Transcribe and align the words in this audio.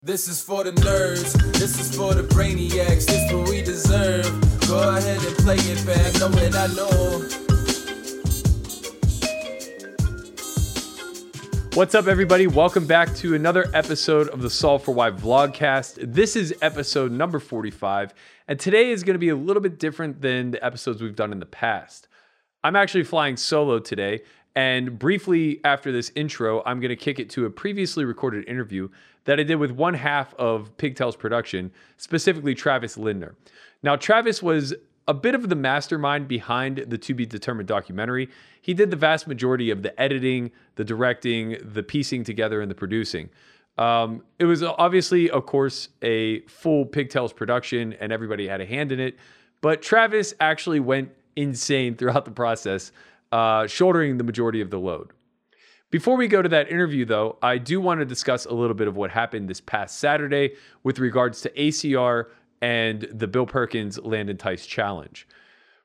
This 0.00 0.28
is 0.28 0.40
for 0.40 0.62
the 0.62 0.70
nerds, 0.70 1.32
this 1.54 1.80
is 1.80 1.92
for 1.96 2.14
the 2.14 2.22
brainiacs, 2.22 3.04
this 3.04 3.10
is 3.10 3.32
what 3.32 3.48
we 3.48 3.62
deserve. 3.62 4.30
Go 4.68 4.96
ahead 4.96 5.20
and 5.20 5.36
play 5.38 5.56
it 5.56 5.84
back, 5.84 6.14
know 6.20 6.30
it, 6.38 6.54
I 6.54 6.68
know. 6.76 7.24
What's 11.74 11.96
up, 11.96 12.06
everybody? 12.06 12.46
Welcome 12.46 12.86
back 12.86 13.12
to 13.16 13.34
another 13.34 13.66
episode 13.74 14.28
of 14.28 14.40
the 14.40 14.48
Solve 14.48 14.84
for 14.84 14.94
Why 14.94 15.10
vlogcast. 15.10 15.96
This 16.00 16.36
is 16.36 16.54
episode 16.62 17.10
number 17.10 17.40
45, 17.40 18.14
and 18.46 18.60
today 18.60 18.90
is 18.90 19.02
going 19.02 19.14
to 19.16 19.18
be 19.18 19.30
a 19.30 19.36
little 19.36 19.60
bit 19.60 19.80
different 19.80 20.20
than 20.20 20.52
the 20.52 20.64
episodes 20.64 21.02
we've 21.02 21.16
done 21.16 21.32
in 21.32 21.40
the 21.40 21.46
past. 21.46 22.06
I'm 22.62 22.76
actually 22.76 23.02
flying 23.02 23.36
solo 23.36 23.80
today, 23.80 24.20
and 24.54 24.96
briefly 24.96 25.60
after 25.64 25.90
this 25.90 26.12
intro, 26.14 26.62
I'm 26.64 26.78
going 26.78 26.90
to 26.90 26.96
kick 26.96 27.18
it 27.18 27.30
to 27.30 27.46
a 27.46 27.50
previously 27.50 28.04
recorded 28.04 28.48
interview 28.48 28.90
that 29.24 29.38
I 29.38 29.42
did 29.42 29.56
with 29.56 29.70
one 29.70 29.94
half 29.94 30.34
of 30.34 30.76
Pigtails 30.76 31.16
production, 31.16 31.70
specifically 31.96 32.54
Travis 32.54 32.96
Lindner. 32.96 33.34
Now, 33.82 33.96
Travis 33.96 34.42
was 34.42 34.74
a 35.06 35.14
bit 35.14 35.34
of 35.34 35.48
the 35.48 35.56
mastermind 35.56 36.28
behind 36.28 36.78
the 36.88 36.98
To 36.98 37.14
Be 37.14 37.24
Determined 37.24 37.66
documentary. 37.66 38.28
He 38.60 38.74
did 38.74 38.90
the 38.90 38.96
vast 38.96 39.26
majority 39.26 39.70
of 39.70 39.82
the 39.82 39.98
editing, 40.00 40.50
the 40.74 40.84
directing, 40.84 41.56
the 41.62 41.82
piecing 41.82 42.24
together, 42.24 42.60
and 42.60 42.70
the 42.70 42.74
producing. 42.74 43.30
Um, 43.78 44.22
it 44.38 44.44
was 44.44 44.62
obviously, 44.62 45.30
of 45.30 45.46
course, 45.46 45.88
a 46.02 46.40
full 46.42 46.84
Pigtails 46.84 47.32
production, 47.32 47.94
and 47.94 48.12
everybody 48.12 48.48
had 48.48 48.60
a 48.60 48.66
hand 48.66 48.92
in 48.92 49.00
it. 49.00 49.16
But 49.60 49.82
Travis 49.82 50.34
actually 50.40 50.80
went 50.80 51.10
insane 51.36 51.96
throughout 51.96 52.24
the 52.24 52.30
process, 52.30 52.92
uh, 53.32 53.66
shouldering 53.66 54.18
the 54.18 54.24
majority 54.24 54.60
of 54.60 54.70
the 54.70 54.78
load. 54.78 55.12
Before 55.90 56.18
we 56.18 56.28
go 56.28 56.42
to 56.42 56.48
that 56.50 56.70
interview, 56.70 57.06
though, 57.06 57.38
I 57.40 57.56
do 57.56 57.80
want 57.80 58.00
to 58.00 58.04
discuss 58.04 58.44
a 58.44 58.52
little 58.52 58.74
bit 58.74 58.88
of 58.88 58.96
what 58.96 59.10
happened 59.10 59.48
this 59.48 59.62
past 59.62 59.98
Saturday 59.98 60.54
with 60.82 60.98
regards 60.98 61.40
to 61.42 61.50
ACR 61.50 62.26
and 62.60 63.08
the 63.10 63.26
Bill 63.26 63.46
Perkins 63.46 63.98
Landon 63.98 64.36
Tice 64.36 64.66
Challenge. 64.66 65.26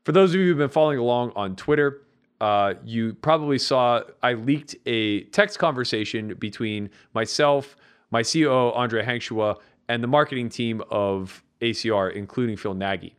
For 0.04 0.12
those 0.12 0.34
of 0.34 0.42
you 0.42 0.48
who've 0.48 0.58
been 0.58 0.68
following 0.68 1.00
along 1.00 1.32
on 1.38 1.56
Twitter, 1.56 2.02
uh, 2.42 2.74
you 2.84 3.14
probably 3.14 3.58
saw 3.58 4.02
I 4.22 4.34
leaked 4.34 4.76
a 4.86 5.24
text 5.26 5.58
conversation 5.58 6.34
between 6.34 6.90
myself, 7.14 7.78
my 8.12 8.24
COO, 8.24 8.74
Andre 8.74 9.06
Hankshua, 9.06 9.56
and 9.88 10.04
the 10.04 10.08
marketing 10.08 10.50
team 10.50 10.84
of 10.92 11.42
ACR, 11.62 12.12
including 12.14 12.58
Phil 12.58 12.74
Nagy. 12.74 13.16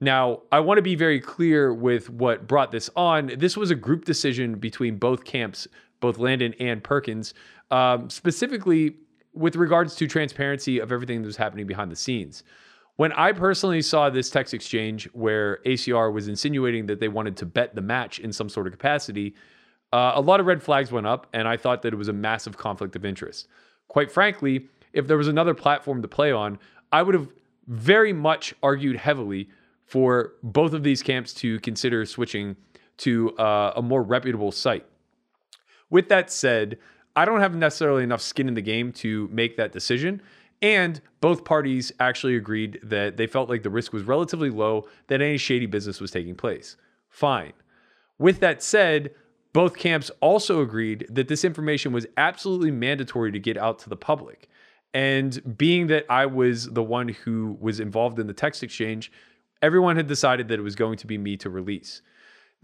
Now, 0.00 0.42
I 0.52 0.60
want 0.60 0.78
to 0.78 0.82
be 0.82 0.94
very 0.94 1.18
clear 1.18 1.74
with 1.74 2.08
what 2.10 2.46
brought 2.46 2.70
this 2.70 2.88
on. 2.94 3.32
This 3.36 3.56
was 3.56 3.72
a 3.72 3.74
group 3.74 4.04
decision 4.04 4.56
between 4.56 4.98
both 4.98 5.24
camps 5.24 5.66
both 6.04 6.18
Landon 6.18 6.54
and 6.60 6.84
Perkins, 6.84 7.32
um, 7.70 8.10
specifically 8.10 8.94
with 9.32 9.56
regards 9.56 9.94
to 9.94 10.06
transparency 10.06 10.78
of 10.78 10.92
everything 10.92 11.22
that 11.22 11.26
was 11.26 11.38
happening 11.38 11.66
behind 11.66 11.90
the 11.90 11.96
scenes. 11.96 12.42
When 12.96 13.10
I 13.12 13.32
personally 13.32 13.80
saw 13.80 14.10
this 14.10 14.28
text 14.28 14.52
exchange 14.52 15.08
where 15.14 15.60
ACR 15.64 16.12
was 16.12 16.28
insinuating 16.28 16.84
that 16.88 17.00
they 17.00 17.08
wanted 17.08 17.38
to 17.38 17.46
bet 17.46 17.74
the 17.74 17.80
match 17.80 18.18
in 18.18 18.34
some 18.34 18.50
sort 18.50 18.66
of 18.66 18.74
capacity, 18.74 19.34
uh, 19.94 20.12
a 20.14 20.20
lot 20.20 20.40
of 20.40 20.46
red 20.46 20.62
flags 20.62 20.92
went 20.92 21.06
up, 21.06 21.26
and 21.32 21.48
I 21.48 21.56
thought 21.56 21.80
that 21.80 21.94
it 21.94 21.96
was 21.96 22.08
a 22.08 22.12
massive 22.12 22.58
conflict 22.58 22.94
of 22.96 23.06
interest. 23.06 23.48
Quite 23.88 24.12
frankly, 24.12 24.68
if 24.92 25.06
there 25.06 25.16
was 25.16 25.28
another 25.28 25.54
platform 25.54 26.02
to 26.02 26.08
play 26.08 26.32
on, 26.32 26.58
I 26.92 27.00
would 27.00 27.14
have 27.14 27.28
very 27.66 28.12
much 28.12 28.54
argued 28.62 28.96
heavily 28.96 29.48
for 29.86 30.34
both 30.42 30.74
of 30.74 30.82
these 30.82 31.02
camps 31.02 31.32
to 31.34 31.58
consider 31.60 32.04
switching 32.04 32.56
to 32.98 33.34
uh, 33.38 33.72
a 33.74 33.80
more 33.80 34.02
reputable 34.02 34.52
site. 34.52 34.84
With 35.94 36.08
that 36.08 36.28
said, 36.28 36.78
I 37.14 37.24
don't 37.24 37.38
have 37.38 37.54
necessarily 37.54 38.02
enough 38.02 38.20
skin 38.20 38.48
in 38.48 38.54
the 38.54 38.60
game 38.60 38.90
to 38.94 39.28
make 39.30 39.56
that 39.58 39.70
decision. 39.70 40.20
And 40.60 41.00
both 41.20 41.44
parties 41.44 41.92
actually 42.00 42.34
agreed 42.34 42.80
that 42.82 43.16
they 43.16 43.28
felt 43.28 43.48
like 43.48 43.62
the 43.62 43.70
risk 43.70 43.92
was 43.92 44.02
relatively 44.02 44.50
low 44.50 44.88
that 45.06 45.22
any 45.22 45.36
shady 45.36 45.66
business 45.66 46.00
was 46.00 46.10
taking 46.10 46.34
place. 46.34 46.76
Fine. 47.10 47.52
With 48.18 48.40
that 48.40 48.60
said, 48.60 49.14
both 49.52 49.76
camps 49.76 50.10
also 50.20 50.62
agreed 50.62 51.06
that 51.10 51.28
this 51.28 51.44
information 51.44 51.92
was 51.92 52.08
absolutely 52.16 52.72
mandatory 52.72 53.30
to 53.30 53.38
get 53.38 53.56
out 53.56 53.78
to 53.78 53.88
the 53.88 53.96
public. 53.96 54.48
And 54.94 55.56
being 55.56 55.86
that 55.86 56.06
I 56.10 56.26
was 56.26 56.70
the 56.70 56.82
one 56.82 57.06
who 57.06 57.56
was 57.60 57.78
involved 57.78 58.18
in 58.18 58.26
the 58.26 58.32
text 58.32 58.64
exchange, 58.64 59.12
everyone 59.62 59.94
had 59.94 60.08
decided 60.08 60.48
that 60.48 60.58
it 60.58 60.62
was 60.62 60.74
going 60.74 60.98
to 60.98 61.06
be 61.06 61.18
me 61.18 61.36
to 61.36 61.48
release. 61.48 62.02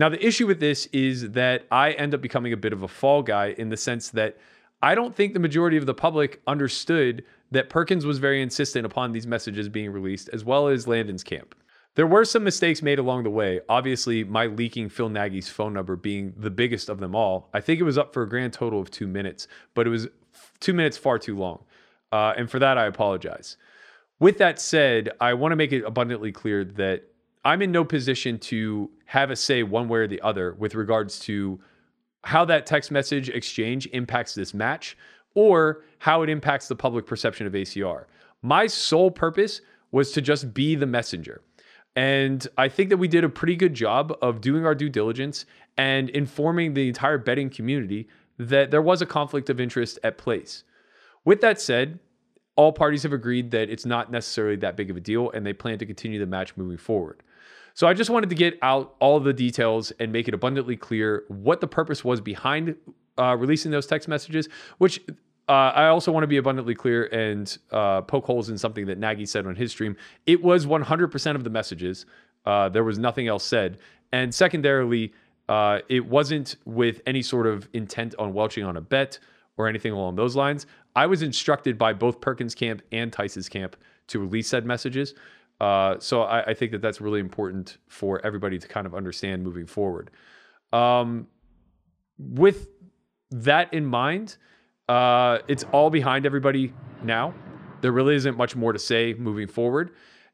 Now, 0.00 0.09
the 0.09 0.27
issue 0.27 0.47
with 0.47 0.61
this 0.61 0.87
is 0.94 1.33
that 1.33 1.66
I 1.71 1.91
end 1.91 2.15
up 2.15 2.22
becoming 2.22 2.55
a 2.55 2.56
bit 2.56 2.72
of 2.72 2.83
a 2.83 2.88
fall 2.88 3.22
guy 3.22 3.55
in 3.59 3.69
the 3.69 3.77
sense 3.77 4.09
that 4.09 4.38
I 4.81 4.94
don't 4.94 5.15
think 5.15 5.34
the 5.34 5.41
majority 5.41 5.77
of 5.77 5.84
the 5.84 5.93
public 5.93 6.41
understood 6.47 7.22
that 7.50 7.69
Perkins 7.69 8.06
was 8.06 8.16
very 8.16 8.41
insistent 8.41 8.87
upon 8.87 9.12
these 9.12 9.27
messages 9.27 9.69
being 9.69 9.91
released, 9.93 10.31
as 10.33 10.43
well 10.43 10.69
as 10.69 10.89
Landon's 10.89 11.22
camp. 11.22 11.55
There 11.97 12.06
were 12.06 12.25
some 12.25 12.43
mistakes 12.43 12.81
made 12.81 12.99
along 12.99 13.25
the 13.25 13.31
way. 13.31 13.60
Obviously, 13.69 14.25
my 14.25 14.47
leaking 14.47 14.89
Phil 14.89 15.10
Nagy's 15.10 15.50
phone 15.50 15.75
number 15.75 15.97
being 15.97 16.33
the 16.34 16.49
biggest 16.49 16.89
of 16.89 16.99
them 16.99 17.15
all. 17.15 17.50
I 17.53 17.60
think 17.60 17.78
it 17.78 17.84
was 17.84 17.99
up 17.99 18.15
for 18.15 18.22
a 18.22 18.28
grand 18.28 18.55
total 18.55 18.81
of 18.81 18.91
two 18.91 19.06
minutes, 19.06 19.49
but 19.75 19.87
it 19.87 19.91
was 19.91 20.09
two 20.60 20.72
minutes 20.72 20.97
far 20.97 21.19
too 21.19 21.37
long. 21.37 21.62
Uh, 22.10 22.33
and 22.39 22.50
for 22.50 22.59
that, 22.59 22.78
I 22.78 22.87
apologize. 22.87 23.59
With 24.19 24.39
that 24.39 24.62
said, 24.62 25.10
I 25.21 25.34
want 25.34 25.53
to 25.53 25.56
make 25.56 25.72
it 25.72 25.84
abundantly 25.84 26.33
clear 26.33 26.65
that 26.65 27.05
I'm 27.44 27.62
in 27.62 27.72
no 27.72 27.84
position 27.84 28.39
to 28.39 28.91
have 29.10 29.32
a 29.32 29.34
say 29.34 29.65
one 29.65 29.88
way 29.88 29.98
or 29.98 30.06
the 30.06 30.21
other 30.21 30.54
with 30.56 30.76
regards 30.76 31.19
to 31.19 31.59
how 32.22 32.44
that 32.44 32.65
text 32.65 32.93
message 32.93 33.28
exchange 33.28 33.88
impacts 33.93 34.37
this 34.37 34.54
match 34.54 34.97
or 35.34 35.82
how 35.98 36.22
it 36.22 36.28
impacts 36.28 36.69
the 36.69 36.76
public 36.76 37.06
perception 37.06 37.44
of 37.44 37.53
ACR. 37.53 38.04
My 38.41 38.69
sole 38.69 39.10
purpose 39.10 39.62
was 39.91 40.12
to 40.12 40.21
just 40.21 40.54
be 40.54 40.76
the 40.76 40.87
messenger. 40.87 41.41
And 41.97 42.47
I 42.56 42.69
think 42.69 42.88
that 42.91 42.98
we 42.98 43.09
did 43.09 43.25
a 43.25 43.28
pretty 43.28 43.56
good 43.56 43.75
job 43.75 44.16
of 44.22 44.41
doing 44.41 44.65
our 44.65 44.76
due 44.76 44.88
diligence 44.88 45.44
and 45.77 46.09
informing 46.10 46.75
the 46.75 46.87
entire 46.87 47.19
betting 47.19 47.50
community 47.50 48.06
that 48.38 48.71
there 48.71 48.81
was 48.81 49.03
a 49.03 49.06
conflict 49.06 49.50
of 49.50 49.59
interest 49.59 49.98
at 50.04 50.19
place. 50.19 50.62
With 51.25 51.41
that 51.41 51.60
said, 51.60 51.98
all 52.54 52.71
parties 52.71 53.03
have 53.03 53.12
agreed 53.12 53.50
that 53.50 53.71
it's 53.71 53.84
not 53.84 54.12
necessarily 54.12 54.54
that 54.59 54.77
big 54.77 54.88
of 54.88 54.97
a 54.97 55.00
deal 55.00 55.32
and 55.32 55.44
they 55.44 55.53
plan 55.53 55.78
to 55.78 55.87
continue 55.87 56.21
the 56.21 56.27
match 56.27 56.56
moving 56.56 56.78
forward. 56.78 57.25
So 57.75 57.86
I 57.86 57.94
just 57.94 58.10
wanted 58.10 58.31
to 58.31 58.36
get 58.36 58.58
out 58.62 58.94
all 59.00 59.20
the 59.20 59.32
details 59.32 59.92
and 60.00 60.12
make 60.12 60.28
it 60.28 60.34
abundantly 60.34 60.76
clear 60.76 61.25
what 61.28 61.60
the 61.60 61.66
purpose 61.66 62.04
was 62.04 62.20
behind 62.20 62.76
uh, 63.19 63.36
releasing 63.36 63.70
those 63.70 63.86
text 63.86 64.08
messages, 64.08 64.48
which 64.78 65.00
uh, 65.48 65.72
I 65.75 65.86
also 65.86 66.12
want 66.12 66.22
to 66.22 66.28
be 66.28 66.36
abundantly 66.36 66.75
clear 66.75 67.06
and 67.06 67.59
uh, 67.70 68.03
poke 68.03 68.25
holes 68.25 68.50
in 68.50 68.56
something 68.56 68.86
that 68.86 68.98
Nagy 68.98 69.26
said 69.26 69.47
on 69.47 69.56
his 69.56 69.72
stream. 69.72 69.97
It 70.26 70.42
was 70.42 70.64
100% 70.64 71.34
of 71.34 71.44
the 71.44 71.50
messages. 71.50 72.06
Uh, 72.47 72.69
there 72.69 72.84
was 72.84 72.98
nothing 72.98 73.28
else 73.28 73.44
said. 73.44 73.78
And 74.12 74.34
secondarily, 74.34 75.12
uh, 75.48 75.80
it 75.88 76.06
wasn't 76.06 76.56
with 76.64 77.03
any 77.06 77.22
sort 77.22 77.47
of 77.47 77.69
intent 77.72 78.14
on 78.19 78.32
welching 78.32 78.64
on 78.64 78.76
a 78.76 78.80
bet 78.80 79.19
or 79.56 79.69
anything 79.69 79.92
along 79.92 80.14
those 80.14 80.36
lines. 80.36 80.66
I 80.94 81.06
was 81.06 81.22
instructed 81.22 81.76
by 81.76 81.92
both 81.92 82.20
Perkins 82.20 82.54
camp 82.54 82.82
and 82.92 83.12
Tice's 83.12 83.48
camp 83.48 83.76
to 84.09 84.20
release 84.20 84.48
said 84.48 84.64
messages. 84.64 85.14
Uh, 85.60 85.98
so 85.98 86.22
I, 86.22 86.43
I, 86.47 86.54
think 86.54 86.72
that 86.72 86.81
that's 86.81 87.03
really 87.03 87.21
important 87.21 87.76
for 87.87 88.25
everybody 88.25 88.59
to 88.59 88.66
kind 88.66 88.87
of 88.87 88.94
understand 88.94 89.44
moving 89.44 89.66
forward. 89.66 90.10
Um, 90.72 91.26
with 92.19 92.69
that 93.31 93.72
in 93.75 93.84
mind, 93.84 94.38
uh, 94.88 95.38
it's 95.48 95.65
all 95.72 95.91
behind 95.91 96.25
everybody 96.25 96.72
now. 97.03 97.34
There 97.82 97.93
really 97.93 98.15
isn't 98.15 98.37
much 98.37 98.56
more 98.56 98.72
to 98.72 98.78
say 98.78 99.15
moving 99.15 99.48
forward. 99.48 99.91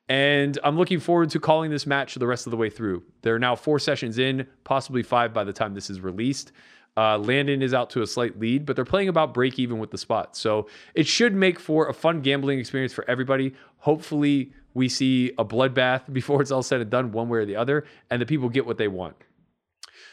And 0.09 0.59
I'm 0.63 0.77
looking 0.77 1.01
forward 1.01 1.31
to 1.31 1.41
calling 1.41 1.71
this 1.71 1.87
match 1.87 2.15
the 2.15 2.27
rest 2.27 2.47
of 2.47 2.53
the 2.53 2.57
way 2.57 2.71
through. 2.71 3.03
There 3.23 3.35
are 3.35 3.39
now 3.41 3.57
four 3.57 3.79
sessions 3.81 4.19
in, 4.19 4.47
possibly 4.63 5.03
five 5.03 5.35
by 5.35 5.43
the 5.43 5.53
time 5.53 5.75
this 5.75 5.91
is 5.91 6.01
released. 6.01 6.53
Uh, 6.97 7.19
Landon 7.19 7.61
is 7.61 7.75
out 7.75 7.91
to 7.91 8.03
a 8.03 8.07
slight 8.07 8.39
lead, 8.39 8.65
but 8.65 8.77
they're 8.77 8.85
playing 8.85 9.09
about 9.09 9.35
break 9.35 9.59
even 9.59 9.79
with 9.79 9.91
the 9.91 9.99
spot. 9.99 10.37
So 10.37 10.69
it 10.95 11.07
should 11.07 11.35
make 11.35 11.59
for 11.59 11.89
a 11.89 11.93
fun 11.93 12.23
gambling 12.23 12.59
experience 12.59 12.93
for 12.93 13.05
everybody. 13.11 13.53
Hopefully, 13.79 14.53
we 14.77 14.91
see 14.91 15.33
a 15.39 15.45
bloodbath 15.45 16.03
before 16.13 16.43
it's 16.43 16.51
all 16.51 16.63
said 16.63 16.81
and 16.81 16.91
done, 16.91 17.11
one 17.11 17.29
way 17.29 17.39
or 17.39 17.47
the 17.47 17.57
other, 17.57 17.87
and 18.11 18.21
the 18.21 18.27
people 18.27 18.49
get 18.49 18.67
what 18.67 18.77
they 18.77 18.89
want. 18.89 19.17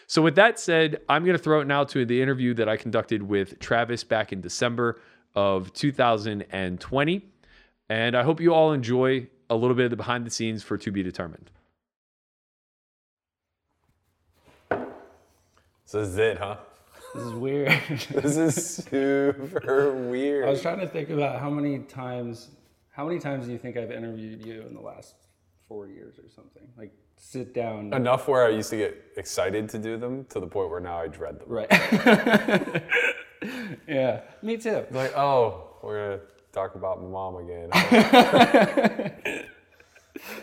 So, 0.08 0.22
with 0.22 0.36
that 0.36 0.60
said, 0.60 1.02
I'm 1.10 1.24
going 1.24 1.38
to 1.38 1.44
throw 1.44 1.60
it 1.62 1.68
now 1.68 1.84
to 1.86 2.06
the 2.06 2.22
interview 2.22 2.54
that 2.56 2.70
I 2.70 2.78
conducted 2.78 3.22
with 3.22 3.60
Travis 3.60 4.04
back 4.04 4.32
in 4.32 4.42
December 4.42 5.02
of 5.36 5.74
2020. 5.74 7.30
And 7.90 8.16
I 8.16 8.24
hope 8.24 8.40
you 8.40 8.54
all 8.54 8.72
enjoy 8.72 9.28
a 9.50 9.56
little 9.56 9.76
bit 9.76 9.86
of 9.86 9.92
the 9.92 9.98
behind 9.98 10.26
the 10.26 10.30
scenes 10.30 10.64
for 10.64 10.78
To 10.78 10.92
Be 10.92 11.04
Determined. 11.04 11.52
So 15.86 16.00
this 16.00 16.10
is 16.10 16.18
it, 16.18 16.38
huh? 16.38 16.58
This 17.14 17.24
is 17.24 17.34
weird. 17.34 17.82
this 18.10 18.38
is 18.38 18.76
super 18.76 19.94
weird. 19.94 20.46
I 20.48 20.52
was 20.52 20.62
trying 20.62 20.80
to 20.80 20.88
think 20.88 21.10
about 21.10 21.40
how 21.40 21.50
many 21.50 21.80
times 21.80 22.50
how 22.94 23.06
many 23.06 23.20
times 23.20 23.48
do 23.48 23.52
you 23.52 23.58
think 23.58 23.76
I've 23.76 23.92
interviewed 23.92 24.46
you 24.46 24.62
in 24.62 24.74
the 24.76 24.80
last 24.80 25.16
four 25.68 25.88
years 25.88 26.20
or 26.20 26.30
something? 26.30 26.64
Like 26.78 26.94
sit 27.18 27.54
down. 27.54 27.92
Enough 27.92 28.28
where 28.28 28.46
I 28.46 28.50
used 28.50 28.70
to 28.70 28.78
get 28.78 28.96
excited 29.18 29.68
to 29.70 29.80
do 29.80 29.98
them 29.98 30.26
to 30.26 30.40
the 30.40 30.46
point 30.46 30.70
where 30.70 30.80
now 30.80 31.00
I 31.00 31.08
dread 31.08 31.40
them. 31.40 31.48
Right. 31.50 31.72
yeah, 33.88 34.22
me 34.44 34.58
too. 34.58 34.86
Like, 34.92 35.18
oh, 35.18 35.78
we're 35.82 36.18
gonna 36.18 36.22
talk 36.52 36.76
about 36.76 37.02
my 37.02 37.10
mom 37.10 37.38
again. 37.38 37.70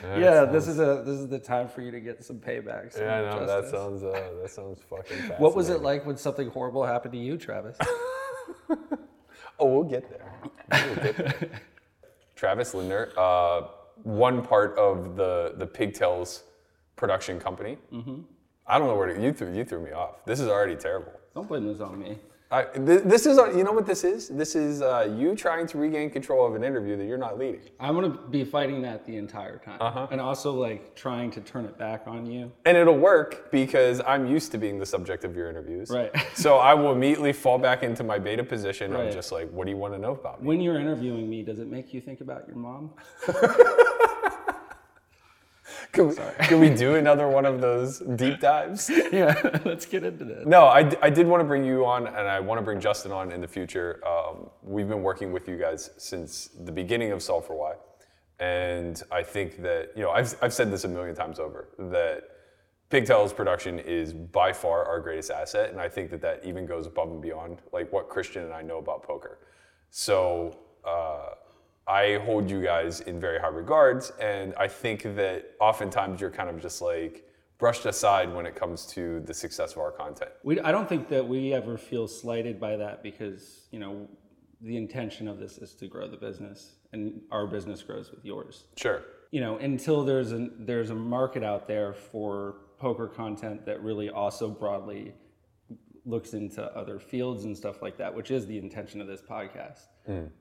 yeah, 0.02 0.44
this 0.44 0.66
is 0.66 0.80
a 0.80 1.04
this 1.06 1.20
is 1.20 1.28
the 1.28 1.38
time 1.38 1.68
for 1.68 1.82
you 1.82 1.92
to 1.92 2.00
get 2.00 2.24
some 2.24 2.38
paybacks. 2.38 2.98
yeah, 2.98 3.14
I 3.14 3.20
know 3.30 3.46
that 3.46 3.70
sounds 3.70 4.02
uh, 4.02 4.30
that 4.42 4.50
sounds 4.50 4.80
fucking. 4.90 5.18
What 5.38 5.54
was 5.54 5.68
it 5.68 5.82
like 5.82 6.04
when 6.04 6.16
something 6.16 6.50
horrible 6.50 6.84
happened 6.84 7.12
to 7.12 7.18
you, 7.18 7.36
Travis? 7.36 7.78
Oh, 9.60 9.66
we'll 9.66 9.84
get 9.84 10.08
there. 10.08 10.32
We'll 10.72 10.94
get 10.96 11.16
there. 11.16 11.60
Travis 12.40 12.72
Linder, 12.72 13.12
uh, 13.18 13.66
one 14.02 14.40
part 14.40 14.74
of 14.78 15.14
the 15.14 15.52
the 15.58 15.66
Pigtails 15.66 16.44
production 16.96 17.38
company. 17.38 17.76
Mm-hmm. 17.92 18.22
I 18.66 18.78
don't 18.78 18.88
know 18.88 18.96
where 18.96 19.14
to, 19.14 19.22
you 19.22 19.30
threw 19.34 19.52
you 19.52 19.62
threw 19.62 19.84
me 19.84 19.90
off. 19.90 20.24
This 20.24 20.40
is 20.40 20.48
already 20.48 20.74
terrible. 20.74 21.12
Don't 21.34 21.46
blame 21.46 21.66
this 21.66 21.82
on 21.82 21.98
me. 21.98 22.16
I, 22.52 22.64
this, 22.74 23.02
this 23.02 23.26
is 23.26 23.36
you 23.56 23.62
know 23.62 23.70
what 23.70 23.86
this 23.86 24.02
is. 24.02 24.28
This 24.28 24.56
is 24.56 24.82
uh, 24.82 25.08
you 25.16 25.36
trying 25.36 25.68
to 25.68 25.78
regain 25.78 26.10
control 26.10 26.44
of 26.44 26.56
an 26.56 26.64
interview 26.64 26.96
that 26.96 27.04
you're 27.04 27.16
not 27.16 27.38
leading. 27.38 27.60
I'm 27.78 27.94
gonna 27.94 28.08
be 28.28 28.44
fighting 28.44 28.82
that 28.82 29.06
the 29.06 29.16
entire 29.16 29.58
time, 29.58 29.78
Uh-huh. 29.80 30.08
and 30.10 30.20
also 30.20 30.52
like 30.52 30.96
trying 30.96 31.30
to 31.32 31.40
turn 31.40 31.64
it 31.64 31.78
back 31.78 32.02
on 32.08 32.26
you. 32.26 32.50
And 32.64 32.76
it'll 32.76 32.98
work 32.98 33.52
because 33.52 34.00
I'm 34.04 34.26
used 34.26 34.50
to 34.52 34.58
being 34.58 34.80
the 34.80 34.86
subject 34.86 35.22
of 35.24 35.36
your 35.36 35.48
interviews. 35.48 35.90
Right. 35.90 36.10
So 36.34 36.56
I 36.56 36.74
will 36.74 36.92
immediately 36.92 37.32
fall 37.34 37.58
back 37.58 37.82
into 37.82 38.02
my 38.02 38.18
beta 38.18 38.42
position 38.42 38.92
Right. 38.92 39.08
of 39.08 39.14
just 39.14 39.30
like, 39.30 39.48
what 39.50 39.64
do 39.66 39.70
you 39.70 39.76
want 39.76 39.92
to 39.94 39.98
know 40.00 40.12
about 40.12 40.40
me? 40.42 40.48
When 40.48 40.60
you're 40.60 40.80
interviewing 40.80 41.28
me, 41.28 41.42
does 41.42 41.58
it 41.60 41.68
make 41.68 41.92
you 41.94 42.00
think 42.00 42.20
about 42.20 42.46
your 42.48 42.56
mom? 42.56 42.90
Can 45.92 46.08
we, 46.08 46.14
can 46.40 46.60
we 46.60 46.70
do 46.74 46.94
another 46.94 47.28
one 47.28 47.44
of 47.44 47.60
those 47.60 47.98
deep 47.98 48.40
dives? 48.40 48.90
yeah, 49.12 49.58
let's 49.64 49.86
get 49.86 50.04
into 50.04 50.24
this. 50.24 50.46
No, 50.46 50.66
I, 50.66 50.90
I 51.02 51.10
did 51.10 51.26
want 51.26 51.40
to 51.40 51.44
bring 51.44 51.64
you 51.64 51.84
on, 51.84 52.06
and 52.06 52.16
I 52.28 52.38
want 52.40 52.58
to 52.58 52.62
bring 52.62 52.80
Justin 52.80 53.12
on 53.12 53.32
in 53.32 53.40
the 53.40 53.48
future. 53.48 54.00
Um, 54.06 54.50
we've 54.62 54.88
been 54.88 55.02
working 55.02 55.32
with 55.32 55.48
you 55.48 55.56
guys 55.56 55.90
since 55.96 56.50
the 56.64 56.72
beginning 56.72 57.12
of 57.12 57.22
Solve 57.22 57.46
for 57.46 57.56
Why, 57.56 57.74
and 58.38 59.02
I 59.10 59.22
think 59.22 59.62
that 59.62 59.90
you 59.96 60.02
know 60.02 60.10
I've 60.10 60.34
I've 60.42 60.54
said 60.54 60.70
this 60.70 60.84
a 60.84 60.88
million 60.88 61.14
times 61.14 61.38
over 61.38 61.70
that 61.78 62.24
Pigtails 62.88 63.32
production 63.32 63.78
is 63.78 64.12
by 64.12 64.52
far 64.52 64.84
our 64.84 65.00
greatest 65.00 65.30
asset, 65.30 65.70
and 65.70 65.80
I 65.80 65.88
think 65.88 66.10
that 66.10 66.20
that 66.22 66.44
even 66.44 66.66
goes 66.66 66.86
above 66.86 67.10
and 67.10 67.22
beyond 67.22 67.58
like 67.72 67.92
what 67.92 68.08
Christian 68.08 68.44
and 68.44 68.52
I 68.52 68.62
know 68.62 68.78
about 68.78 69.02
poker. 69.02 69.38
So. 69.90 70.58
Uh, 70.86 71.34
I 71.90 72.18
hold 72.18 72.48
you 72.48 72.62
guys 72.62 73.00
in 73.00 73.18
very 73.18 73.40
high 73.40 73.48
regards, 73.48 74.12
and 74.20 74.54
I 74.56 74.68
think 74.68 75.02
that 75.02 75.56
oftentimes 75.60 76.20
you're 76.20 76.30
kind 76.30 76.48
of 76.48 76.62
just 76.62 76.80
like 76.80 77.26
brushed 77.58 77.84
aside 77.84 78.32
when 78.32 78.46
it 78.46 78.54
comes 78.54 78.86
to 78.86 79.20
the 79.20 79.34
success 79.34 79.72
of 79.72 79.78
our 79.78 79.90
content. 79.90 80.30
We, 80.44 80.60
I 80.60 80.70
don't 80.70 80.88
think 80.88 81.08
that 81.08 81.26
we 81.26 81.52
ever 81.52 81.76
feel 81.76 82.06
slighted 82.06 82.60
by 82.60 82.76
that 82.76 83.02
because 83.02 83.66
you 83.72 83.80
know 83.80 84.08
the 84.60 84.76
intention 84.76 85.26
of 85.26 85.40
this 85.40 85.58
is 85.58 85.74
to 85.74 85.88
grow 85.88 86.08
the 86.08 86.16
business, 86.16 86.76
and 86.92 87.22
our 87.32 87.48
business 87.48 87.82
grows 87.82 88.12
with 88.12 88.24
yours. 88.24 88.64
Sure. 88.76 89.02
You 89.32 89.40
know, 89.40 89.56
until 89.56 90.04
there's 90.04 90.30
a 90.30 90.48
there's 90.60 90.90
a 90.90 90.94
market 90.94 91.42
out 91.42 91.66
there 91.66 91.92
for 91.92 92.58
poker 92.78 93.08
content 93.08 93.66
that 93.66 93.82
really 93.82 94.10
also 94.10 94.48
broadly 94.48 95.12
looks 96.06 96.34
into 96.34 96.62
other 96.76 97.00
fields 97.00 97.44
and 97.44 97.56
stuff 97.56 97.82
like 97.82 97.98
that, 97.98 98.14
which 98.14 98.30
is 98.30 98.46
the 98.46 98.58
intention 98.58 99.00
of 99.00 99.08
this 99.08 99.22
podcast. 99.22 99.88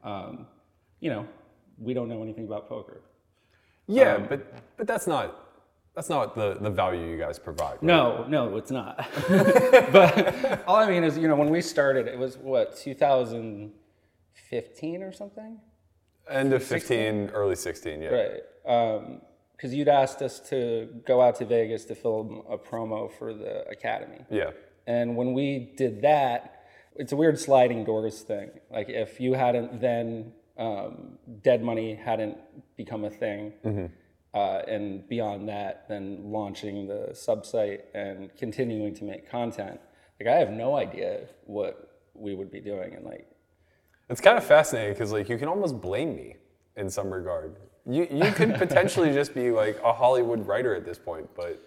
Um, 0.04 0.46
you 1.00 1.10
know, 1.10 1.28
we 1.82 1.94
don't 1.94 2.08
know 2.10 2.22
anything 2.24 2.46
about 2.46 2.68
poker. 2.70 3.02
Yeah, 3.88 4.16
um, 4.16 4.26
but 4.30 4.46
but 4.78 4.88
that's 4.88 5.08
not 5.08 5.36
that's 5.96 6.10
not 6.10 6.36
the 6.36 6.56
the 6.62 6.70
value 6.70 7.06
you 7.08 7.18
guys 7.18 7.40
provide. 7.40 7.74
right? 7.74 7.84
No, 7.84 8.26
no, 8.28 8.56
it's 8.58 8.72
not. 8.72 9.06
but 9.92 10.64
all 10.68 10.76
I 10.78 10.88
mean 10.90 11.04
is, 11.04 11.18
you 11.18 11.28
know, 11.28 11.36
when 11.36 11.50
we 11.50 11.62
started, 11.62 12.08
it 12.08 12.18
was 12.18 12.38
what 12.38 12.78
2015 12.78 15.04
or 15.04 15.12
something, 15.12 15.60
End 16.30 16.54
of 16.54 16.64
15, 16.64 17.32
early 17.34 17.56
16. 17.56 18.02
Yeah. 18.02 18.10
right? 18.10 18.42
Um, 18.68 19.22
because 19.54 19.74
you'd 19.74 19.88
asked 19.90 20.22
us 20.22 20.40
to 20.52 20.88
go 21.06 21.22
out 21.22 21.36
to 21.38 21.46
Vegas 21.46 21.84
to 21.86 21.96
film 21.96 22.44
a 22.50 22.58
promo 22.58 23.12
for 23.12 23.34
the 23.34 23.68
academy, 23.68 24.24
Yeah. 24.30 24.52
and 24.88 25.18
when 25.18 25.34
we 25.34 25.74
did 25.76 26.02
that, 26.04 26.64
it's 26.96 27.12
a 27.12 27.16
weird 27.18 27.38
sliding 27.40 27.84
doors 27.84 28.22
thing. 28.22 28.52
Like 28.72 28.88
if 28.90 29.20
you 29.20 29.34
hadn't 29.34 29.82
then 29.82 30.32
um, 30.60 31.18
Dead 31.42 31.64
Money 31.64 31.96
hadn't 31.96 32.38
become 32.76 33.06
a 33.06 33.10
thing. 33.10 33.54
Uh, 34.32 34.62
and 34.68 35.08
beyond 35.10 35.50
that, 35.50 35.86
then 35.90 36.20
launching 36.24 36.88
the 36.88 37.10
subsite 37.14 37.82
and 37.96 38.30
continuing 38.38 38.94
to 38.94 39.04
make 39.04 39.28
content. 39.28 39.80
Like 40.20 40.30
I 40.30 40.38
have 40.38 40.52
no 40.52 40.76
idea 40.78 41.22
what 41.46 42.02
we 42.14 42.36
would 42.36 42.52
be 42.52 42.60
doing, 42.60 42.94
and 42.94 43.06
like 43.06 43.26
It's 44.10 44.22
kind 44.22 44.38
of 44.38 44.44
fascinating 44.44 44.94
because 44.94 45.12
like 45.12 45.30
you 45.30 45.38
can 45.40 45.48
almost 45.48 45.82
blame 45.82 46.16
me 46.16 46.36
in 46.78 46.92
some 46.92 47.12
regard. 47.12 47.56
You 47.88 48.08
you 48.12 48.32
could 48.32 48.54
potentially 48.66 49.12
just 49.14 49.34
be 49.34 49.50
like 49.50 49.80
a 49.84 49.94
Hollywood 49.94 50.46
writer 50.46 50.76
at 50.76 50.86
this 50.86 51.00
point, 51.00 51.28
but 51.36 51.60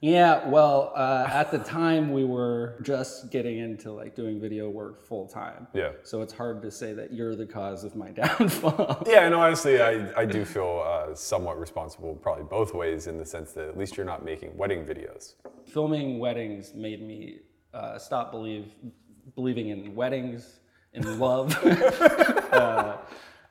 yeah, 0.00 0.48
well, 0.48 0.92
uh, 0.94 1.26
at 1.32 1.50
the 1.50 1.58
time 1.58 2.12
we 2.12 2.24
were 2.24 2.78
just 2.82 3.30
getting 3.30 3.58
into 3.58 3.92
like 3.92 4.14
doing 4.14 4.40
video 4.40 4.68
work 4.68 5.02
full 5.02 5.26
time. 5.26 5.66
Yeah. 5.74 5.90
So 6.02 6.22
it's 6.22 6.32
hard 6.32 6.62
to 6.62 6.70
say 6.70 6.92
that 6.94 7.12
you're 7.12 7.34
the 7.34 7.46
cause 7.46 7.84
of 7.84 7.96
my 7.96 8.10
downfall. 8.12 9.02
yeah, 9.06 9.24
and 9.26 9.34
honestly, 9.34 9.80
I, 9.82 10.20
I 10.20 10.24
do 10.24 10.44
feel 10.44 10.84
uh, 10.86 11.14
somewhat 11.14 11.58
responsible, 11.58 12.14
probably 12.14 12.44
both 12.44 12.74
ways, 12.74 13.06
in 13.06 13.18
the 13.18 13.26
sense 13.26 13.52
that 13.52 13.68
at 13.68 13.78
least 13.78 13.96
you're 13.96 14.06
not 14.06 14.24
making 14.24 14.56
wedding 14.56 14.84
videos. 14.84 15.34
Filming 15.66 16.18
weddings 16.18 16.74
made 16.74 17.02
me 17.02 17.40
uh, 17.74 17.98
stop 17.98 18.30
believe 18.30 18.72
believing 19.34 19.68
in 19.68 19.94
weddings, 19.94 20.60
in 20.94 21.18
love. 21.18 21.56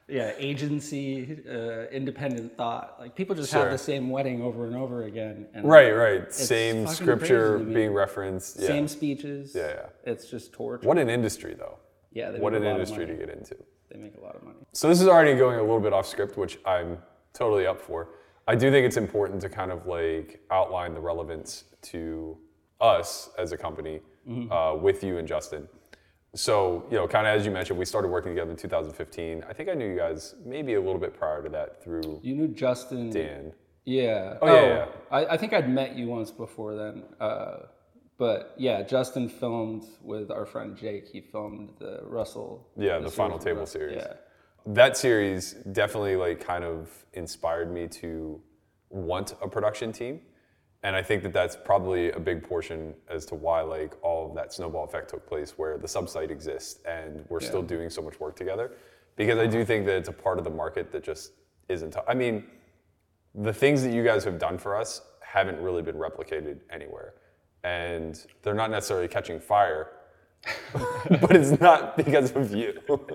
yeah, 0.08 0.32
agency, 0.38 1.40
uh, 1.50 1.86
independent 1.92 2.56
thought. 2.56 2.96
Like 3.00 3.16
people 3.16 3.36
just 3.36 3.52
Sure. 3.52 3.62
have 3.64 3.72
the 3.72 3.78
same 3.78 4.10
wedding 4.10 4.42
over 4.42 4.66
and 4.66 4.76
over 4.76 5.04
again. 5.04 5.48
And 5.54 5.68
Right, 5.68 5.92
right. 5.92 6.34
Same 6.34 6.88
scripture 6.88 7.50
crazy 7.58 7.64
to 7.64 7.70
me. 7.70 7.74
being 7.76 7.94
referenced. 7.94 8.60
Yeah. 8.60 8.68
Same 8.68 8.88
speeches. 8.88 9.54
Yeah, 9.54 9.68
yeah. 9.68 9.86
It's 10.12 10.30
just 10.30 10.54
torture. 10.54 10.88
What 10.88 10.98
an 10.98 11.10
industry, 11.10 11.56
though. 11.58 11.78
Yeah, 12.14 12.32
they 12.32 12.40
What 12.40 12.54
make 12.54 12.62
an 12.62 12.68
a 12.68 12.70
lot 12.72 12.76
of 12.82 12.82
industry 12.90 13.06
to 13.06 13.14
get 13.14 13.30
into. 13.30 13.56
They 13.92 14.00
make 14.00 14.16
a 14.18 14.22
lot 14.22 14.36
of 14.36 14.44
money. 14.44 14.58
So 14.74 14.88
this 14.90 15.02
is 15.02 15.08
already 15.08 15.36
going 15.36 15.60
a 15.60 15.62
little 15.62 15.80
bit 15.80 15.94
off 15.94 16.08
script, 16.08 16.38
which 16.38 16.58
I'm 16.66 16.98
totally 17.34 17.68
up 17.68 17.82
for. 17.82 18.10
I 18.48 18.56
do 18.56 18.72
think 18.72 18.86
it's 18.86 18.98
important 18.98 19.42
to 19.42 19.50
kind 19.50 19.72
of 19.72 19.86
like 19.88 20.40
outline 20.52 20.94
the 20.94 21.02
relevance 21.02 21.66
to 21.84 22.38
us 22.80 23.30
as 23.38 23.52
a 23.52 23.58
company 23.58 24.00
uh, 24.52 24.78
with 24.82 25.04
you 25.04 25.18
and 25.18 25.28
Justin. 25.28 25.68
So, 26.38 26.86
you 26.92 26.98
know, 26.98 27.08
kind 27.08 27.26
of 27.26 27.36
as 27.36 27.46
you 27.46 27.52
mentioned, 27.52 27.80
we 27.80 27.86
started 27.86 28.10
working 28.10 28.32
together 28.32 28.52
in 28.52 28.58
2015. 28.58 29.44
I 29.50 29.54
think 29.54 29.70
I 29.70 29.74
knew 29.74 29.88
you 29.90 29.98
guys 29.98 30.36
maybe 30.46 30.76
a 30.76 30.80
little 30.80 31.00
bit 31.00 31.18
prior 31.18 31.42
to 31.42 31.50
that 31.50 31.84
through 31.84 32.20
You 32.22 32.36
knew 32.36 32.48
Justin. 32.48 33.10
Dan. 33.10 33.54
Yeah. 33.86 34.38
Oh, 34.42 34.48
yeah, 34.48 34.62
yeah. 34.62 34.86
I, 35.10 35.26
I 35.26 35.38
think 35.38 35.54
I'd 35.54 35.70
met 35.70 35.96
you 35.98 36.08
once 36.08 36.30
before 36.30 36.76
then. 36.76 37.04
Uh, 37.20 37.58
but 38.20 38.54
yeah, 38.58 38.84
Justin 38.84 39.30
filmed 39.30 39.86
with 40.04 40.30
our 40.30 40.46
friend 40.46 40.78
Jake. 40.78 41.08
He 41.08 41.22
filmed 41.22 41.72
the 41.80 42.02
Russell. 42.04 42.68
Yeah, 42.78 43.00
the 43.00 43.10
Final 43.10 43.40
Table 43.40 43.64
us. 43.64 43.72
series. 43.72 43.98
Yeah. 43.98 44.14
That 44.68 44.98
series 44.98 45.54
definitely 45.72 46.18
like 46.18 46.40
kind 46.40 46.64
of 46.64 46.90
inspired 47.14 47.72
me 47.72 47.88
to 47.88 48.42
want 48.90 49.34
a 49.42 49.48
production 49.48 49.92
team. 49.92 50.22
And 50.84 50.96
I 50.96 51.02
think 51.02 51.24
that 51.24 51.34
that's 51.34 51.56
probably 51.56 52.12
a 52.12 52.20
big 52.20 52.44
portion 52.44 52.94
as 53.10 53.26
to 53.28 53.36
why 53.36 53.62
like 53.62 53.96
all 54.04 54.30
of 54.30 54.36
that 54.36 54.54
snowball 54.54 54.86
effect 54.86 55.10
took 55.10 55.28
place 55.28 55.58
where 55.58 55.78
the 55.78 55.88
subsite 55.88 56.30
exists 56.30 56.82
and 56.86 57.26
we're 57.30 57.40
still 57.40 57.64
doing 57.64 57.90
so 57.90 58.02
much 58.02 58.20
work 58.20 58.36
together. 58.36 58.72
Because 59.16 59.40
I 59.40 59.48
do 59.48 59.66
think 59.66 59.86
that 59.88 59.96
it's 59.96 60.10
a 60.10 60.14
part 60.14 60.38
of 60.38 60.44
the 60.44 60.52
market 60.52 60.92
that 60.92 61.04
just 61.04 61.32
isn't 61.68 61.96
I 62.08 62.14
mean, 62.14 62.46
the 63.34 63.54
things 63.54 63.84
that 63.84 63.92
you 63.92 64.04
guys 64.04 64.24
have 64.24 64.40
done 64.40 64.58
for 64.58 64.76
us 64.76 65.02
haven't 65.22 65.60
really 65.60 65.82
been 65.82 65.96
replicated 65.96 66.60
anywhere. 66.70 67.14
And 67.64 68.24
they're 68.44 68.54
not 68.54 68.72
necessarily 68.72 69.08
catching 69.08 69.40
fire, 69.40 69.90
but 70.74 71.36
it's 71.36 71.60
not 71.60 71.98
because 71.98 72.32
of 72.32 72.54
you. 72.54 72.80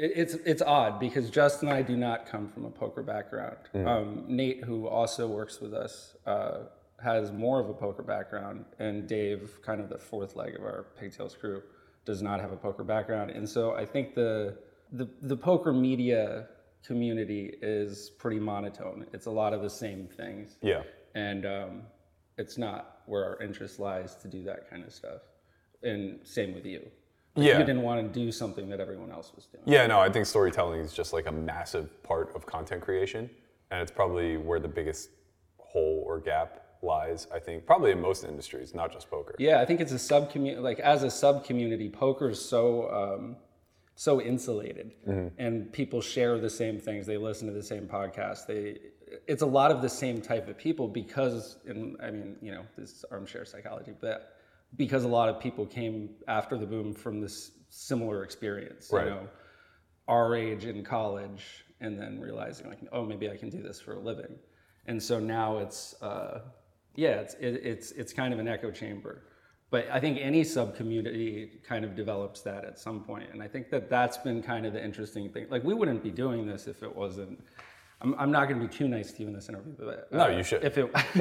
It, 0.00 0.12
it's 0.16 0.34
it's 0.34 0.62
odd 0.62 0.98
because 0.98 1.28
Justin 1.28 1.68
and 1.68 1.76
I 1.76 1.82
do 1.82 1.96
not 1.96 2.26
come 2.26 2.48
from 2.48 2.64
a 2.64 2.70
poker 2.70 3.02
background. 3.02 3.58
Mm. 3.74 3.86
Um, 3.86 4.24
Nate, 4.26 4.64
who 4.64 4.88
also 4.88 5.28
works 5.28 5.60
with 5.60 5.74
us, 5.74 6.16
uh, 6.26 6.60
has 7.02 7.32
more 7.32 7.60
of 7.60 7.68
a 7.68 7.74
poker 7.74 8.02
background, 8.02 8.64
and 8.78 9.06
Dave, 9.06 9.58
kind 9.62 9.80
of 9.80 9.88
the 9.88 9.98
fourth 9.98 10.36
leg 10.36 10.56
of 10.56 10.62
our 10.62 10.86
Pigtails 10.98 11.34
crew, 11.34 11.62
does 12.04 12.22
not 12.22 12.40
have 12.40 12.52
a 12.52 12.56
poker 12.56 12.84
background. 12.84 13.30
And 13.30 13.48
so 13.48 13.74
I 13.74 13.84
think 13.84 14.14
the 14.14 14.56
the, 14.92 15.08
the 15.22 15.36
poker 15.36 15.72
media 15.72 16.48
community 16.84 17.54
is 17.60 18.10
pretty 18.18 18.40
monotone. 18.40 19.06
It's 19.12 19.26
a 19.26 19.30
lot 19.30 19.52
of 19.52 19.60
the 19.60 19.70
same 19.70 20.08
things, 20.08 20.56
yeah. 20.62 20.82
and 21.14 21.44
um, 21.44 21.82
it's 22.38 22.56
not 22.56 23.02
where 23.06 23.24
our 23.24 23.42
interest 23.42 23.78
lies 23.78 24.14
to 24.16 24.28
do 24.28 24.42
that 24.44 24.70
kind 24.70 24.82
of 24.82 24.92
stuff. 24.92 25.20
And 25.82 26.20
same 26.24 26.54
with 26.54 26.64
you. 26.64 26.90
Like, 27.36 27.46
Yeah. 27.46 27.58
You 27.58 27.64
didn't 27.64 27.82
want 27.82 28.00
to 28.12 28.20
do 28.20 28.32
something 28.32 28.68
that 28.70 28.80
everyone 28.80 29.10
else 29.10 29.32
was 29.34 29.46
doing. 29.46 29.62
Yeah, 29.66 29.86
no, 29.86 30.00
I 30.00 30.10
think 30.10 30.26
storytelling 30.26 30.80
is 30.80 30.92
just 30.92 31.12
like 31.12 31.26
a 31.26 31.32
massive 31.32 32.02
part 32.02 32.34
of 32.34 32.46
content 32.46 32.82
creation. 32.82 33.30
And 33.70 33.80
it's 33.80 33.92
probably 33.92 34.36
where 34.36 34.58
the 34.58 34.68
biggest 34.68 35.10
hole 35.58 36.02
or 36.06 36.18
gap 36.18 36.60
lies, 36.82 37.28
I 37.32 37.38
think, 37.38 37.66
probably 37.66 37.92
in 37.92 38.00
most 38.00 38.24
industries, 38.24 38.74
not 38.74 38.92
just 38.92 39.10
poker. 39.10 39.34
Yeah, 39.38 39.60
I 39.60 39.64
think 39.66 39.80
it's 39.80 39.92
a 39.92 39.98
sub 39.98 40.30
community. 40.30 40.60
Like 40.60 40.80
as 40.80 41.02
a 41.02 41.10
sub 41.10 41.44
community, 41.44 41.88
poker 41.88 42.30
is 42.30 42.44
so 42.44 42.90
um, 42.92 43.36
so 43.94 44.20
insulated, 44.20 44.92
and 45.38 45.70
people 45.72 46.00
share 46.00 46.38
the 46.38 46.48
same 46.50 46.80
things. 46.80 47.06
They 47.06 47.18
listen 47.18 47.46
to 47.48 47.52
the 47.52 47.62
same 47.62 47.86
podcasts. 47.86 48.46
They 48.46 48.78
it's 49.26 49.42
a 49.42 49.46
lot 49.46 49.70
of 49.70 49.82
the 49.82 49.88
same 49.88 50.20
type 50.20 50.48
of 50.48 50.56
people 50.56 50.88
because, 50.88 51.58
and 51.66 51.96
I 52.02 52.10
mean, 52.10 52.36
you 52.40 52.52
know, 52.52 52.62
this 52.78 52.90
is 52.90 53.04
armchair 53.10 53.44
psychology, 53.44 53.92
but 54.00 54.36
because 54.76 55.04
a 55.04 55.08
lot 55.08 55.28
of 55.28 55.40
people 55.40 55.66
came 55.66 56.10
after 56.28 56.56
the 56.56 56.66
boom 56.66 56.92
from 56.94 57.20
this 57.20 57.52
similar 57.68 58.24
experience. 58.24 58.90
Right. 58.92 59.06
You 59.06 59.10
know, 59.10 59.28
our 60.08 60.34
age 60.34 60.64
in 60.64 60.82
college 60.82 61.64
and 61.80 61.98
then 61.98 62.20
realizing 62.20 62.68
like 62.68 62.78
oh 62.92 63.04
maybe 63.04 63.30
i 63.30 63.36
can 63.36 63.48
do 63.48 63.62
this 63.62 63.80
for 63.80 63.94
a 63.94 63.98
living 64.00 64.34
and 64.86 65.00
so 65.00 65.18
now 65.20 65.58
it's 65.58 65.94
uh, 66.02 66.40
yeah 66.96 67.20
it's 67.20 67.34
it, 67.34 67.60
it's 67.64 67.92
it's 67.92 68.12
kind 68.12 68.34
of 68.34 68.40
an 68.40 68.48
echo 68.48 68.70
chamber 68.72 69.22
but 69.70 69.86
i 69.92 70.00
think 70.00 70.18
any 70.20 70.42
sub 70.42 70.74
community 70.76 71.60
kind 71.66 71.84
of 71.84 71.94
develops 71.94 72.40
that 72.42 72.64
at 72.64 72.78
some 72.78 73.04
point 73.04 73.28
and 73.32 73.40
i 73.42 73.46
think 73.48 73.70
that 73.70 73.88
that's 73.88 74.18
been 74.18 74.42
kind 74.42 74.66
of 74.66 74.72
the 74.72 74.84
interesting 74.84 75.30
thing 75.32 75.46
like 75.48 75.62
we 75.64 75.74
wouldn't 75.74 76.02
be 76.02 76.10
doing 76.10 76.44
this 76.44 76.66
if 76.66 76.82
it 76.82 76.94
wasn't 76.94 77.38
i'm, 78.02 78.14
I'm 78.18 78.32
not 78.32 78.48
going 78.48 78.60
to 78.60 78.66
be 78.66 78.72
too 78.74 78.88
nice 78.88 79.12
to 79.12 79.22
you 79.22 79.28
in 79.28 79.32
this 79.34 79.48
interview 79.48 79.74
but 79.78 80.08
uh, 80.12 80.16
No, 80.16 80.36
you 80.36 80.42
should. 80.42 80.64
if 80.64 80.76
it 80.76 80.90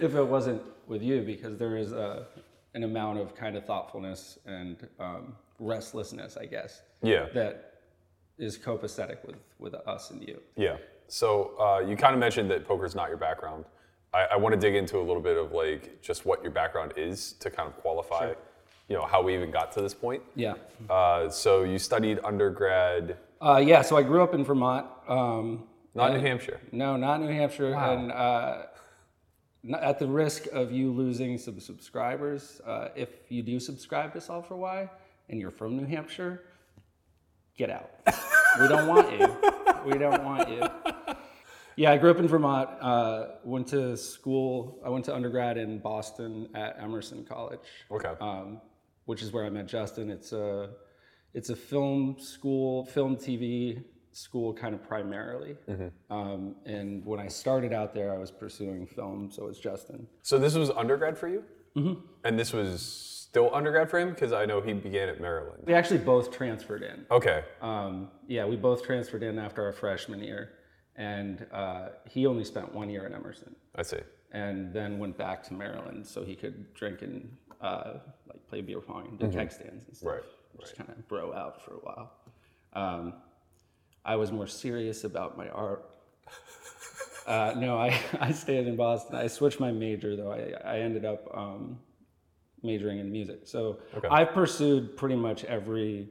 if 0.00 0.14
it 0.14 0.24
wasn't 0.36 0.62
with 0.86 1.02
you 1.02 1.22
because 1.22 1.58
there 1.58 1.76
is 1.76 1.92
a, 1.92 2.26
an 2.74 2.82
amount 2.84 3.18
of 3.18 3.34
kind 3.34 3.56
of 3.56 3.64
thoughtfulness 3.64 4.38
and 4.46 4.88
um, 5.00 5.34
restlessness 5.58 6.36
i 6.36 6.44
guess 6.46 6.82
Yeah. 7.02 7.26
that 7.34 7.70
is 8.38 8.58
copacetic 8.58 9.24
with 9.26 9.36
with 9.60 9.74
us 9.74 10.10
and 10.10 10.20
you. 10.26 10.40
Yeah. 10.56 10.76
So 11.06 11.52
uh, 11.60 11.78
you 11.88 11.96
kind 11.96 12.12
of 12.14 12.18
mentioned 12.20 12.50
that 12.50 12.66
poker's 12.66 12.94
not 12.96 13.08
your 13.08 13.16
background. 13.16 13.64
I, 14.12 14.24
I 14.32 14.36
want 14.36 14.52
to 14.54 14.60
dig 14.60 14.74
into 14.74 14.98
a 14.98 15.04
little 15.08 15.22
bit 15.22 15.36
of 15.38 15.52
like 15.52 16.02
just 16.02 16.26
what 16.26 16.42
your 16.42 16.50
background 16.50 16.92
is 16.96 17.34
to 17.34 17.48
kind 17.48 17.68
of 17.68 17.76
qualify, 17.76 18.32
you 18.88 18.96
know, 18.96 19.06
how 19.06 19.22
we 19.22 19.34
even 19.36 19.52
got 19.52 19.70
to 19.72 19.80
this 19.82 19.94
point. 19.94 20.20
Yeah. 20.34 20.54
Uh, 20.90 21.30
so 21.30 21.62
you 21.62 21.78
studied 21.78 22.18
undergrad, 22.24 23.16
Uh, 23.40 23.62
yeah. 23.64 23.82
So 23.82 23.96
I 23.96 24.02
grew 24.02 24.22
up 24.24 24.34
in 24.34 24.42
Vermont. 24.44 24.86
Um, 25.08 25.64
not 25.94 26.12
New 26.12 26.20
Hampshire. 26.20 26.60
no, 26.72 26.96
not 26.96 27.20
New 27.20 27.28
Hampshire. 27.28 27.72
And 27.74 28.10
uh, 28.10 28.62
n- 28.62 28.66
at 29.72 29.98
the 29.98 30.06
risk 30.06 30.46
of 30.52 30.72
you 30.72 30.90
losing 30.92 31.38
some 31.38 31.58
subscribers, 31.60 32.60
uh, 32.66 32.88
if 32.94 33.08
you 33.30 33.42
do 33.42 33.58
subscribe 33.58 34.12
to 34.12 34.20
Solve 34.20 34.46
for 34.46 34.56
Why 34.56 34.90
and 35.28 35.40
you're 35.40 35.50
from 35.50 35.76
New 35.76 35.86
Hampshire, 35.86 36.42
get 37.56 37.70
out. 37.70 37.90
we 38.60 38.68
don't 38.68 38.86
want 38.86 39.10
you. 39.12 39.36
We 39.86 39.98
don't 39.98 40.22
want 40.24 40.48
you. 40.48 40.62
Yeah, 41.76 41.92
I 41.92 41.98
grew 41.98 42.10
up 42.10 42.18
in 42.18 42.28
Vermont. 42.28 42.70
Uh, 42.80 43.26
went 43.42 43.66
to 43.68 43.96
school. 43.96 44.80
I 44.84 44.88
went 44.90 45.04
to 45.06 45.14
undergrad 45.14 45.56
in 45.56 45.78
Boston 45.78 46.48
at 46.54 46.78
Emerson 46.80 47.24
College. 47.24 47.60
Okay. 47.90 48.12
um, 48.20 48.60
which 49.06 49.22
is 49.22 49.32
where 49.32 49.44
I 49.44 49.50
met 49.50 49.66
Justin. 49.66 50.10
It's 50.10 50.32
a 50.32 50.70
it's 51.32 51.50
a 51.50 51.56
film 51.56 52.16
school, 52.18 52.86
film 52.86 53.16
TV 53.16 53.82
school, 54.16 54.52
kind 54.54 54.74
of 54.74 54.82
primarily. 54.86 55.56
Um, 56.10 56.54
and 56.64 57.04
when 57.04 57.20
I 57.20 57.28
started 57.28 57.72
out 57.72 57.92
there, 57.94 58.14
I 58.14 58.18
was 58.18 58.30
pursuing 58.30 58.86
film, 58.86 59.30
so 59.30 59.48
it's 59.48 59.58
Justin. 59.58 60.06
So 60.22 60.38
this 60.38 60.54
was 60.54 60.70
undergrad 60.70 61.18
for 61.18 61.28
you, 61.28 61.44
mm-hmm. 61.76 62.00
and 62.24 62.38
this 62.38 62.52
was 62.52 62.82
still 63.28 63.52
undergrad 63.54 63.90
for 63.90 63.98
him 63.98 64.10
because 64.10 64.32
I 64.32 64.44
know 64.46 64.60
he 64.60 64.72
began 64.72 65.08
at 65.08 65.20
Maryland. 65.20 65.64
We 65.66 65.74
actually 65.74 65.98
both 65.98 66.30
transferred 66.30 66.82
in. 66.82 67.04
Okay. 67.10 67.42
Um, 67.60 68.08
yeah, 68.28 68.46
we 68.46 68.56
both 68.56 68.84
transferred 68.84 69.22
in 69.24 69.38
after 69.38 69.64
our 69.64 69.72
freshman 69.72 70.20
year, 70.20 70.52
and 70.96 71.44
uh, 71.52 71.88
he 72.08 72.26
only 72.26 72.44
spent 72.44 72.72
one 72.72 72.88
year 72.90 73.04
at 73.06 73.12
Emerson. 73.12 73.56
I 73.74 73.82
see. 73.82 73.98
and 74.30 74.72
then 74.72 74.98
went 74.98 75.16
back 75.18 75.42
to 75.44 75.54
Maryland 75.54 76.06
so 76.06 76.22
he 76.24 76.34
could 76.36 76.72
drink 76.74 77.02
and 77.02 77.28
uh, 77.60 77.94
like 78.28 78.46
play 78.48 78.60
beer 78.60 78.80
pong 78.80 79.06
and 79.08 79.18
do 79.18 79.26
keg 79.36 79.50
stands 79.50 79.86
and 79.86 79.96
stuff. 79.96 80.12
Right, 80.12 80.22
Just 80.60 80.76
kind 80.76 80.90
of 80.90 81.08
bro 81.08 81.32
out 81.32 81.60
for 81.64 81.74
a 81.74 81.78
while. 81.78 82.12
Um, 82.74 83.14
I 84.04 84.16
was 84.16 84.30
more 84.30 84.46
serious 84.46 85.04
about 85.04 85.36
my 85.36 85.48
art. 85.48 85.90
Uh, 87.26 87.54
no, 87.56 87.78
I, 87.78 87.98
I 88.20 88.32
stayed 88.32 88.66
in 88.66 88.76
Boston. 88.76 89.16
I 89.16 89.26
switched 89.28 89.60
my 89.60 89.72
major 89.72 90.14
though. 90.14 90.30
I, 90.32 90.52
I 90.74 90.78
ended 90.80 91.04
up 91.04 91.26
um, 91.34 91.78
majoring 92.62 92.98
in 92.98 93.10
music. 93.10 93.40
So 93.44 93.78
Okay. 93.96 94.08
I've 94.08 94.32
pursued 94.32 94.96
pretty 94.96 95.16
much 95.16 95.44
every 95.44 96.08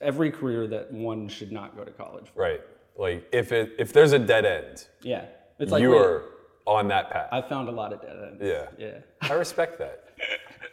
every 0.00 0.30
career 0.30 0.66
that 0.66 0.90
one 0.90 1.28
should 1.28 1.52
not 1.52 1.76
go 1.76 1.84
to 1.84 1.90
college 1.90 2.28
for. 2.34 2.40
Right. 2.40 2.60
Like 2.98 3.28
if 3.32 3.52
it 3.52 3.72
if 3.78 3.92
there's 3.92 4.12
a 4.12 4.18
dead 4.18 4.44
end, 4.44 4.86
Yeah, 5.02 5.26
it's 5.58 5.70
like 5.70 5.82
you 5.82 5.96
are 5.96 6.24
on 6.66 6.88
that 6.88 7.10
path. 7.10 7.28
I 7.30 7.40
found 7.42 7.68
a 7.68 7.72
lot 7.72 7.92
of 7.92 8.02
dead 8.02 8.16
ends. 8.32 8.40
Yeah. 8.42 8.66
yeah. 8.78 8.98
I 9.30 9.34
respect 9.34 9.78
that. 9.78 10.08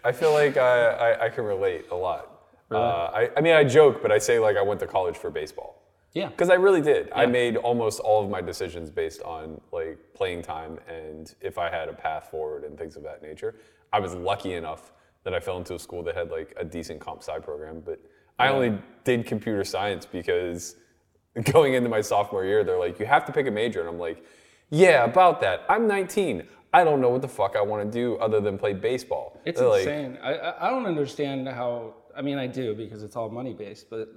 I 0.03 0.11
feel 0.11 0.33
like 0.33 0.57
I, 0.57 0.89
I, 0.89 1.25
I 1.25 1.29
can 1.29 1.43
relate 1.43 1.85
a 1.91 1.95
lot. 1.95 2.33
Uh, 2.69 2.77
I, 2.77 3.29
I 3.37 3.41
mean, 3.41 3.53
I 3.53 3.63
joke, 3.63 4.01
but 4.01 4.11
I 4.11 4.17
say 4.17 4.39
like 4.39 4.57
I 4.57 4.61
went 4.61 4.79
to 4.81 4.87
college 4.87 5.15
for 5.15 5.29
baseball 5.29 5.86
Yeah. 6.13 6.29
because 6.29 6.49
I 6.49 6.55
really 6.55 6.81
did. 6.81 7.11
I 7.13 7.25
made 7.25 7.57
almost 7.57 7.99
all 7.99 8.23
of 8.23 8.29
my 8.29 8.41
decisions 8.41 8.89
based 8.89 9.21
on 9.21 9.61
like 9.71 9.99
playing 10.13 10.41
time 10.41 10.79
and 10.87 11.33
if 11.41 11.57
I 11.57 11.69
had 11.69 11.89
a 11.89 11.93
path 11.93 12.29
forward 12.31 12.63
and 12.63 12.77
things 12.77 12.95
of 12.95 13.03
that 13.03 13.21
nature. 13.21 13.55
I 13.93 13.99
was 13.99 14.15
lucky 14.15 14.53
enough 14.53 14.91
that 15.23 15.33
I 15.33 15.39
fell 15.39 15.57
into 15.57 15.75
a 15.75 15.79
school 15.79 16.03
that 16.03 16.15
had 16.15 16.31
like 16.31 16.53
a 16.57 16.65
decent 16.65 16.99
comp 16.99 17.21
sci 17.21 17.37
program, 17.39 17.81
but 17.85 17.99
I 18.39 18.49
only 18.49 18.77
did 19.03 19.25
computer 19.25 19.63
science 19.63 20.05
because 20.05 20.75
going 21.51 21.73
into 21.73 21.89
my 21.89 22.01
sophomore 22.01 22.45
year, 22.45 22.63
they're 22.63 22.79
like, 22.79 22.99
you 22.99 23.05
have 23.05 23.25
to 23.25 23.31
pick 23.31 23.47
a 23.47 23.51
major, 23.51 23.79
and 23.79 23.89
I'm 23.89 23.99
like, 23.99 24.23
yeah, 24.69 25.03
about 25.05 25.41
that. 25.41 25.65
I'm 25.69 25.87
19. 25.87 26.43
I 26.73 26.83
don't 26.83 26.99
know 27.01 27.09
what 27.09 27.21
the 27.21 27.27
fuck 27.27 27.55
I 27.55 27.61
want 27.61 27.89
to 27.89 27.91
do 27.91 28.17
other 28.17 28.41
than 28.41 28.57
play 28.57 28.73
baseball. 28.73 29.39
It's 29.45 29.59
They're 29.59 29.79
insane. 29.79 30.17
I, 30.21 30.33
I 30.33 30.67
I 30.67 30.69
don't 30.69 30.85
understand 30.85 31.47
how. 31.47 31.95
I 32.15 32.21
mean, 32.21 32.37
I 32.37 32.47
do 32.47 32.75
because 32.75 33.03
it's 33.03 33.15
all 33.15 33.29
money 33.29 33.53
based. 33.53 33.89
But 33.89 34.09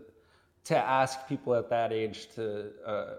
to 0.71 0.77
ask 0.77 1.29
people 1.29 1.55
at 1.55 1.69
that 1.71 1.93
age 1.93 2.29
to 2.37 2.71
uh, 2.87 3.15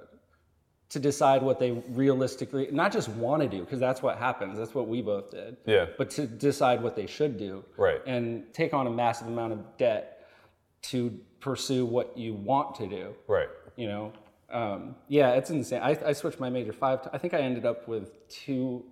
to 0.89 1.00
decide 1.00 1.41
what 1.41 1.60
they 1.60 1.72
realistically, 1.72 2.67
not 2.72 2.91
just 2.91 3.08
want 3.10 3.41
to 3.41 3.48
do, 3.48 3.62
because 3.62 3.79
that's 3.79 4.01
what 4.01 4.17
happens. 4.17 4.58
That's 4.58 4.74
what 4.75 4.88
we 4.88 5.01
both 5.01 5.31
did. 5.31 5.58
Yeah. 5.65 5.86
But 5.98 6.10
to 6.12 6.27
decide 6.27 6.81
what 6.81 6.96
they 6.96 7.08
should 7.08 7.38
do. 7.38 7.63
Right. 7.77 8.01
And 8.05 8.53
take 8.53 8.74
on 8.74 8.88
a 8.88 8.89
massive 8.89 9.27
amount 9.27 9.53
of 9.53 9.77
debt 9.77 10.27
to 10.84 11.17
pursue 11.39 11.86
what 11.86 12.17
you 12.17 12.34
want 12.34 12.75
to 12.75 12.88
do. 12.88 13.13
right. 13.27 13.50
You 13.77 13.88
know. 13.88 14.13
Um, 14.50 14.96
yeah, 15.08 15.31
it's 15.31 15.50
insane. 15.50 15.81
I, 15.81 15.98
I 16.05 16.13
switched 16.13 16.41
my 16.41 16.50
major 16.50 16.74
five. 16.74 17.03
T- 17.03 17.10
I 17.13 17.17
think 17.17 17.34
I 17.34 17.39
ended 17.39 17.65
up 17.65 17.88
with 17.88 18.27
two 18.27 18.84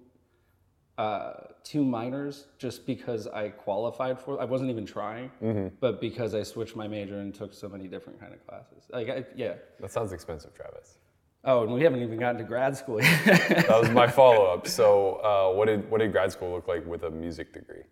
uh, 1.00 1.34
two 1.64 1.86
minors 1.86 2.48
just 2.58 2.86
because 2.86 3.26
I 3.26 3.50
qualified 3.50 4.20
for. 4.20 4.40
I 4.42 4.44
wasn't 4.44 4.70
even 4.70 4.86
trying, 4.86 5.32
but 5.80 6.02
because 6.02 6.36
I 6.36 6.44
switched 6.44 6.76
my 6.76 6.90
major 6.90 7.20
and 7.20 7.34
took 7.34 7.54
so 7.54 7.70
many 7.70 7.88
different 7.88 8.20
kind 8.20 8.34
of 8.34 8.46
classes. 8.46 8.84
Like, 8.92 9.10
I, 9.10 9.24
yeah. 9.34 9.54
That 9.80 9.92
sounds 9.92 10.12
expensive, 10.12 10.54
Travis. 10.54 10.98
Oh, 11.46 11.64
and 11.64 11.74
we 11.74 11.82
haven't 11.84 12.02
even 12.02 12.20
gotten 12.20 12.38
to 12.38 12.44
grad 12.44 12.76
school 12.76 13.02
yet. 13.02 13.26
That 13.70 13.80
was 13.80 13.90
my 13.92 14.08
follow 14.22 14.46
up. 14.54 14.68
So, 14.68 15.22
uh, 15.24 15.56
what 15.56 15.68
did 15.68 15.90
what 15.90 16.00
did 16.00 16.12
grad 16.12 16.34
school 16.34 16.52
look 16.52 16.68
like 16.68 16.86
with 16.86 17.04
a 17.04 17.10
music 17.10 17.54
degree? 17.54 17.84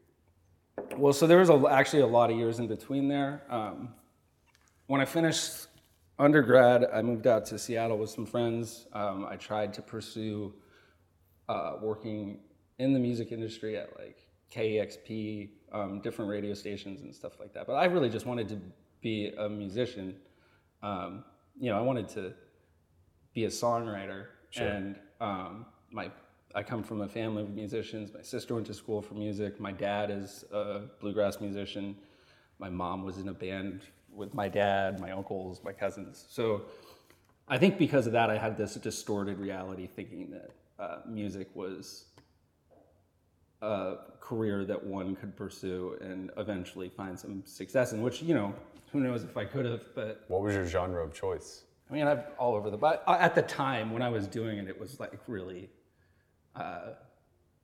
well, 0.98 1.14
so 1.14 1.26
there 1.26 1.38
was 1.38 1.50
a, 1.50 1.66
actually 1.70 2.02
a 2.02 2.08
lot 2.08 2.30
of 2.30 2.38
years 2.38 2.60
in 2.60 2.68
between 2.68 3.08
there. 3.08 3.42
Um, 3.50 3.94
when 4.88 5.00
I 5.00 5.06
finished 5.06 5.68
undergrad, 6.20 6.86
I 6.94 7.02
moved 7.02 7.26
out 7.26 7.46
to 7.48 7.58
Seattle 7.58 7.98
with 7.98 8.10
some 8.10 8.26
friends. 8.26 8.88
Um, 8.92 9.26
I 9.30 9.38
tried 9.38 9.74
to 9.76 9.82
pursue 9.82 10.54
uh, 11.48 11.78
working 11.82 12.40
in 12.80 12.94
the 12.94 13.00
music 13.00 13.32
industry 13.32 13.78
at 13.78 13.98
like 13.98 14.18
KEXP, 14.54 15.50
um, 15.72 16.00
different 16.02 16.30
radio 16.30 16.54
stations 16.54 17.02
and 17.02 17.14
stuff 17.14 17.40
like 17.40 17.54
that. 17.54 17.68
But 17.68 17.74
I 17.74 17.86
really 17.86 18.10
just 18.10 18.26
wanted 18.26 18.48
to 18.50 18.60
be 19.02 19.34
a 19.38 19.50
musician. 19.50 20.16
Um, 20.82 21.24
you 21.60 21.70
know, 21.70 21.78
I 21.78 21.82
wanted 21.82 22.08
to 22.10 22.34
be 23.34 23.46
a 23.46 23.50
songwriter, 23.50 24.28
and 24.56 24.96
um, 25.20 25.66
my 25.92 26.12
I 26.56 26.64
come 26.64 26.82
from 26.82 27.02
a 27.02 27.08
family 27.08 27.44
of 27.44 27.50
musicians. 27.50 28.12
My 28.14 28.22
sister 28.22 28.56
went 28.56 28.66
to 28.68 28.74
school 28.74 29.02
for 29.02 29.14
music. 29.14 29.60
My 29.60 29.72
dad 29.72 30.10
is 30.10 30.46
a 30.52 30.82
bluegrass 31.00 31.42
musician. 31.42 31.96
My 32.58 32.70
mom 32.70 33.04
was 33.04 33.18
in 33.18 33.28
a 33.28 33.34
band 33.34 33.82
with 34.12 34.34
my 34.34 34.48
dad, 34.48 35.00
my 35.00 35.12
uncles, 35.12 35.62
my 35.64 35.74
cousins. 35.74 36.26
So 36.30 36.64
I 37.48 37.58
think 37.58 37.78
because 37.78 38.08
of 38.08 38.14
that, 38.14 38.30
I 38.30 38.38
had 38.38 38.58
this 38.58 38.76
distorted 38.76 39.38
reality, 39.38 39.88
thinking 39.88 40.32
that 40.32 40.52
uh, 40.80 40.98
music 41.08 41.48
was 41.54 42.06
a 43.62 43.96
career 44.20 44.66
that 44.66 44.84
one 44.84 45.16
could 45.16 45.36
pursue 45.36 45.98
and 46.02 46.32
eventually 46.38 46.90
find 46.90 47.18
some 47.20 47.44
success 47.46 47.94
in. 47.94 48.02
Which 48.02 48.22
you 48.22 48.34
know, 48.36 48.54
who 48.92 49.00
knows 49.00 49.24
if 49.24 49.36
I 49.38 49.46
could 49.46 49.66
have, 49.66 49.82
but 49.96 50.24
What 50.28 50.42
was 50.42 50.54
your 50.56 50.66
genre 50.66 51.04
of 51.04 51.14
choice? 51.14 51.64
I 51.90 51.94
mean, 51.94 52.06
I've 52.08 52.26
all 52.38 52.54
over 52.56 52.70
the. 52.70 52.78
But 52.78 53.04
at 53.08 53.34
the 53.36 53.42
time 53.44 53.92
when 53.92 54.02
I 54.02 54.10
was 54.10 54.28
doing 54.28 54.58
it, 54.58 54.68
it 54.68 54.80
was 54.80 55.00
like 55.00 55.20
really. 55.28 55.70
Uh, 56.56 56.94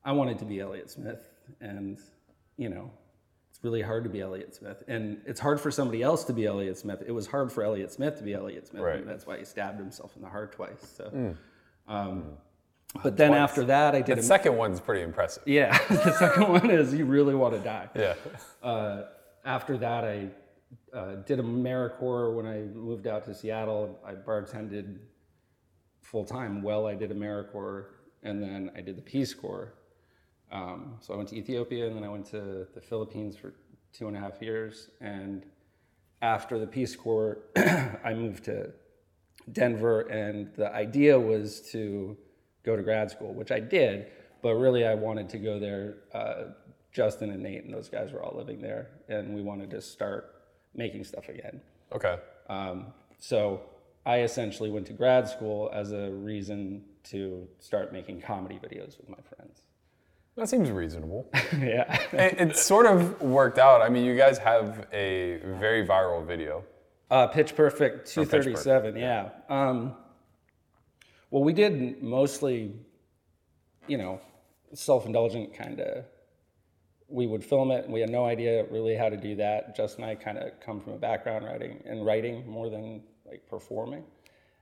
I 0.05 0.11
wanted 0.11 0.37
to 0.39 0.45
be 0.45 0.59
Elliott 0.59 0.89
Smith, 0.91 1.27
and 1.61 1.97
you 2.57 2.69
know, 2.69 2.91
it's 3.49 3.63
really 3.63 3.81
hard 3.81 4.03
to 4.03 4.09
be 4.09 4.21
Elliott 4.21 4.53
Smith, 4.53 4.83
and 4.87 5.21
it's 5.25 5.39
hard 5.39 5.59
for 5.61 5.71
somebody 5.71 6.01
else 6.03 6.23
to 6.25 6.33
be 6.33 6.45
Elliott 6.45 6.77
Smith. 6.77 7.01
It 7.07 7.11
was 7.11 7.25
hard 7.25 7.51
for 7.51 7.63
Elliott 7.63 7.91
Smith 7.91 8.17
to 8.17 8.23
be 8.23 8.33
Elliott 8.33 8.67
Smith, 8.67 8.83
Right. 8.83 8.99
and 8.99 9.07
that's 9.07 9.25
why 9.25 9.37
he 9.37 9.45
stabbed 9.45 9.79
himself 9.79 10.15
in 10.15 10.21
the 10.21 10.27
heart 10.29 10.51
twice. 10.53 10.93
So, 10.97 11.35
um, 11.87 12.23
but 13.01 13.17
then 13.17 13.33
after 13.33 13.63
that, 13.65 13.95
I 13.95 14.01
did. 14.01 14.17
The 14.17 14.21
A, 14.21 14.23
second 14.23 14.55
one's 14.57 14.79
pretty 14.79 15.01
impressive. 15.03 15.43
yeah, 15.45 15.77
the 15.89 16.13
second 16.17 16.47
one 16.49 16.69
is 16.69 16.93
you 16.93 17.05
really 17.05 17.35
want 17.35 17.53
to 17.55 17.59
die 17.59 17.89
Yeah. 17.95 18.15
uh, 18.61 19.03
after 19.45 19.77
that, 19.77 20.03
I 20.03 20.29
uh, 20.95 21.15
did 21.25 21.39
AmeriCorps 21.39 22.35
when 22.35 22.45
I 22.45 22.61
moved 22.75 23.07
out 23.07 23.25
to 23.25 23.33
Seattle. 23.33 23.99
I 24.05 24.13
bartended 24.13 24.99
full 26.01 26.23
time 26.25 26.61
while 26.61 26.85
I 26.85 26.93
did 26.95 27.09
AmeriCorps, 27.11 27.85
and 28.23 28.41
then 28.41 28.71
I 28.75 28.81
did 28.81 28.95
the 28.97 29.01
Peace 29.01 29.33
Corps. 29.33 29.73
Um, 30.51 30.97
so 31.01 31.13
I 31.13 31.17
went 31.17 31.29
to 31.29 31.35
Ethiopia, 31.35 31.87
and 31.87 31.95
then 31.95 32.03
I 32.03 32.09
went 32.09 32.27
to 32.27 32.67
the 32.75 32.81
Philippines 32.81 33.35
for 33.35 33.53
two 33.91 34.07
and 34.07 34.15
a 34.15 34.19
half 34.19 34.39
years. 34.41 34.91
And 35.01 35.43
after 36.21 36.59
the 36.59 36.67
Peace 36.67 36.95
Corps, 36.95 37.39
I 38.03 38.13
moved 38.13 38.43
to 38.45 38.71
Denver, 39.51 40.01
and 40.01 40.53
the 40.55 40.71
idea 40.73 41.19
was 41.19 41.61
to 41.71 42.15
go 42.63 42.75
to 42.75 42.81
grad 42.81 43.11
school, 43.11 43.33
which 43.33 43.51
I 43.51 43.59
did. 43.59 44.07
But 44.41 44.55
really, 44.55 44.85
I 44.85 44.95
wanted 44.95 45.29
to 45.29 45.37
go 45.37 45.59
there. 45.59 45.95
Uh, 46.13 46.43
Justin 46.91 47.31
and 47.31 47.41
Nate 47.41 47.63
and 47.63 47.73
those 47.73 47.89
guys 47.89 48.11
were 48.11 48.21
all 48.21 48.37
living 48.37 48.61
there, 48.61 48.89
and 49.09 49.33
we 49.33 49.41
wanted 49.41 49.71
to 49.71 49.81
start 49.81 50.35
making 50.75 51.03
stuff 51.03 51.27
again. 51.29 51.59
Okay. 51.91 52.17
Um, 52.49 52.87
so 53.19 53.61
I 54.05 54.21
essentially 54.21 54.69
went 54.69 54.85
to 54.87 54.93
grad 54.93 55.27
school 55.27 55.71
as 55.73 55.91
a 55.91 56.11
reason 56.11 56.83
to 57.05 57.47
start 57.59 57.91
making 57.93 58.21
comedy 58.21 58.55
videos 58.55 58.97
with 58.97 59.09
my 59.09 59.17
friends. 59.35 59.61
That 60.35 60.49
seems 60.49 60.71
reasonable. 60.71 61.29
yeah. 61.59 61.99
it, 62.11 62.39
it 62.39 62.57
sort 62.57 62.85
of 62.85 63.21
worked 63.21 63.59
out. 63.59 63.81
I 63.81 63.89
mean, 63.89 64.03
you 64.03 64.15
guys 64.15 64.37
have 64.39 64.87
a 64.91 65.39
very 65.59 65.85
viral 65.85 66.25
video. 66.25 66.63
Uh, 67.11 67.27
Pitch 67.27 67.55
Perfect 67.55 68.11
Oh, 68.17 68.21
Pitch 68.21 68.31
Perfect, 68.31 68.63
237, 68.63 68.95
yeah. 68.97 69.29
Um, 69.47 69.95
well, 71.33 71.43
we 71.43 71.51
did 71.51 72.03
mostly, 72.03 72.71
you 73.87 73.97
know, 73.97 74.21
self 74.75 75.07
indulgent 75.07 75.57
kind 75.57 75.79
of. 75.79 76.05
We 77.09 77.25
would 77.25 77.43
film 77.43 77.71
it, 77.71 77.85
and 77.85 77.91
we 77.91 78.01
had 78.01 78.11
no 78.11 78.25
idea 78.25 78.65
really 78.69 78.95
how 78.95 79.09
to 79.09 79.17
do 79.17 79.35
that. 79.37 79.75
Justin 79.75 80.03
and 80.03 80.11
I 80.11 80.15
kind 80.15 80.37
of 80.37 80.51
come 80.59 80.79
from 80.79 80.93
a 80.93 80.97
background 80.97 81.45
writing 81.45 81.81
and 81.87 82.05
writing 82.05 82.47
more 82.47 82.69
than 82.69 83.01
like 83.25 83.47
performing, 83.49 84.03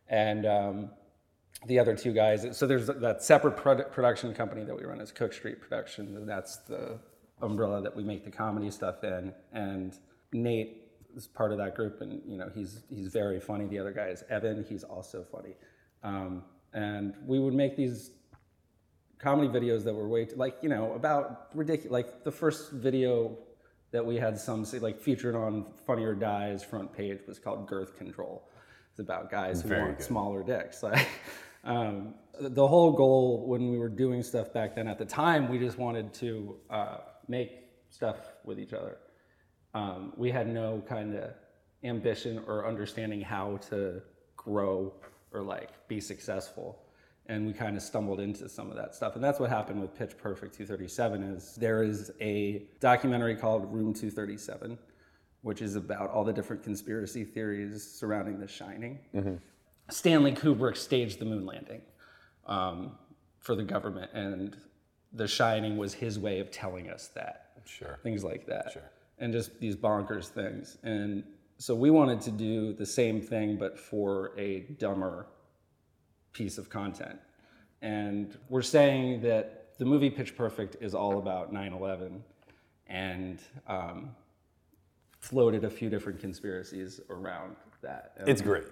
and 0.07 0.45
um, 0.45 0.89
the 1.67 1.77
other 1.77 1.93
two 1.93 2.13
guys. 2.13 2.47
So 2.57 2.65
there's 2.65 2.87
that 2.87 3.21
separate 3.21 3.57
produ- 3.57 3.91
production 3.91 4.33
company 4.33 4.63
that 4.63 4.73
we 4.73 4.85
run 4.85 5.01
as 5.01 5.11
Cook 5.11 5.33
Street 5.33 5.59
Productions, 5.59 6.15
and 6.15 6.27
that's 6.27 6.55
the 6.69 6.97
umbrella 7.41 7.81
that 7.81 7.93
we 7.93 8.03
make 8.05 8.23
the 8.23 8.31
comedy 8.31 8.71
stuff 8.71 9.03
in. 9.03 9.33
And 9.51 9.93
Nate 10.31 10.89
is 11.17 11.27
part 11.27 11.51
of 11.51 11.57
that 11.57 11.75
group, 11.75 11.99
and 11.99 12.21
you 12.25 12.37
know 12.37 12.49
he's 12.55 12.83
he's 12.89 13.09
very 13.09 13.41
funny. 13.41 13.67
The 13.67 13.79
other 13.79 13.91
guy 13.91 14.07
is 14.07 14.23
Evan. 14.29 14.65
He's 14.69 14.85
also 14.85 15.25
funny, 15.29 15.55
um, 16.01 16.43
and 16.73 17.13
we 17.25 17.39
would 17.39 17.53
make 17.53 17.75
these 17.75 18.11
comedy 19.19 19.47
videos 19.47 19.83
that 19.83 19.93
were 19.93 20.07
way 20.07 20.25
too, 20.25 20.35
like 20.35 20.57
you 20.61 20.69
know 20.69 20.93
about 20.93 21.47
ridiculous. 21.53 21.91
Like 21.91 22.23
the 22.23 22.31
first 22.31 22.71
video 22.71 23.37
that 23.91 24.05
we 24.05 24.15
had 24.15 24.37
some 24.37 24.65
say 24.65 24.79
like 24.79 24.99
featured 24.99 25.35
on 25.35 25.65
Funny 25.85 26.03
or 26.03 26.15
Die's 26.15 26.63
front 26.63 26.93
page 26.93 27.19
was 27.27 27.39
called 27.39 27.67
Girth 27.67 27.97
Control. 27.97 28.47
It's 28.89 28.99
about 28.99 29.29
guys 29.29 29.61
who 29.61 29.69
Very 29.69 29.81
want 29.83 29.97
good. 29.97 30.05
smaller 30.07 30.43
dicks. 30.43 30.83
Like 30.91 31.07
um, 31.63 32.15
the 32.39 32.67
whole 32.67 32.91
goal 32.91 33.45
when 33.47 33.69
we 33.69 33.77
were 33.77 33.89
doing 33.89 34.23
stuff 34.23 34.51
back 34.51 34.75
then 34.75 34.87
at 34.87 34.97
the 34.97 35.05
time, 35.05 35.47
we 35.47 35.59
just 35.59 35.77
wanted 35.77 36.11
to 36.15 36.55
uh, 36.71 36.97
make 37.27 37.51
stuff 37.89 38.17
with 38.43 38.59
each 38.59 38.73
other. 38.73 38.97
Um, 39.75 40.13
we 40.17 40.31
had 40.31 40.47
no 40.47 40.81
kind 40.87 41.15
of 41.15 41.33
ambition 41.83 42.43
or 42.47 42.67
understanding 42.67 43.21
how 43.21 43.57
to 43.69 44.01
grow 44.35 44.93
or 45.33 45.41
like 45.41 45.69
be 45.87 45.99
successful 45.99 46.83
and 47.27 47.45
we 47.45 47.53
kind 47.53 47.77
of 47.77 47.83
stumbled 47.83 48.19
into 48.19 48.49
some 48.49 48.69
of 48.69 48.75
that 48.75 48.93
stuff 48.95 49.15
and 49.15 49.23
that's 49.23 49.39
what 49.39 49.49
happened 49.49 49.79
with 49.81 49.93
pitch 49.95 50.17
perfect 50.17 50.53
237 50.55 51.23
is 51.23 51.55
there 51.55 51.83
is 51.83 52.11
a 52.21 52.65
documentary 52.79 53.35
called 53.35 53.71
room 53.73 53.93
237 53.93 54.77
which 55.41 55.61
is 55.61 55.75
about 55.75 56.09
all 56.09 56.23
the 56.23 56.33
different 56.33 56.61
conspiracy 56.63 57.23
theories 57.23 57.83
surrounding 57.83 58.39
the 58.39 58.47
shining 58.47 58.99
stanley 59.89 60.31
kubrick 60.33 60.75
staged 60.77 61.19
the 61.19 61.25
moon 61.25 61.45
landing 61.45 61.81
um, 62.47 62.91
for 63.39 63.55
the 63.55 63.63
government 63.63 64.09
and 64.13 64.57
the 65.13 65.27
shining 65.27 65.77
was 65.77 65.93
his 65.93 66.17
way 66.17 66.39
of 66.39 66.49
telling 66.51 66.89
us 66.89 67.07
that 67.09 67.47
Sure. 67.65 67.99
things 68.01 68.23
like 68.23 68.45
that. 68.47 68.71
Sure. 68.71 68.91
And 69.19 69.31
just 69.31 69.59
these 69.59 69.75
bonkers 69.75 70.27
things. 70.29 70.77
And 70.83 71.23
so 71.61 71.75
we 71.75 71.91
wanted 71.91 72.19
to 72.21 72.31
do 72.31 72.73
the 72.73 72.85
same 72.87 73.21
thing, 73.21 73.55
but 73.55 73.77
for 73.77 74.31
a 74.35 74.61
dumber 74.79 75.27
piece 76.33 76.57
of 76.57 76.71
content. 76.71 77.19
And 77.83 78.35
we're 78.49 78.63
saying 78.63 79.21
that 79.21 79.77
the 79.77 79.85
movie 79.85 80.09
Pitch 80.09 80.35
Perfect 80.35 80.77
is 80.81 80.95
all 80.95 81.19
about 81.19 81.53
9 81.53 81.73
11 81.73 82.23
and 82.87 83.39
um, 83.67 84.09
floated 85.19 85.63
a 85.63 85.69
few 85.69 85.87
different 85.87 86.19
conspiracies 86.19 86.99
around 87.11 87.55
that. 87.83 88.13
It's 88.25 88.41
great. 88.41 88.65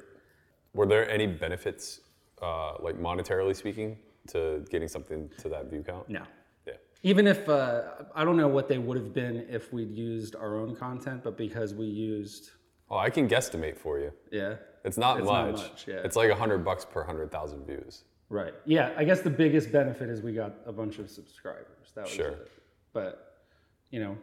Were 0.74 0.88
there 0.88 1.08
any 1.12 1.28
benefits, 1.28 2.02
uh, 2.42 2.74
like 2.80 3.00
monetarily 3.00 3.56
speaking, 3.56 4.00
to 4.30 4.66
getting 4.72 4.88
something 4.88 5.30
to 5.38 5.50
that 5.50 5.70
view 5.70 5.84
count? 5.84 6.10
no. 6.10 6.24
Yeah. 6.66 6.74
Even 7.04 7.28
if, 7.28 7.48
uh, 7.48 7.84
I 8.16 8.26
don't 8.26 8.36
know 8.36 8.48
what 8.48 8.68
they 8.68 8.80
would 8.80 8.98
have 8.98 9.14
been 9.14 9.46
if 9.48 9.72
we'd 9.72 9.92
used 9.92 10.36
our 10.36 10.58
own 10.58 10.76
content, 10.76 11.24
but 11.24 11.38
because 11.38 11.76
we 11.76 11.86
used, 11.86 12.50
Oh, 12.92 12.98
I 12.98 13.10
can 13.10 13.28
guesstimate 13.28 13.78
for 13.78 14.00
you. 14.00 14.12
yeah. 14.32 14.56
It's 14.86 14.98
not 14.98 15.18
It's 15.18 15.26
much. 15.28 15.52
not 15.56 15.58
much, 15.72 15.88
yeah. 15.90 15.96
It's 16.06 16.16
like 16.16 16.30
a 16.32 16.36
hundred 16.36 16.64
bucks 16.64 16.86
per 16.86 17.04
hundred 17.04 17.32
thousand 17.32 17.66
views. 17.66 18.06
Right. 18.30 18.54
Yeah. 18.66 18.94
I 18.96 19.04
guess 19.04 19.20
the 19.22 19.30
biggest 19.30 19.72
benefit 19.74 20.08
is 20.10 20.22
we 20.22 20.32
got 20.32 20.54
a 20.66 20.72
bunch 20.72 21.00
of 21.00 21.10
subscribers. 21.10 21.92
That 21.96 22.06
was 22.06 22.12
Sure. 22.14 22.30
it. 22.30 22.52
But, 22.94 23.44
you 23.92 24.00
know, 24.00 24.18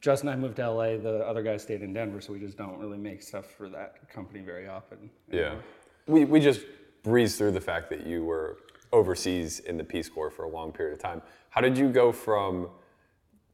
Justin 0.00 0.28
and 0.28 0.36
I 0.38 0.40
moved 0.40 0.56
to 0.56 0.68
LA. 0.68 0.96
The 0.96 1.24
other 1.24 1.42
guy 1.42 1.56
stayed 1.56 1.82
in 1.82 1.92
Denver, 1.92 2.20
so 2.20 2.32
we 2.32 2.40
just 2.40 2.56
don't 2.58 2.78
really 2.80 2.98
make 2.98 3.22
stuff 3.22 3.46
for 3.56 3.68
that 3.68 4.08
company 4.12 4.40
very 4.40 4.66
often. 4.66 5.08
Yeah. 5.30 5.54
We, 6.08 6.24
we 6.24 6.40
just 6.40 6.62
breezed 7.04 7.38
through 7.38 7.52
the 7.52 7.60
fact 7.60 7.90
that 7.90 8.04
you 8.06 8.24
were 8.24 8.56
overseas 8.92 9.60
in 9.60 9.76
the 9.76 9.84
Peace 9.84 10.08
Corps 10.08 10.30
for 10.30 10.42
a 10.44 10.48
long 10.48 10.72
period 10.72 10.94
of 10.94 10.98
time. 10.98 11.22
How 11.50 11.60
did 11.60 11.78
you 11.78 11.88
go 11.90 12.10
from 12.10 12.70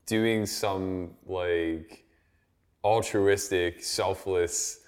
doing 0.07 0.47
some 0.47 1.11
like 1.27 2.05
altruistic, 2.87 3.83
selfless 3.83 4.81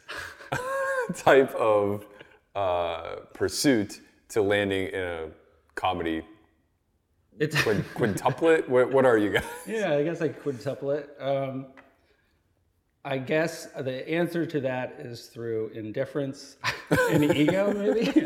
type 1.16 1.52
of 1.56 2.06
uh, 2.54 3.16
pursuit 3.34 4.00
to 4.28 4.40
landing 4.42 4.86
in 4.88 5.00
a 5.00 5.28
comedy 5.74 6.22
It's 7.40 7.60
quin- 7.62 7.84
quintuplet? 7.94 8.68
what, 8.68 8.92
what 8.92 9.04
are 9.04 9.18
you 9.18 9.30
guys? 9.30 9.44
yeah. 9.66 9.94
I 9.94 10.04
guess 10.04 10.20
I 10.22 10.28
quintuple 10.28 10.92
it. 10.92 11.10
Um, 11.18 11.66
I 13.04 13.18
guess 13.18 13.66
the 13.78 14.08
answer 14.08 14.44
to 14.46 14.60
that 14.60 14.96
is 14.98 15.26
through 15.26 15.70
indifference 15.74 16.56
and 17.10 17.24
ego, 17.34 17.72
maybe. 17.72 18.24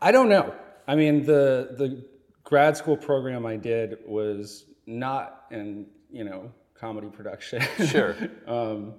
I 0.00 0.12
don't 0.12 0.28
know. 0.28 0.54
I 0.86 0.94
mean, 0.94 1.24
the 1.24 1.74
the 1.76 2.04
grad 2.44 2.76
school 2.76 2.96
program 2.96 3.44
I 3.44 3.56
did 3.56 3.98
was 4.06 4.64
not 4.86 5.44
in 5.50 5.86
you 6.10 6.24
know 6.24 6.50
comedy 6.78 7.08
production. 7.08 7.62
Sure. 7.86 8.16
um, 8.46 8.94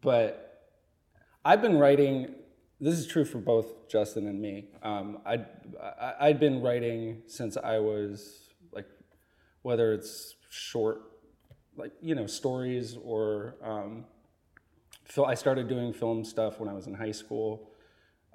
but 0.00 0.70
I've 1.44 1.62
been 1.62 1.78
writing. 1.78 2.34
This 2.80 2.98
is 2.98 3.06
true 3.06 3.24
for 3.24 3.38
both 3.38 3.88
Justin 3.88 4.26
and 4.28 4.40
me. 4.40 4.68
Um, 4.82 5.18
I'd, 5.26 5.46
I, 5.82 6.14
I'd 6.20 6.40
been 6.40 6.60
writing 6.62 7.22
since 7.26 7.56
I 7.56 7.78
was 7.78 8.50
like, 8.72 8.86
whether 9.62 9.92
it's 9.92 10.36
short, 10.50 11.02
like 11.76 11.92
you 12.00 12.14
know, 12.14 12.26
stories 12.26 12.96
or. 13.02 13.56
Um, 13.62 14.04
Phil, 15.04 15.24
I 15.24 15.34
started 15.34 15.68
doing 15.68 15.94
film 15.94 16.22
stuff 16.22 16.60
when 16.60 16.68
I 16.68 16.74
was 16.74 16.86
in 16.86 16.92
high 16.92 17.12
school. 17.12 17.70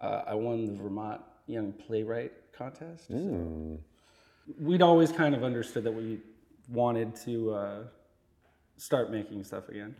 Uh, 0.01 0.23
I 0.25 0.33
won 0.33 0.65
the 0.65 0.73
Vermont 0.73 1.21
Young 1.45 1.71
Playwright 1.71 2.31
Contest. 2.51 3.09
So 3.09 3.79
we'd 4.59 4.81
always 4.81 5.11
kind 5.11 5.35
of 5.35 5.43
understood 5.43 5.83
that 5.83 5.93
we 5.93 6.19
wanted 6.67 7.15
to 7.25 7.53
uh, 7.53 7.83
start 8.77 9.11
making 9.11 9.43
stuff 9.43 9.69
again. 9.69 9.95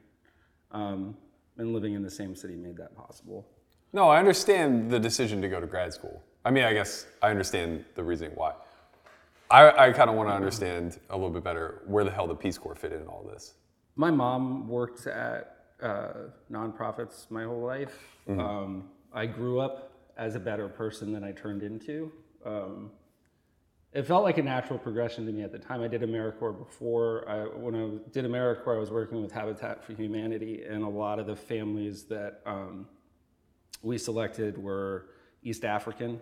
Um, 0.72 1.16
and 1.58 1.74
living 1.74 1.94
in 1.94 2.02
the 2.02 2.10
same 2.10 2.36
city 2.36 2.56
made 2.56 2.78
that 2.78 2.96
possible. 2.96 3.48
No, 3.92 4.10
I 4.10 4.18
understand 4.18 4.90
the 4.90 5.00
decision 5.00 5.42
to 5.42 5.50
go 5.50 5.60
to 5.60 5.68
grad 5.68 5.94
school. 5.94 6.24
I 6.44 6.52
mean, 6.52 6.64
I 6.64 6.74
guess 6.74 7.06
I 7.22 7.30
understand 7.30 7.86
the 7.96 8.04
reasoning 8.04 8.32
why. 8.36 8.54
I, 9.52 9.90
I 9.90 9.92
kind 9.92 10.10
of 10.10 10.16
want 10.16 10.30
to 10.30 10.34
understand 10.34 11.00
a 11.12 11.16
little 11.16 11.30
bit 11.30 11.44
better 11.44 11.84
where 11.86 12.04
the 12.04 12.10
hell 12.10 12.26
the 12.26 12.36
Peace 12.36 12.58
Corps 12.58 12.76
fit 12.76 12.92
in 12.92 13.06
all 13.06 13.24
this. 13.32 13.54
My 13.96 14.10
mom 14.10 14.68
worked 14.68 15.06
at 15.06 15.58
uh, 15.82 16.14
nonprofits 16.52 17.30
my 17.30 17.44
whole 17.44 17.62
life. 17.62 18.00
Um, 18.28 18.90
I 19.14 19.28
grew 19.28 19.60
up 19.60 19.92
as 20.18 20.36
a 20.36 20.40
better 20.40 20.68
person 20.68 21.14
than 21.14 21.24
I 21.24 21.32
turned 21.34 21.62
into. 21.62 22.12
Um, 22.46 22.92
it 23.94 24.08
felt 24.08 24.24
like 24.24 24.40
a 24.40 24.44
natural 24.44 24.80
progression 24.80 25.26
to 25.28 25.32
me 25.32 25.44
at 25.44 25.52
the 25.52 25.60
time. 25.60 25.82
I 25.82 25.88
did 25.88 26.02
AmeriCorps 26.02 26.58
before. 26.58 27.30
I, 27.30 27.44
when 27.44 27.76
I 27.76 28.12
did 28.12 28.26
AmeriCorps, 28.26 28.76
I 28.76 28.80
was 28.80 28.90
working 28.90 29.22
with 29.22 29.32
Habitat 29.32 29.84
for 29.84 29.94
Humanity, 29.94 30.64
and 30.68 30.84
a 30.84 30.90
lot 30.90 31.20
of 31.20 31.28
the 31.28 31.36
families 31.36 32.04
that 32.06 32.42
um, 32.46 32.88
we 33.84 34.00
selected 34.00 34.58
were 34.58 35.10
East 35.44 35.64
African 35.64 36.20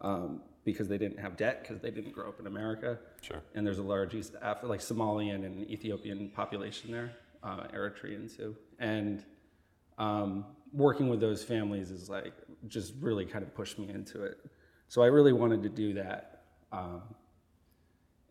um, 0.00 0.42
because 0.64 0.86
they 0.86 0.98
didn't 0.98 1.18
have 1.18 1.36
debt 1.36 1.62
because 1.62 1.80
they 1.80 1.90
didn't 1.90 2.12
grow 2.12 2.28
up 2.28 2.38
in 2.38 2.46
America. 2.46 2.98
Sure. 3.22 3.42
And 3.54 3.66
there's 3.66 3.78
a 3.78 3.82
large 3.82 4.14
East 4.14 4.36
Af- 4.40 4.62
like 4.62 4.80
Somalian 4.80 5.44
and 5.44 5.68
Ethiopian 5.68 6.30
population 6.30 6.92
there, 6.92 7.12
uh, 7.42 7.64
Eritrean 7.74 8.34
too. 8.34 8.54
And 8.78 9.24
um, 9.98 10.44
working 10.72 11.08
with 11.08 11.20
those 11.20 11.42
families 11.42 11.90
is 11.90 12.08
like 12.08 12.34
just 12.68 12.94
really 13.00 13.24
kind 13.24 13.42
of 13.42 13.52
pushed 13.54 13.80
me 13.80 13.88
into 13.88 14.22
it. 14.22 14.38
So 14.86 15.02
I 15.02 15.06
really 15.06 15.32
wanted 15.32 15.62
to 15.64 15.68
do 15.68 15.94
that. 15.94 16.29
Um, 16.72 17.02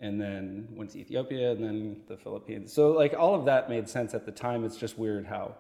and 0.02 0.20
then 0.20 0.68
went 0.72 0.92
to 0.92 1.00
Ethiopia 1.00 1.52
and 1.52 1.64
then 1.64 1.98
the 2.08 2.16
Philippines. 2.16 2.72
So 2.72 2.92
like 2.92 3.14
all 3.18 3.36
of 3.36 3.46
that 3.46 3.70
made 3.70 3.90
sense 3.90 4.14
at 4.14 4.26
the 4.26 4.32
time. 4.32 4.64
It's 4.64 4.78
just 4.78 4.98
weird 4.98 5.26
how, 5.26 5.56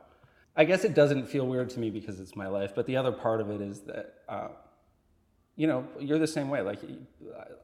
I 0.56 0.64
guess 0.64 0.86
it 0.86 0.94
doesn't 0.94 1.28
feel 1.28 1.46
weird 1.46 1.70
to 1.72 1.80
me 1.80 1.90
because 1.90 2.20
it's 2.22 2.36
my 2.38 2.48
life. 2.48 2.72
But 2.74 2.86
the 2.86 2.96
other 2.96 3.12
part 3.12 3.42
of 3.42 3.50
it 3.50 3.60
is 3.60 3.82
that, 3.82 4.14
uh, 4.30 4.48
you 5.58 5.68
know, 5.68 5.86
you're 6.00 6.20
the 6.20 6.28
same 6.28 6.50
way. 6.50 6.62
Like 6.62 6.80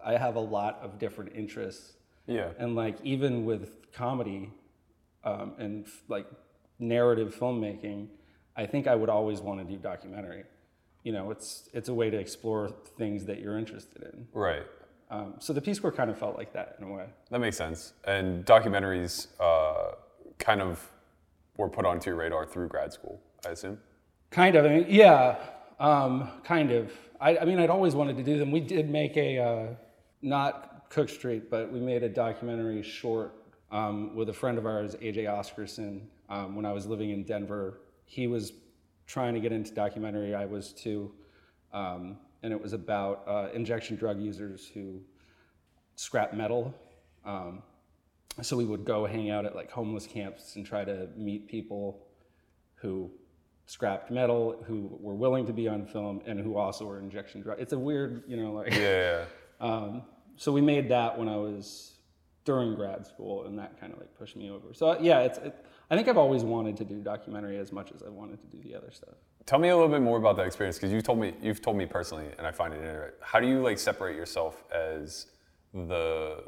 I 0.03 0.17
have 0.17 0.35
a 0.35 0.39
lot 0.41 0.79
of 0.81 0.99
different 0.99 1.31
interests, 1.33 1.93
Yeah. 2.27 2.49
and 2.59 2.75
like 2.75 2.97
even 3.05 3.45
with 3.45 3.91
comedy 3.93 4.51
um, 5.23 5.53
and 5.57 5.87
like 6.09 6.27
narrative 6.77 7.33
filmmaking, 7.39 8.07
I 8.57 8.65
think 8.65 8.85
I 8.87 8.95
would 8.95 9.09
always 9.09 9.39
want 9.39 9.61
to 9.61 9.65
do 9.65 9.77
documentary. 9.81 10.43
You 11.03 11.13
know, 11.13 11.31
it's 11.31 11.69
it's 11.73 11.87
a 11.87 11.93
way 11.93 12.09
to 12.09 12.17
explore 12.17 12.69
things 12.97 13.23
that 13.27 13.39
you're 13.39 13.57
interested 13.57 14.01
in. 14.03 14.27
Right. 14.33 14.63
Um, 15.09 15.35
so 15.39 15.53
the 15.53 15.61
Peace 15.61 15.79
Corps 15.79 15.91
kind 15.91 16.09
of 16.09 16.17
felt 16.17 16.37
like 16.37 16.53
that 16.53 16.75
in 16.79 16.85
a 16.87 16.91
way. 16.91 17.05
That 17.29 17.39
makes 17.39 17.57
sense. 17.57 17.93
And 18.05 18.45
documentaries 18.45 19.27
uh, 19.39 19.95
kind 20.39 20.61
of 20.61 20.91
were 21.57 21.69
put 21.69 21.85
onto 21.85 22.09
your 22.09 22.17
radar 22.17 22.45
through 22.45 22.67
grad 22.67 22.91
school, 22.91 23.21
I 23.45 23.51
assume. 23.51 23.79
Kind 24.31 24.55
of, 24.55 24.65
I 24.65 24.69
mean, 24.69 24.85
yeah, 24.89 25.37
um, 25.79 26.29
kind 26.43 26.71
of. 26.71 26.91
I, 27.21 27.37
I 27.37 27.45
mean, 27.45 27.59
I'd 27.59 27.69
always 27.69 27.95
wanted 27.95 28.17
to 28.17 28.23
do 28.23 28.37
them. 28.37 28.51
We 28.51 28.59
did 28.59 28.89
make 28.89 29.15
a, 29.15 29.39
uh, 29.39 29.67
not 30.21 30.89
Cook 30.89 31.09
Street, 31.09 31.49
but 31.49 31.71
we 31.71 31.79
made 31.79 32.03
a 32.03 32.09
documentary 32.09 32.81
short 32.81 33.33
um, 33.71 34.15
with 34.15 34.29
a 34.29 34.33
friend 34.33 34.57
of 34.57 34.65
ours, 34.65 34.95
AJ 34.95 35.25
Oscarson, 35.25 36.01
um, 36.29 36.55
when 36.55 36.65
I 36.65 36.73
was 36.73 36.85
living 36.85 37.11
in 37.11 37.23
Denver. 37.23 37.79
He 38.05 38.27
was 38.27 38.53
trying 39.07 39.33
to 39.33 39.39
get 39.39 39.51
into 39.51 39.73
documentary, 39.73 40.33
I 40.35 40.45
was 40.45 40.73
too. 40.73 41.11
Um, 41.73 42.17
and 42.45 42.53
it 42.53 42.61
was 42.61 42.73
about 42.73 43.23
uh, 43.27 43.47
injection 43.55 43.95
drug 43.95 44.21
users 44.21 44.69
who 44.71 45.01
scrap 45.95 46.31
metal. 46.31 46.71
Um, 47.25 47.63
so 48.43 48.55
we 48.55 48.65
would 48.65 48.85
go 48.85 49.07
hang 49.07 49.31
out 49.31 49.45
at 49.45 49.55
like 49.55 49.71
homeless 49.71 50.05
camps 50.05 50.55
and 50.55 50.63
try 50.63 50.85
to 50.85 51.09
meet 51.17 51.47
people 51.47 52.05
who 52.75 53.09
scrapped 53.65 54.11
metal, 54.11 54.63
who 54.67 54.95
were 55.01 55.15
willing 55.15 55.47
to 55.47 55.53
be 55.53 55.67
on 55.67 55.87
film, 55.87 56.21
and 56.27 56.39
who 56.39 56.55
also 56.55 56.85
were 56.85 56.99
injection 56.99 57.41
drug. 57.41 57.59
It's 57.59 57.73
a 57.73 57.79
weird, 57.79 58.23
you 58.27 58.37
know, 58.37 58.53
like. 58.53 58.73
Yeah. 58.73 59.25
Um, 59.61 60.01
so 60.35 60.51
we 60.51 60.59
made 60.59 60.89
that 60.89 61.17
when 61.17 61.29
I 61.29 61.37
was 61.37 61.93
during 62.43 62.75
grad 62.75 63.07
school, 63.07 63.45
and 63.45 63.57
that 63.57 63.79
kind 63.79 63.93
of 63.93 63.99
like 63.99 64.13
pushed 64.19 64.35
me 64.35 64.49
over. 64.49 64.73
So 64.73 64.99
yeah, 64.99 65.21
it's. 65.21 65.37
It, 65.37 65.55
I 65.89 65.95
think 65.95 66.07
I've 66.07 66.17
always 66.17 66.43
wanted 66.43 66.77
to 66.77 66.85
do 66.85 67.01
documentary 67.01 67.57
as 67.57 67.71
much 67.71 67.91
as 67.93 68.01
I 68.01 68.09
wanted 68.09 68.41
to 68.41 68.47
do 68.47 68.61
the 68.63 68.75
other 68.75 68.89
stuff. 68.91 69.15
Tell 69.45 69.59
me 69.59 69.69
a 69.69 69.75
little 69.75 69.91
bit 69.91 70.01
more 70.01 70.17
about 70.17 70.35
that 70.37 70.47
experience 70.47 70.77
because 70.77 70.91
you've 70.91 71.03
told 71.03 71.19
me 71.19 71.33
you've 71.41 71.61
told 71.61 71.77
me 71.77 71.85
personally, 71.85 72.25
and 72.37 72.47
I 72.47 72.51
find 72.51 72.73
it 72.73 72.77
interesting. 72.77 73.19
How 73.21 73.39
do 73.39 73.47
you 73.47 73.61
like 73.61 73.77
separate 73.77 74.15
yourself 74.15 74.63
as 74.73 75.27
the 75.73 76.43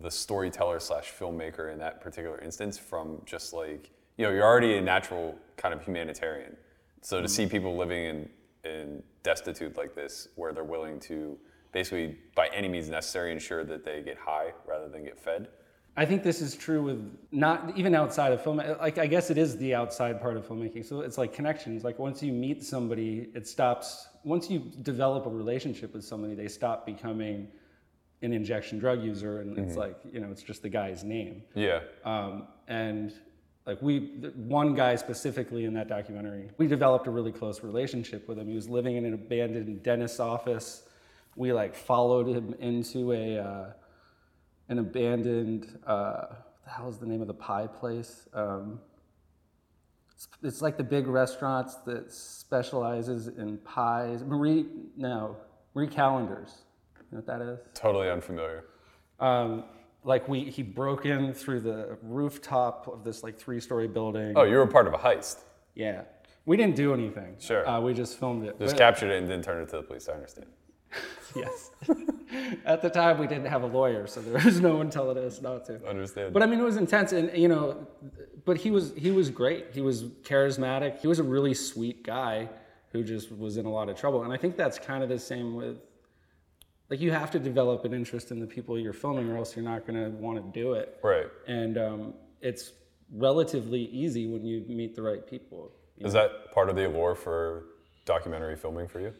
the 0.00 0.10
storyteller 0.10 0.80
slash 0.80 1.12
filmmaker 1.12 1.72
in 1.72 1.78
that 1.78 2.00
particular 2.00 2.38
instance 2.40 2.78
from 2.78 3.20
just 3.24 3.52
like 3.52 3.90
you 4.16 4.26
know 4.26 4.32
you're 4.32 4.44
already 4.44 4.76
a 4.76 4.80
natural 4.80 5.36
kind 5.56 5.72
of 5.72 5.82
humanitarian, 5.82 6.56
so 7.00 7.18
to 7.18 7.26
mm-hmm. 7.26 7.32
see 7.32 7.46
people 7.46 7.76
living 7.76 8.04
in 8.04 8.28
in 8.64 9.02
destitute 9.22 9.76
like 9.76 9.94
this, 9.94 10.28
where 10.36 10.52
they're 10.52 10.64
willing 10.64 11.00
to 11.00 11.38
basically 11.72 12.16
by 12.34 12.48
any 12.54 12.68
means 12.68 12.88
necessary 12.90 13.32
ensure 13.32 13.64
that 13.64 13.84
they 13.84 14.02
get 14.02 14.18
high 14.18 14.52
rather 14.66 14.88
than 14.88 15.04
get 15.04 15.18
fed. 15.18 15.48
I 15.96 16.04
think 16.04 16.24
this 16.24 16.40
is 16.40 16.56
true 16.56 16.82
with 16.82 17.16
not 17.30 17.76
even 17.76 17.94
outside 17.94 18.32
of 18.32 18.42
film. 18.42 18.56
Like 18.56 18.98
I 18.98 19.06
guess 19.06 19.30
it 19.30 19.38
is 19.38 19.56
the 19.58 19.74
outside 19.74 20.20
part 20.20 20.36
of 20.36 20.46
filmmaking. 20.46 20.84
So 20.84 21.00
it's 21.00 21.18
like 21.18 21.32
connections. 21.32 21.84
Like 21.84 21.98
once 22.00 22.22
you 22.22 22.32
meet 22.32 22.64
somebody, 22.64 23.28
it 23.34 23.46
stops. 23.46 24.08
Once 24.24 24.50
you 24.50 24.58
develop 24.82 25.26
a 25.26 25.30
relationship 25.30 25.94
with 25.94 26.04
somebody, 26.04 26.34
they 26.34 26.48
stop 26.48 26.84
becoming 26.84 27.48
an 28.22 28.32
injection 28.32 28.78
drug 28.78 29.02
user, 29.02 29.40
and 29.40 29.56
it's 29.56 29.76
like 29.76 29.96
you 30.12 30.18
know, 30.18 30.30
it's 30.32 30.42
just 30.42 30.62
the 30.62 30.68
guy's 30.68 31.04
name. 31.04 31.42
Yeah. 31.54 31.80
Um, 32.04 32.48
and 32.66 33.12
like 33.64 33.80
we, 33.80 33.98
one 34.34 34.74
guy 34.74 34.96
specifically 34.96 35.64
in 35.64 35.74
that 35.74 35.88
documentary, 35.88 36.50
we 36.58 36.66
developed 36.66 37.06
a 37.06 37.10
really 37.10 37.32
close 37.32 37.62
relationship 37.62 38.26
with 38.28 38.38
him. 38.38 38.48
He 38.48 38.56
was 38.56 38.68
living 38.68 38.96
in 38.96 39.04
an 39.04 39.14
abandoned 39.14 39.82
dentist's 39.84 40.18
office. 40.18 40.82
We 41.36 41.52
like 41.52 41.76
followed 41.76 42.26
him 42.26 42.52
into 42.58 43.12
a. 43.12 43.38
Uh, 43.38 43.72
an 44.68 44.78
abandoned 44.78 45.78
uh, 45.86 46.26
what 46.28 46.64
the 46.64 46.70
hell 46.70 46.88
is 46.88 46.98
the 46.98 47.06
name 47.06 47.20
of 47.20 47.26
the 47.26 47.34
pie 47.34 47.66
place 47.66 48.26
um, 48.34 48.78
it's, 50.12 50.28
it's 50.42 50.62
like 50.62 50.76
the 50.76 50.84
big 50.84 51.06
restaurants 51.06 51.74
that 51.86 52.10
specializes 52.12 53.28
in 53.28 53.58
pies 53.58 54.22
marie 54.24 54.66
no 54.96 55.36
marie 55.74 55.86
callender's 55.88 56.62
you 56.96 57.02
know 57.12 57.18
what 57.18 57.26
that 57.26 57.40
is 57.42 57.58
Totally 57.74 58.08
unfamiliar. 58.10 58.64
um, 59.20 59.64
like 60.04 60.28
we 60.28 60.44
he 60.44 60.62
broke 60.62 61.06
in 61.06 61.32
through 61.34 61.60
the 61.60 61.98
rooftop 62.02 62.88
of 62.88 63.04
this 63.04 63.22
like 63.22 63.38
three 63.38 63.60
story 63.60 63.88
building 63.88 64.32
Oh, 64.36 64.44
you 64.44 64.56
were 64.56 64.66
part 64.66 64.86
of 64.86 64.94
a 64.94 64.98
heist. 64.98 65.38
yeah 65.74 66.02
we 66.46 66.56
didn't 66.58 66.76
do 66.76 66.92
anything 66.94 67.36
Sure. 67.38 67.66
uh, 67.68 67.80
we 67.80 67.92
just 67.94 68.18
filmed 68.18 68.44
it 68.44 68.58
Just 68.58 68.74
But- 68.74 68.78
captured 68.78 69.10
it 69.10 69.18
and 69.22 69.30
then 69.30 69.42
turned 69.42 69.62
it 69.62 69.70
to 69.70 69.76
the 69.76 69.82
police. 69.82 70.08
I 70.08 70.12
understand. 70.12 70.46
yes 71.36 71.70
at 72.64 72.82
the 72.82 72.90
time 72.90 73.18
we 73.18 73.26
didn't 73.26 73.46
have 73.46 73.62
a 73.62 73.66
lawyer 73.66 74.06
so 74.06 74.20
there 74.20 74.42
was 74.42 74.60
no 74.60 74.76
one 74.76 74.90
telling 74.90 75.18
us 75.18 75.40
not 75.40 75.64
to 75.66 75.86
Understand. 75.88 76.32
But 76.32 76.42
I 76.42 76.46
mean, 76.46 76.60
it 76.60 76.64
was 76.64 76.76
intense, 76.76 77.12
and 77.12 77.36
you 77.36 77.48
know, 77.48 77.86
but 78.44 78.56
he 78.56 78.70
was 78.70 78.92
he 78.96 79.10
was 79.10 79.30
great. 79.30 79.66
He 79.72 79.80
was 79.80 80.04
charismatic. 80.22 81.00
He 81.00 81.06
was 81.06 81.18
a 81.18 81.22
really 81.22 81.54
sweet 81.54 82.02
guy 82.04 82.48
who 82.94 83.02
just 83.02 83.36
was 83.36 83.56
in 83.56 83.66
a 83.66 83.70
lot 83.70 83.88
of 83.88 83.98
trouble. 83.98 84.22
And 84.22 84.32
I 84.32 84.36
think 84.36 84.56
that's 84.56 84.78
kind 84.78 85.02
of 85.02 85.08
the 85.08 85.18
same 85.18 85.56
with, 85.56 85.78
like, 86.88 87.00
you 87.00 87.10
have 87.10 87.28
to 87.32 87.40
develop 87.40 87.84
an 87.84 87.92
interest 87.92 88.30
in 88.30 88.38
the 88.38 88.46
people 88.46 88.78
you're 88.78 88.92
filming, 88.92 89.28
or 89.28 89.36
else 89.36 89.56
you're 89.56 89.64
not 89.64 89.84
going 89.84 90.00
to 90.02 90.10
want 90.16 90.40
to 90.40 90.60
do 90.60 90.74
it. 90.74 91.00
right. 91.02 91.26
And 91.48 91.76
um, 91.76 92.14
it's 92.40 92.70
relatively 93.12 93.86
easy 93.86 94.28
when 94.28 94.44
you 94.44 94.64
meet 94.68 94.94
the 94.94 95.02
right 95.02 95.26
people. 95.26 95.72
Is 95.98 96.12
that 96.12 96.52
part 96.52 96.70
of 96.70 96.76
the 96.76 96.86
allure 96.86 97.16
for 97.16 97.64
documentary 98.04 98.54
filming 98.54 98.86
for 98.86 99.00
you? 99.00 99.12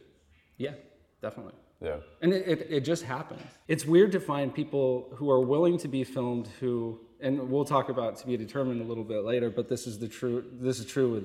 Yeah, 0.57 0.75
definitely. 1.21 1.55
Yeah. 1.85 1.97
And 2.23 2.33
it, 2.33 2.49
it, 2.49 2.67
it 2.71 2.81
just 2.81 3.03
happens. 3.05 3.43
It's 3.69 3.85
weird 3.85 4.13
to 4.13 4.21
find 4.21 4.55
people 4.55 5.13
who 5.17 5.31
are 5.31 5.41
willing 5.41 5.79
to 5.79 5.89
be 5.89 6.03
filmed 6.03 6.49
who, 6.61 6.99
and 7.21 7.51
we'll 7.51 7.65
talk 7.65 7.89
about 7.89 8.17
to 8.17 8.27
be 8.27 8.37
determined 8.37 8.81
a 8.81 8.85
little 8.85 9.05
bit 9.05 9.25
later, 9.25 9.51
but 9.51 9.69
this 9.69 9.87
is 9.87 9.99
the 9.99 10.09
true, 10.09 10.45
this 10.61 10.79
is 10.79 10.87
true 10.87 11.13
with 11.13 11.25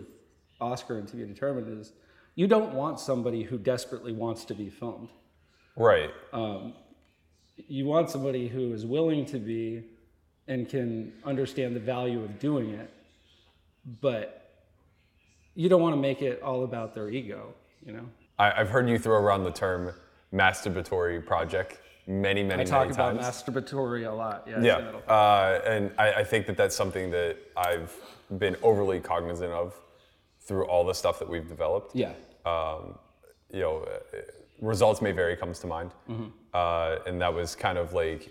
Oscar 0.59 0.97
and 0.97 1.07
to 1.07 1.15
be 1.15 1.25
determined 1.25 1.79
is 1.79 1.93
you 2.35 2.47
don't 2.47 2.73
want 2.73 2.99
somebody 2.99 3.43
who 3.43 3.57
desperately 3.57 4.11
wants 4.11 4.45
to 4.45 4.53
be 4.53 4.69
filmed. 4.69 5.09
Right. 5.75 6.09
Um, 6.33 6.73
you 7.67 7.85
want 7.85 8.09
somebody 8.09 8.47
who 8.47 8.73
is 8.73 8.85
willing 8.85 9.25
to 9.27 9.39
be 9.39 9.83
and 10.47 10.67
can 10.67 11.13
understand 11.23 11.75
the 11.75 11.79
value 11.79 12.23
of 12.23 12.39
doing 12.39 12.71
it, 12.71 12.91
but 14.01 14.35
you 15.55 15.69
don't 15.69 15.81
want 15.81 15.93
to 15.93 16.01
make 16.01 16.21
it 16.21 16.41
all 16.41 16.63
about 16.63 16.93
their 16.93 17.09
ego, 17.09 17.53
you 17.85 17.93
know? 17.93 18.05
I, 18.37 18.61
I've 18.61 18.69
heard 18.69 18.89
you 18.89 18.97
throw 18.97 19.17
around 19.17 19.43
the 19.43 19.51
term 19.51 19.93
masturbatory 20.33 21.25
project 21.25 21.79
many, 22.07 22.43
many, 22.43 22.65
times 22.65 22.69
I 22.71 22.73
talk 22.73 22.79
many 22.85 22.93
about 23.19 23.21
times. 23.21 23.43
masturbatory 23.43 24.07
a 24.07 24.11
lot. 24.13 24.47
Yeah. 24.49 24.61
yeah. 24.61 25.11
Uh, 25.13 25.61
and 25.65 25.91
I, 25.97 26.13
I 26.13 26.23
think 26.23 26.47
that 26.47 26.57
that's 26.57 26.75
something 26.75 27.11
that 27.11 27.37
I've 27.55 27.95
been 28.37 28.55
overly 28.63 28.99
cognizant 28.99 29.51
of 29.51 29.79
through 30.41 30.65
all 30.65 30.85
the 30.85 30.93
stuff 30.93 31.19
that 31.19 31.29
we've 31.29 31.47
developed. 31.47 31.95
yeah. 31.95 32.13
um, 32.45 32.97
you 33.51 33.59
know, 33.61 33.79
uh, 34.13 34.17
results 34.61 35.01
may 35.01 35.11
vary 35.11 35.35
comes 35.35 35.59
to 35.59 35.67
mind, 35.67 35.91
Mm-hmm. 36.09 36.25
uh, 36.53 36.97
and 37.07 37.21
that 37.21 37.33
was 37.33 37.55
kind 37.55 37.77
of 37.77 37.93
like 37.93 38.29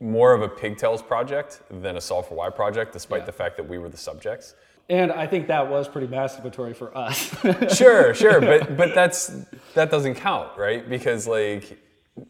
more 0.00 0.32
of 0.34 0.42
a 0.42 0.48
pigtails 0.48 1.02
project 1.02 1.60
than 1.70 1.96
a 1.96 2.00
solve 2.00 2.26
for 2.28 2.34
why 2.34 2.50
project, 2.50 2.92
despite 2.92 3.22
Yeah. 3.22 3.26
the 3.26 3.32
fact 3.32 3.56
that 3.56 3.68
we 3.68 3.78
were 3.78 3.88
the 3.88 3.96
subjects. 3.96 4.54
And 4.92 5.10
I 5.10 5.26
think 5.26 5.46
that 5.46 5.70
was 5.70 5.88
pretty 5.88 6.06
masturbatory 6.06 6.76
for 6.76 6.96
us. 6.96 7.34
Sure, 7.74 8.12
sure, 8.12 8.40
but 8.40 8.76
but 8.76 8.94
that's 8.94 9.32
that 9.72 9.90
doesn't 9.90 10.16
count, 10.16 10.58
right? 10.58 10.86
Because 10.86 11.26
like 11.26 11.78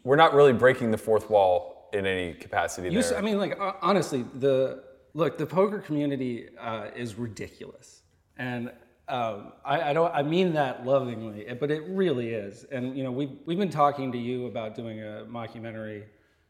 we're 0.03 0.15
not 0.15 0.33
really 0.33 0.53
breaking 0.53 0.89
the 0.91 0.97
fourth 0.97 1.29
wall 1.29 1.89
in 1.91 2.05
any 2.05 2.33
capacity 2.33 2.89
You, 2.89 3.01
there. 3.01 3.17
I 3.17 3.21
mean, 3.21 3.37
like 3.37 3.57
ho- 3.57 3.75
honestly, 3.81 4.25
the 4.39 4.83
look, 5.13 5.37
the 5.37 5.45
poker 5.45 5.79
community 5.79 6.47
uh, 6.57 6.87
is 6.95 7.15
ridiculous, 7.15 8.03
and 8.37 8.71
um, 9.09 9.51
I, 9.65 9.89
I 9.89 9.93
don't. 9.93 10.13
I 10.15 10.23
mean 10.23 10.53
that 10.53 10.85
lovingly, 10.85 11.45
but 11.59 11.69
it 11.69 11.83
really 11.89 12.29
is. 12.29 12.63
And 12.71 12.97
you 12.97 13.03
know, 13.03 13.11
we've 13.11 13.37
we've 13.45 13.59
been 13.59 13.69
talking 13.69 14.09
to 14.13 14.17
you 14.17 14.45
about 14.45 14.73
doing 14.73 15.01
a 15.01 15.25
mockumentary 15.29 16.03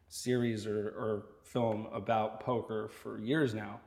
series 0.08 0.64
or, 0.64 0.90
or 0.90 1.26
film 1.42 1.88
about 1.92 2.38
poker 2.38 2.88
for 2.88 3.18
years 3.18 3.52
now, 3.52 3.80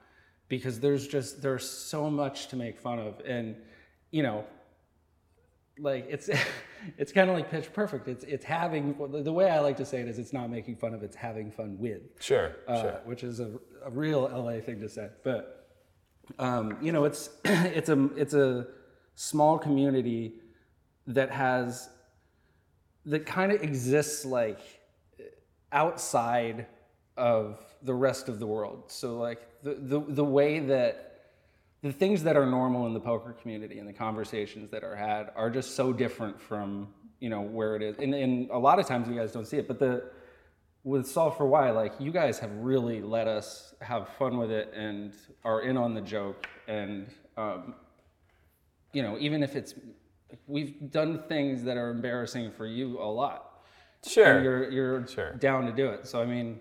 because 0.50 0.80
there's 0.80 1.08
just 1.08 1.42
there's 1.42 1.70
so 1.70 2.10
much 2.10 2.48
to 2.50 2.56
make 2.56 2.80
fun 2.80 3.00
of, 3.00 3.22
and 3.26 3.56
you 4.12 4.24
know, 4.24 4.46
like 5.80 6.08
it's 6.10 6.30
it's 6.98 7.12
kind 7.12 7.30
of 7.30 7.36
like 7.36 7.50
pitch 7.50 7.72
perfect. 7.74 8.08
It's 8.08 8.24
it's 8.24 8.46
having 8.46 8.96
the 9.24 9.34
way 9.34 9.50
i 9.50 9.60
like 9.60 9.78
to 9.78 9.86
say 9.86 10.02
it 10.02 10.08
is 10.08 10.20
it's 10.20 10.34
not 10.34 10.50
making 10.50 10.78
fun 10.78 10.94
of 10.94 11.04
it's 11.04 11.16
having 11.16 11.52
fun 11.52 11.78
with. 11.80 12.02
Sure, 12.20 12.56
uh, 12.68 12.82
sure. 12.82 13.02
which 13.06 13.24
is 13.24 13.40
a, 13.40 13.52
a 13.86 13.90
real 13.90 14.22
la 14.22 14.60
thing 14.62 14.80
to 14.80 14.90
say. 14.90 15.10
But 15.24 15.70
um, 16.40 16.78
you 16.82 16.92
know 16.92 17.06
it's 17.06 17.30
it's 17.46 17.90
a 17.90 18.10
it's 18.16 18.34
a 18.34 18.68
small 19.16 19.58
community 19.58 20.36
that 21.08 21.32
has 21.32 21.90
that 23.06 23.26
kind 23.26 23.52
of 23.52 23.64
exists 23.64 24.26
like 24.26 24.60
outside 25.72 26.68
of 27.16 27.60
the 27.84 27.94
rest 27.94 28.30
of 28.30 28.40
the 28.40 28.48
world. 28.48 28.84
So 28.88 29.18
like 29.18 29.42
the, 29.64 29.76
the 29.76 30.00
the 30.00 30.24
way 30.26 30.60
that 30.60 31.04
the 31.84 31.92
things 31.92 32.24
that 32.24 32.36
are 32.36 32.46
normal 32.46 32.88
in 32.88 32.94
the 32.94 33.00
poker 33.00 33.34
community 33.34 33.80
and 33.80 33.88
the 33.88 33.94
conversations 33.94 34.70
that 34.72 34.84
are 34.84 34.96
had 34.96 35.32
are 35.36 35.50
just 35.50 35.76
so 35.76 35.94
different 35.94 36.40
from 36.40 36.90
you 37.20 37.30
know 37.30 37.42
where 37.42 37.76
it 37.76 37.82
is. 37.82 37.98
And, 37.98 38.14
and 38.14 38.50
a 38.52 38.58
lot 38.58 38.80
of 38.80 38.88
times 38.88 39.08
you 39.08 39.16
guys 39.16 39.32
don't 39.32 39.48
see 39.48 39.58
it, 39.58 39.68
but 39.68 39.80
the 39.80 40.12
with 40.84 41.06
Solve 41.08 41.36
for 41.36 41.46
Why, 41.46 41.72
like 41.72 41.94
you 42.00 42.12
guys 42.12 42.40
have 42.40 42.52
really 42.58 43.02
let 43.02 43.28
us 43.28 43.74
have 43.82 44.08
fun 44.18 44.38
with 44.38 44.52
it 44.52 44.72
and 44.74 45.14
are 45.44 45.62
in 45.62 45.76
on 45.78 45.94
the 45.94 46.02
joke. 46.02 46.48
And 46.68 47.08
um, 47.36 47.76
you 48.94 49.02
know, 49.04 49.18
even 49.20 49.44
if 49.44 49.56
it's 49.56 49.74
we've 50.48 50.92
done 50.92 51.24
things 51.28 51.64
that 51.64 51.78
are 51.78 51.90
embarrassing 51.90 52.52
for 52.52 52.66
you 52.66 53.00
a 53.00 53.04
lot. 53.10 53.62
Sure. 54.06 54.42
You're 54.42 54.72
you're 54.72 55.08
Sure. 55.08 55.34
down 55.34 55.66
to 55.66 55.72
do 55.72 55.88
it. 55.90 56.08
So 56.08 56.22
I 56.22 56.26
mean, 56.26 56.60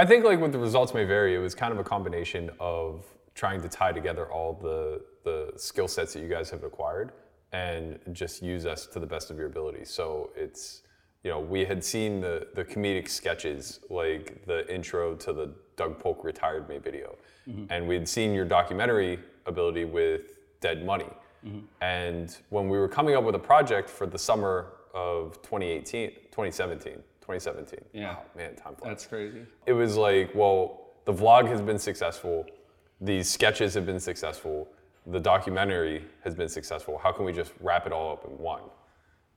I 0.00 0.06
think 0.06 0.24
like 0.24 0.40
what 0.40 0.50
the 0.50 0.58
results 0.58 0.94
may 0.94 1.04
vary. 1.04 1.34
It 1.34 1.40
was 1.40 1.54
kind 1.54 1.74
of 1.74 1.78
a 1.78 1.84
combination 1.84 2.48
of 2.58 3.04
trying 3.34 3.60
to 3.60 3.68
tie 3.68 3.92
together 3.92 4.32
all 4.32 4.54
the 4.54 5.02
the 5.24 5.52
skill 5.56 5.88
sets 5.88 6.14
that 6.14 6.20
you 6.22 6.28
guys 6.28 6.48
have 6.48 6.64
acquired 6.64 7.12
and 7.52 7.98
just 8.12 8.42
use 8.42 8.64
us 8.64 8.86
to 8.86 8.98
the 8.98 9.06
best 9.06 9.30
of 9.30 9.36
your 9.36 9.48
ability. 9.48 9.84
So 9.84 10.30
it's 10.34 10.84
you 11.22 11.30
know 11.30 11.38
we 11.38 11.66
had 11.66 11.84
seen 11.84 12.22
the 12.22 12.46
the 12.54 12.64
comedic 12.64 13.10
sketches 13.10 13.80
like 13.90 14.46
the 14.46 14.66
intro 14.74 15.16
to 15.16 15.34
the 15.34 15.52
Doug 15.76 15.98
Polk 15.98 16.24
retired 16.24 16.66
me 16.66 16.78
video, 16.78 17.18
mm-hmm. 17.46 17.66
and 17.68 17.86
we'd 17.86 18.08
seen 18.08 18.32
your 18.32 18.46
documentary 18.46 19.18
ability 19.44 19.84
with 19.84 20.22
Dead 20.62 20.82
Money. 20.82 21.12
Mm-hmm. 21.44 21.58
And 21.82 22.34
when 22.48 22.70
we 22.70 22.78
were 22.78 22.88
coming 22.88 23.16
up 23.16 23.24
with 23.24 23.34
a 23.34 23.44
project 23.52 23.90
for 23.90 24.06
the 24.06 24.18
summer 24.18 24.72
of 24.94 25.42
2018, 25.42 26.08
2017, 26.30 27.02
2017. 27.38 27.80
Yeah. 27.92 28.14
Wow, 28.14 28.22
man, 28.36 28.56
time 28.56 28.74
flies 28.74 28.88
that's 28.88 29.06
crazy. 29.06 29.42
it 29.66 29.72
was 29.72 29.96
like, 29.96 30.34
well, 30.34 30.88
the 31.04 31.12
vlog 31.12 31.46
has 31.48 31.60
been 31.60 31.78
successful, 31.78 32.46
these 33.00 33.28
sketches 33.28 33.74
have 33.74 33.86
been 33.86 34.00
successful, 34.00 34.68
the 35.06 35.20
documentary 35.20 36.04
has 36.24 36.34
been 36.34 36.48
successful. 36.48 36.98
How 36.98 37.12
can 37.12 37.24
we 37.24 37.32
just 37.32 37.52
wrap 37.60 37.86
it 37.86 37.92
all 37.92 38.12
up 38.12 38.24
in 38.24 38.36
one? 38.38 38.62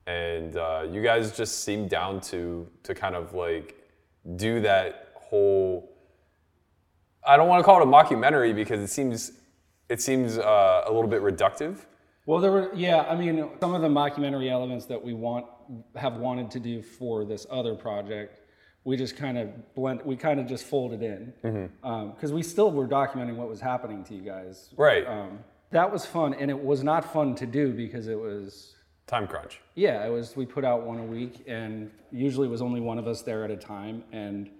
And 0.06 0.56
uh, 0.56 0.86
you 0.90 1.02
guys 1.02 1.36
just 1.36 1.64
seem 1.64 1.88
down 1.88 2.20
to 2.22 2.68
to 2.82 2.94
kind 2.94 3.14
of 3.14 3.32
like 3.32 3.76
do 4.36 4.60
that 4.60 5.12
whole. 5.14 5.90
I 7.26 7.38
don't 7.38 7.48
want 7.48 7.60
to 7.60 7.64
call 7.64 7.80
it 7.80 7.84
a 7.84 7.90
mockumentary 7.90 8.54
because 8.54 8.80
it 8.80 8.88
seems 8.88 9.32
it 9.88 10.02
seems 10.02 10.36
uh, 10.36 10.82
a 10.86 10.92
little 10.92 11.08
bit 11.08 11.22
reductive. 11.22 11.78
Well, 12.26 12.40
there 12.40 12.52
were, 12.52 12.70
yeah, 12.74 13.02
I 13.02 13.16
mean, 13.16 13.50
some 13.60 13.74
of 13.74 13.82
the 13.82 13.88
mockumentary 13.88 14.50
elements 14.50 14.86
that 14.86 15.02
we 15.02 15.12
want 15.12 15.46
have 15.96 16.16
wanted 16.16 16.50
to 16.52 16.60
do 16.60 16.82
for 16.82 17.24
this 17.24 17.46
other 17.50 17.74
project, 17.74 18.40
we 18.84 18.96
just 18.96 19.16
kind 19.16 19.38
of 19.38 19.74
blend, 19.74 20.02
we 20.04 20.16
kind 20.16 20.38
of 20.38 20.46
just 20.46 20.64
folded 20.64 21.02
in 21.02 21.32
because 22.14 22.32
we 22.32 22.42
still 22.42 22.70
were 22.70 22.86
documenting 22.86 23.36
what 23.36 23.48
was 23.48 23.60
happening 23.60 24.04
to 24.04 24.14
you 24.14 24.22
guys. 24.22 24.70
Right. 24.76 25.06
Um, 25.06 25.38
that 25.70 25.90
was 25.90 26.04
fun, 26.06 26.34
and 26.34 26.50
it 26.50 26.62
was 26.62 26.84
not 26.84 27.10
fun 27.12 27.34
to 27.36 27.46
do 27.46 27.72
because 27.72 28.06
it 28.08 28.18
was, 28.18 28.76
Time 29.06 29.26
crunch. 29.26 29.60
yeah, 29.74 30.06
it 30.06 30.10
was. 30.10 30.36
We 30.36 30.46
put 30.46 30.64
out 30.64 30.84
one 30.84 30.98
a 30.98 31.04
week, 31.04 31.42
and 31.46 31.90
usually 32.12 32.46
it 32.46 32.50
was 32.50 32.62
only 32.62 32.80
one 32.80 32.98
of 32.98 33.06
us 33.08 33.22
there 33.22 33.42
at 33.44 33.50
a 33.50 33.56
time, 33.56 34.04
and 34.12 34.50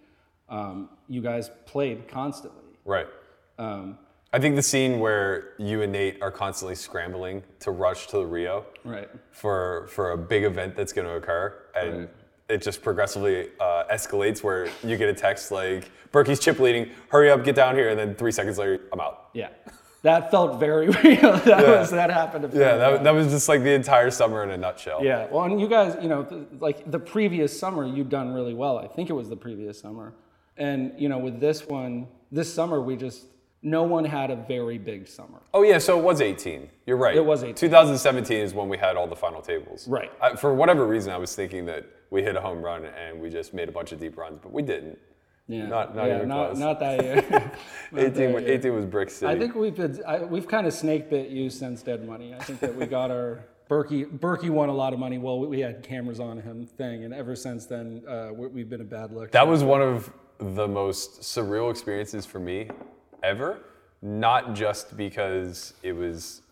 um, 0.48 0.88
you 1.08 1.20
guys 1.22 1.50
played 1.66 2.08
constantly. 2.08 2.64
Right. 2.84 3.06
I 4.34 4.40
think 4.40 4.56
the 4.56 4.62
scene 4.62 4.98
where 4.98 5.52
you 5.58 5.82
and 5.82 5.92
Nate 5.92 6.20
are 6.20 6.30
constantly 6.32 6.74
scrambling 6.74 7.44
to 7.60 7.70
rush 7.70 8.08
to 8.08 8.16
the 8.16 8.26
Rio. 8.26 8.66
right. 8.84 9.08
for 9.30 9.86
for 9.94 10.10
a 10.10 10.18
big 10.18 10.42
event 10.42 10.74
that's 10.74 10.92
going 10.92 11.06
to 11.06 11.14
occur, 11.14 11.54
and 11.76 11.92
Right. 12.00 12.08
it 12.48 12.60
just 12.62 12.82
progressively 12.82 13.50
uh, 13.60 13.84
escalates. 13.92 14.42
Where 14.42 14.66
you 14.82 14.96
get 14.96 15.08
a 15.08 15.14
text 15.14 15.52
like 15.52 15.90
Berkey's 16.12 16.40
chip 16.40 16.58
leading, 16.58 16.90
hurry 17.10 17.30
up, 17.30 17.44
get 17.44 17.54
down 17.54 17.76
here, 17.76 17.88
and 17.90 17.98
then 17.98 18.16
three 18.16 18.32
seconds 18.32 18.58
later, 18.58 18.80
I'm 18.92 18.98
out. 19.00 19.28
Yeah, 19.34 19.50
that 20.02 20.32
felt 20.32 20.58
very 20.58 20.88
real. 21.04 21.32
that 21.38 21.46
Yeah. 21.46 21.78
was 21.80 21.90
that 21.92 22.10
happened. 22.10 22.42
To 22.42 22.48
me. 22.56 22.60
Yeah, 22.60 22.76
that, 22.76 23.04
that 23.04 23.14
was 23.14 23.28
just 23.28 23.48
like 23.48 23.62
the 23.62 23.72
entire 23.82 24.10
summer 24.10 24.42
in 24.42 24.50
a 24.50 24.56
nutshell. 24.56 24.98
Yeah, 25.04 25.28
well, 25.30 25.44
and 25.44 25.60
you 25.60 25.68
guys, 25.68 25.96
you 26.02 26.08
know, 26.08 26.24
th- 26.24 26.42
like 26.58 26.90
the 26.90 26.98
previous 26.98 27.56
summer, 27.56 27.86
you've 27.86 28.08
done 28.10 28.34
really 28.34 28.54
well. 28.54 28.78
I 28.78 28.88
think 28.88 29.10
it 29.10 29.14
was 29.14 29.28
the 29.28 29.36
previous 29.36 29.78
summer. 29.78 30.12
And, 30.56 30.92
you 30.98 31.08
know, 31.08 31.18
with 31.18 31.38
this 31.40 31.66
one, 31.66 32.06
this 32.32 32.52
summer, 32.52 32.80
we 32.80 32.94
just, 32.96 33.26
no 33.64 33.82
one 33.82 34.04
had 34.04 34.30
a 34.30 34.36
very 34.36 34.78
big 34.78 35.08
summer. 35.08 35.40
Oh 35.54 35.62
yeah, 35.62 35.78
so 35.78 35.98
it 35.98 36.04
was 36.04 36.20
18. 36.20 36.68
You're 36.86 36.98
right. 36.98 37.16
It 37.16 37.24
was 37.24 37.42
18. 37.42 37.54
2017 37.54 38.36
is 38.38 38.54
when 38.54 38.68
we 38.68 38.76
had 38.76 38.94
all 38.96 39.06
the 39.08 39.16
final 39.16 39.40
tables. 39.40 39.88
Right. 39.88 40.12
I, 40.20 40.36
for 40.36 40.54
whatever 40.54 40.86
reason, 40.86 41.12
I 41.12 41.16
was 41.16 41.34
thinking 41.34 41.64
that 41.66 41.86
we 42.10 42.22
hit 42.22 42.36
a 42.36 42.40
home 42.40 42.62
run 42.62 42.84
and 42.84 43.18
we 43.20 43.30
just 43.30 43.54
made 43.54 43.68
a 43.68 43.72
bunch 43.72 43.90
of 43.92 43.98
deep 43.98 44.16
runs, 44.18 44.38
but 44.38 44.52
we 44.52 44.62
didn't. 44.62 44.98
Yeah, 45.48 45.66
Not- 45.66 45.96
not 45.96 46.06
yeah, 46.06 46.16
even 46.16 46.28
not, 46.28 46.46
close. 46.50 46.58
not 46.58 46.80
that 46.80 47.02
year. 47.04 47.14
Not 47.92 48.00
18, 48.00 48.12
that 48.12 48.42
year. 48.42 48.52
18 48.52 48.74
was 48.74 48.86
Brick 48.86 49.10
City. 49.10 49.30
I 49.32 49.38
think 49.38 49.54
we've 49.54 49.74
been, 49.74 50.00
I, 50.06 50.18
we've 50.20 50.46
kind 50.48 50.66
of 50.66 50.72
snake 50.72 51.10
bit 51.10 51.28
you 51.30 51.48
since 51.50 51.82
Dead 51.82 52.06
Money. 52.06 52.34
I 52.34 52.38
think 52.44 52.60
that 52.60 52.74
we 52.74 52.86
got 52.86 53.10
our 53.10 53.44
Berkey. 53.70 54.04
Berkey 54.18 54.48
won 54.50 54.68
a 54.70 54.74
lot 54.74 54.92
of 54.94 54.98
money. 54.98 55.18
Well, 55.18 55.40
we 55.40 55.60
had 55.60 55.82
cameras 55.82 56.18
on 56.20 56.38
him 56.40 56.66
thing, 56.66 57.04
and 57.04 57.12
ever 57.14 57.34
since 57.36 57.66
then, 57.66 58.02
uh, 58.08 58.28
we- 58.34 58.48
we've 58.48 58.68
been 58.70 58.80
a 58.82 58.84
bad 58.84 59.10
luck. 59.12 59.30
That 59.32 59.46
was 59.46 59.62
one 59.62 59.82
of 59.82 60.10
the 60.38 60.66
most 60.68 61.20
surreal 61.20 61.70
experiences 61.70 62.24
for 62.26 62.38
me 62.40 62.68
ever. 63.24 63.58
Not 64.02 64.54
just 64.54 64.96
because 64.96 65.72
it 65.82 65.92
was 65.92 66.42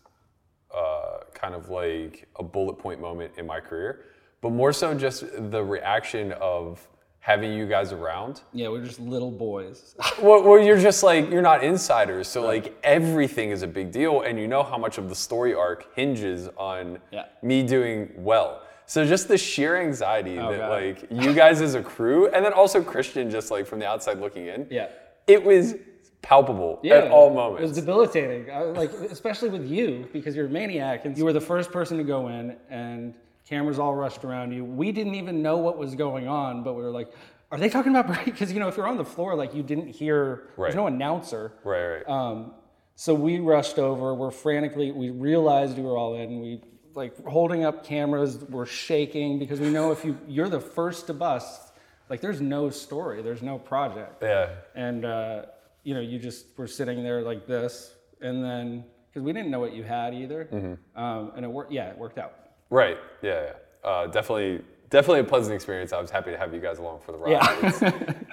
uh, 0.75 1.19
kind 1.33 1.53
of 1.53 1.69
like 1.69 2.27
a 2.37 2.43
bullet 2.43 2.79
point 2.79 2.99
moment 2.99 3.31
in 3.37 3.45
my 3.45 3.59
career, 3.59 4.05
but 4.41 4.49
more 4.51 4.73
so 4.73 4.93
just 4.95 5.23
the 5.51 5.63
reaction 5.63 6.31
of 6.33 6.85
having 7.19 7.53
you 7.53 7.65
guys 7.67 7.93
around. 7.93 8.41
yeah, 8.51 8.67
we're 8.67 8.83
just 8.83 8.99
little 8.99 9.31
boys. 9.31 9.95
Well, 10.21 10.43
well, 10.43 10.59
you're 10.59 10.79
just 10.79 11.03
like 11.03 11.29
you're 11.29 11.41
not 11.43 11.63
insiders, 11.63 12.27
so 12.27 12.41
like 12.41 12.75
everything 12.83 13.51
is 13.51 13.61
a 13.61 13.67
big 13.67 13.91
deal, 13.91 14.21
and 14.21 14.39
you 14.39 14.47
know 14.47 14.63
how 14.63 14.77
much 14.77 14.97
of 14.97 15.09
the 15.09 15.15
story 15.15 15.53
arc 15.53 15.95
hinges 15.95 16.49
on 16.57 16.99
Yeah. 17.11 17.25
me 17.41 17.63
doing 17.63 18.11
well. 18.17 18.61
So 18.85 19.05
just 19.05 19.27
the 19.27 19.37
sheer 19.37 19.77
anxiety 19.77 20.35
that 20.35 20.43
Oh, 20.45 20.57
God. 20.57 20.69
like 20.71 21.07
you 21.11 21.33
guys 21.33 21.61
as 21.61 21.75
a 21.75 21.83
crew, 21.83 22.27
and 22.29 22.43
then 22.43 22.51
also 22.53 22.83
Christian, 22.83 23.29
just 23.29 23.51
like 23.51 23.65
from 23.67 23.79
the 23.79 23.87
outside 23.87 24.19
looking 24.19 24.47
in, 24.47 24.67
yeah. 24.71 24.87
it 25.27 25.41
was 25.43 25.75
palpable 26.23 26.79
Yeah, 26.81 26.95
at 26.95 27.11
all 27.11 27.31
moments. 27.31 27.61
It 27.61 27.67
was 27.67 27.75
debilitating. 27.75 28.49
I, 28.49 28.63
like 28.63 28.91
especially 28.93 29.49
with 29.49 29.69
you 29.69 30.09
because 30.11 30.35
you're 30.35 30.47
a 30.47 30.49
maniac 30.49 31.05
and 31.05 31.15
you 31.15 31.25
were 31.25 31.33
the 31.33 31.41
first 31.41 31.71
person 31.71 31.97
to 31.97 32.03
go 32.03 32.29
in 32.29 32.55
and 32.69 33.13
cameras 33.47 33.77
all 33.77 33.93
rushed 33.93 34.23
around 34.23 34.51
you. 34.53 34.65
We 34.65 34.91
didn't 34.91 35.15
even 35.15 35.43
know 35.43 35.57
what 35.57 35.77
was 35.77 35.93
going 35.93 36.27
on, 36.27 36.63
but 36.63 36.73
we 36.73 36.81
were 36.81 36.91
like, 36.91 37.11
"Are 37.51 37.59
they 37.59 37.69
talking 37.69 37.95
about 37.95 38.07
break?" 38.13 38.25
Because 38.25 38.51
you 38.51 38.59
know 38.59 38.69
if 38.69 38.77
you're 38.77 38.87
on 38.87 38.97
the 38.97 39.05
floor, 39.05 39.35
like 39.35 39.53
you 39.53 39.61
didn't 39.61 39.89
hear. 39.89 40.49
Right. 40.57 40.67
There's 40.67 40.75
no 40.75 40.87
announcer. 40.87 41.53
right, 41.63 41.97
right. 41.97 42.09
Um, 42.09 42.53
so 42.95 43.13
we 43.13 43.39
rushed 43.39 43.77
over. 43.77 44.13
We're 44.13 44.31
frantically. 44.31 44.91
We 44.91 45.09
realized 45.09 45.77
we 45.77 45.83
were 45.83 45.97
all 45.97 46.15
in. 46.15 46.39
We 46.39 46.61
like 46.95 47.21
holding 47.25 47.65
up 47.65 47.85
cameras. 47.85 48.37
We're 48.49 48.65
shaking 48.65 49.39
because 49.39 49.59
we 49.59 49.69
know 49.69 49.91
if 49.91 50.05
you 50.05 50.17
you're 50.27 50.49
the 50.49 50.61
first 50.61 51.07
to 51.07 51.13
bust, 51.13 51.73
like 52.09 52.21
there's 52.21 52.39
no 52.39 52.69
story. 52.69 53.21
There's 53.21 53.41
no 53.41 53.57
project 53.59 54.21
yeah, 54.21 54.49
and 54.75 55.03
uh, 55.03 55.45
you 55.83 55.93
know 55.93 55.99
you 56.01 56.19
just 56.19 56.45
were 56.57 56.67
sitting 56.67 57.03
there 57.03 57.21
like 57.21 57.45
this 57.47 57.95
and 58.21 58.43
then 58.43 58.83
because 59.09 59.21
we 59.23 59.33
didn't 59.33 59.51
know 59.51 59.59
what 59.59 59.73
you 59.73 59.83
had 59.83 60.13
either 60.13 60.47
um, 60.95 61.31
and 61.35 61.45
it 61.45 61.47
worked 61.51 61.71
yeah 61.71 61.89
it 61.89 61.97
worked 61.97 62.17
out 62.17 62.33
right. 62.69 62.97
Yeah, 63.21 63.43
yeah. 63.83 63.89
Uh, 63.89 64.07
definitely, 64.07 64.63
definitely 64.89 65.19
a 65.19 65.23
pleasant 65.25 65.53
experience. 65.53 65.91
I 65.93 66.01
was 66.01 66.09
happy 66.09 66.31
to 66.31 66.37
have 66.37 66.53
you 66.53 66.59
guys 66.59 66.79
along 66.79 67.01
for 67.05 67.11
the 67.11 67.17
ride. 67.19 67.31
Yeah. 67.31 67.57
It's, 67.67 67.81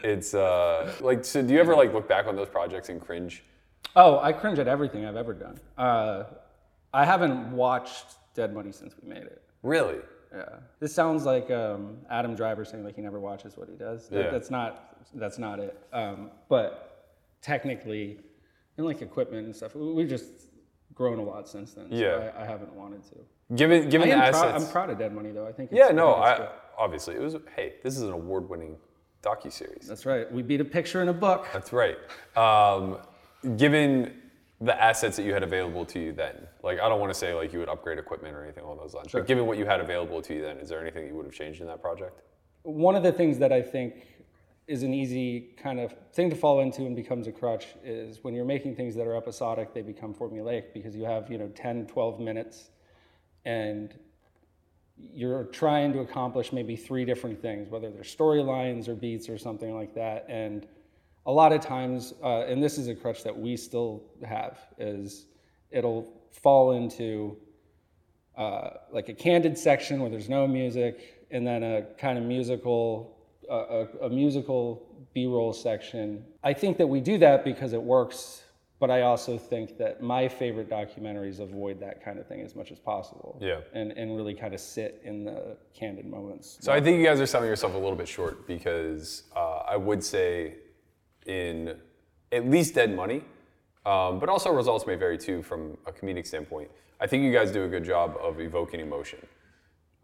it's 0.02 0.34
uh, 0.34 0.92
like, 1.00 1.24
so 1.24 1.42
do 1.42 1.52
you 1.52 1.60
ever 1.60 1.74
like 1.74 1.92
look 1.92 2.08
back 2.08 2.26
on 2.26 2.36
those 2.36 2.48
projects 2.48 2.88
and 2.88 3.00
cringe? 3.00 3.42
oh 3.96 4.20
i 4.20 4.30
cringe 4.32 4.58
at 4.60 4.68
everything 4.68 5.04
i've 5.04 5.16
ever 5.16 5.32
done 5.34 5.58
uh, 5.76 6.24
i 6.94 7.04
haven't 7.04 7.50
watched 7.50 8.04
dead 8.34 8.54
money 8.54 8.70
since 8.70 8.94
we 9.02 9.08
made 9.08 9.22
it 9.22 9.42
Really? 9.64 9.98
yeah 10.32 10.44
this 10.78 10.94
sounds 10.94 11.24
like 11.24 11.50
um, 11.50 11.96
adam 12.08 12.36
driver 12.36 12.64
saying 12.64 12.84
like 12.84 12.94
he 12.94 13.02
never 13.02 13.18
watches 13.18 13.56
what 13.56 13.68
he 13.68 13.74
does 13.74 14.08
Yeah. 14.12 14.30
that's 14.30 14.50
not 14.50 14.96
that's 15.14 15.38
not 15.38 15.58
it 15.58 15.76
um, 15.92 16.30
but 16.48 16.89
technically 17.42 18.18
and 18.76 18.86
like 18.86 19.02
equipment 19.02 19.46
and 19.46 19.54
stuff 19.54 19.74
we- 19.74 19.92
we've 19.92 20.08
just 20.08 20.26
grown 20.94 21.18
a 21.18 21.22
lot 21.22 21.48
since 21.48 21.72
then 21.74 21.86
so 21.90 21.96
Yeah. 21.96 22.32
I, 22.36 22.42
I 22.42 22.46
haven't 22.46 22.72
wanted 22.74 23.02
to 23.10 23.16
Given, 23.56 23.88
given 23.88 24.08
the 24.08 24.14
am 24.14 24.32
proud, 24.32 24.48
assets. 24.48 24.64
I'm 24.66 24.70
proud 24.70 24.90
of 24.90 24.98
Dead 24.98 25.12
Money 25.12 25.32
though. 25.32 25.44
I 25.44 25.50
think. 25.50 25.72
It's, 25.72 25.78
Yeah, 25.78 25.88
no, 25.88 26.14
I, 26.14 26.50
obviously 26.78 27.16
it 27.16 27.20
was. 27.20 27.34
Hey, 27.56 27.74
this 27.82 27.96
is 27.96 28.02
an 28.02 28.12
award-winning 28.12 28.76
docu 29.24 29.50
series. 29.52 29.88
That's 29.88 30.06
right. 30.06 30.30
We 30.32 30.42
beat 30.42 30.60
a 30.60 30.64
picture 30.64 31.02
in 31.02 31.08
a 31.08 31.12
book. 31.12 31.48
That's 31.52 31.72
right. 31.72 31.96
Um, 32.36 32.98
given 33.56 34.14
the 34.60 34.80
assets 34.80 35.16
that 35.16 35.24
you 35.24 35.32
had 35.34 35.42
available 35.42 35.84
to 35.86 35.98
you 35.98 36.12
then, 36.12 36.46
like 36.62 36.78
I 36.78 36.88
don't 36.88 37.00
want 37.00 37.12
to 37.12 37.18
say 37.18 37.34
like 37.34 37.52
you 37.52 37.58
would 37.58 37.68
upgrade 37.68 37.98
equipment 37.98 38.36
or 38.36 38.44
anything 38.44 38.62
along 38.62 38.76
those 38.76 38.94
lines, 38.94 39.08
but 39.10 39.26
given 39.26 39.46
what 39.46 39.58
you 39.58 39.66
had 39.66 39.80
available 39.80 40.22
to 40.22 40.32
you 40.32 40.42
then, 40.42 40.58
is 40.58 40.68
there 40.68 40.80
anything 40.80 41.08
you 41.08 41.16
would 41.16 41.24
have 41.26 41.34
changed 41.34 41.60
in 41.60 41.66
that 41.66 41.82
project? 41.82 42.20
One 42.62 42.94
of 42.94 43.02
the 43.02 43.10
things 43.10 43.36
that 43.40 43.52
I 43.52 43.62
think 43.62 44.06
is 44.70 44.84
an 44.84 44.94
easy 44.94 45.48
kind 45.60 45.80
of 45.80 45.92
thing 46.12 46.30
to 46.30 46.36
fall 46.36 46.60
into 46.60 46.86
and 46.86 46.94
becomes 46.94 47.26
a 47.26 47.32
crutch 47.32 47.66
is 47.82 48.22
when 48.22 48.34
you're 48.34 48.44
making 48.44 48.76
things 48.76 48.94
that 48.94 49.04
are 49.04 49.16
episodic, 49.16 49.74
they 49.74 49.82
become 49.82 50.14
formulaic 50.14 50.72
because 50.72 50.94
you 50.94 51.02
have, 51.02 51.28
you 51.28 51.38
know, 51.38 51.48
10, 51.48 51.88
12 51.88 52.20
minutes 52.20 52.70
and 53.44 53.98
you're 54.96 55.42
trying 55.46 55.92
to 55.92 55.98
accomplish 55.98 56.52
maybe 56.52 56.76
three 56.76 57.04
different 57.04 57.42
things, 57.42 57.68
whether 57.68 57.90
they're 57.90 58.04
storylines 58.04 58.86
or 58.86 58.94
beats 58.94 59.28
or 59.28 59.38
something 59.38 59.74
like 59.74 59.92
that. 59.92 60.24
And 60.28 60.68
a 61.26 61.32
lot 61.32 61.52
of 61.52 61.60
times, 61.60 62.14
uh, 62.22 62.42
and 62.42 62.62
this 62.62 62.78
is 62.78 62.86
a 62.86 62.94
crutch 62.94 63.24
that 63.24 63.36
we 63.36 63.56
still 63.56 64.04
have, 64.24 64.56
is 64.78 65.26
it'll 65.72 66.12
fall 66.30 66.72
into 66.72 67.36
uh, 68.38 68.70
like 68.92 69.08
a 69.08 69.14
candid 69.14 69.58
section 69.58 70.00
where 70.00 70.10
there's 70.10 70.28
no 70.28 70.46
music, 70.46 71.26
and 71.32 71.44
then 71.44 71.64
a 71.64 71.82
kind 71.98 72.18
of 72.18 72.22
musical, 72.22 73.19
a, 73.54 73.88
a 74.02 74.10
musical 74.10 75.06
B-roll 75.14 75.52
section. 75.52 76.24
I 76.42 76.52
think 76.52 76.78
that 76.78 76.86
we 76.86 77.00
do 77.00 77.18
that 77.18 77.44
because 77.44 77.72
it 77.72 77.82
works, 77.82 78.44
but 78.78 78.90
I 78.90 79.02
also 79.02 79.36
think 79.36 79.76
that 79.78 80.02
my 80.02 80.28
favorite 80.28 80.70
documentaries 80.70 81.40
avoid 81.40 81.80
that 81.80 82.04
kind 82.04 82.18
of 82.18 82.26
thing 82.26 82.40
as 82.40 82.54
much 82.54 82.70
as 82.70 82.78
possible. 82.78 83.38
Yeah. 83.40 83.60
And 83.72 83.92
and 83.92 84.16
really 84.16 84.34
kind 84.34 84.54
of 84.54 84.60
sit 84.60 85.00
in 85.04 85.24
the 85.24 85.56
candid 85.74 86.06
moments. 86.06 86.58
So 86.60 86.72
I 86.72 86.80
think 86.80 86.98
you 86.98 87.04
guys 87.04 87.20
are 87.20 87.26
selling 87.26 87.48
yourself 87.48 87.74
a 87.74 87.78
little 87.78 87.96
bit 87.96 88.08
short 88.08 88.46
because 88.46 89.24
uh, 89.36 89.62
I 89.68 89.76
would 89.76 90.02
say 90.02 90.54
in 91.26 91.76
at 92.32 92.48
least 92.48 92.74
Dead 92.74 92.94
Money, 92.94 93.24
um, 93.84 94.18
but 94.18 94.28
also 94.28 94.52
results 94.52 94.86
may 94.86 94.94
vary 94.94 95.18
too 95.18 95.42
from 95.42 95.76
a 95.86 95.92
comedic 95.92 96.26
standpoint. 96.26 96.70
I 97.00 97.06
think 97.06 97.24
you 97.24 97.32
guys 97.32 97.50
do 97.50 97.64
a 97.64 97.68
good 97.68 97.84
job 97.84 98.16
of 98.22 98.40
evoking 98.40 98.80
emotion, 98.80 99.18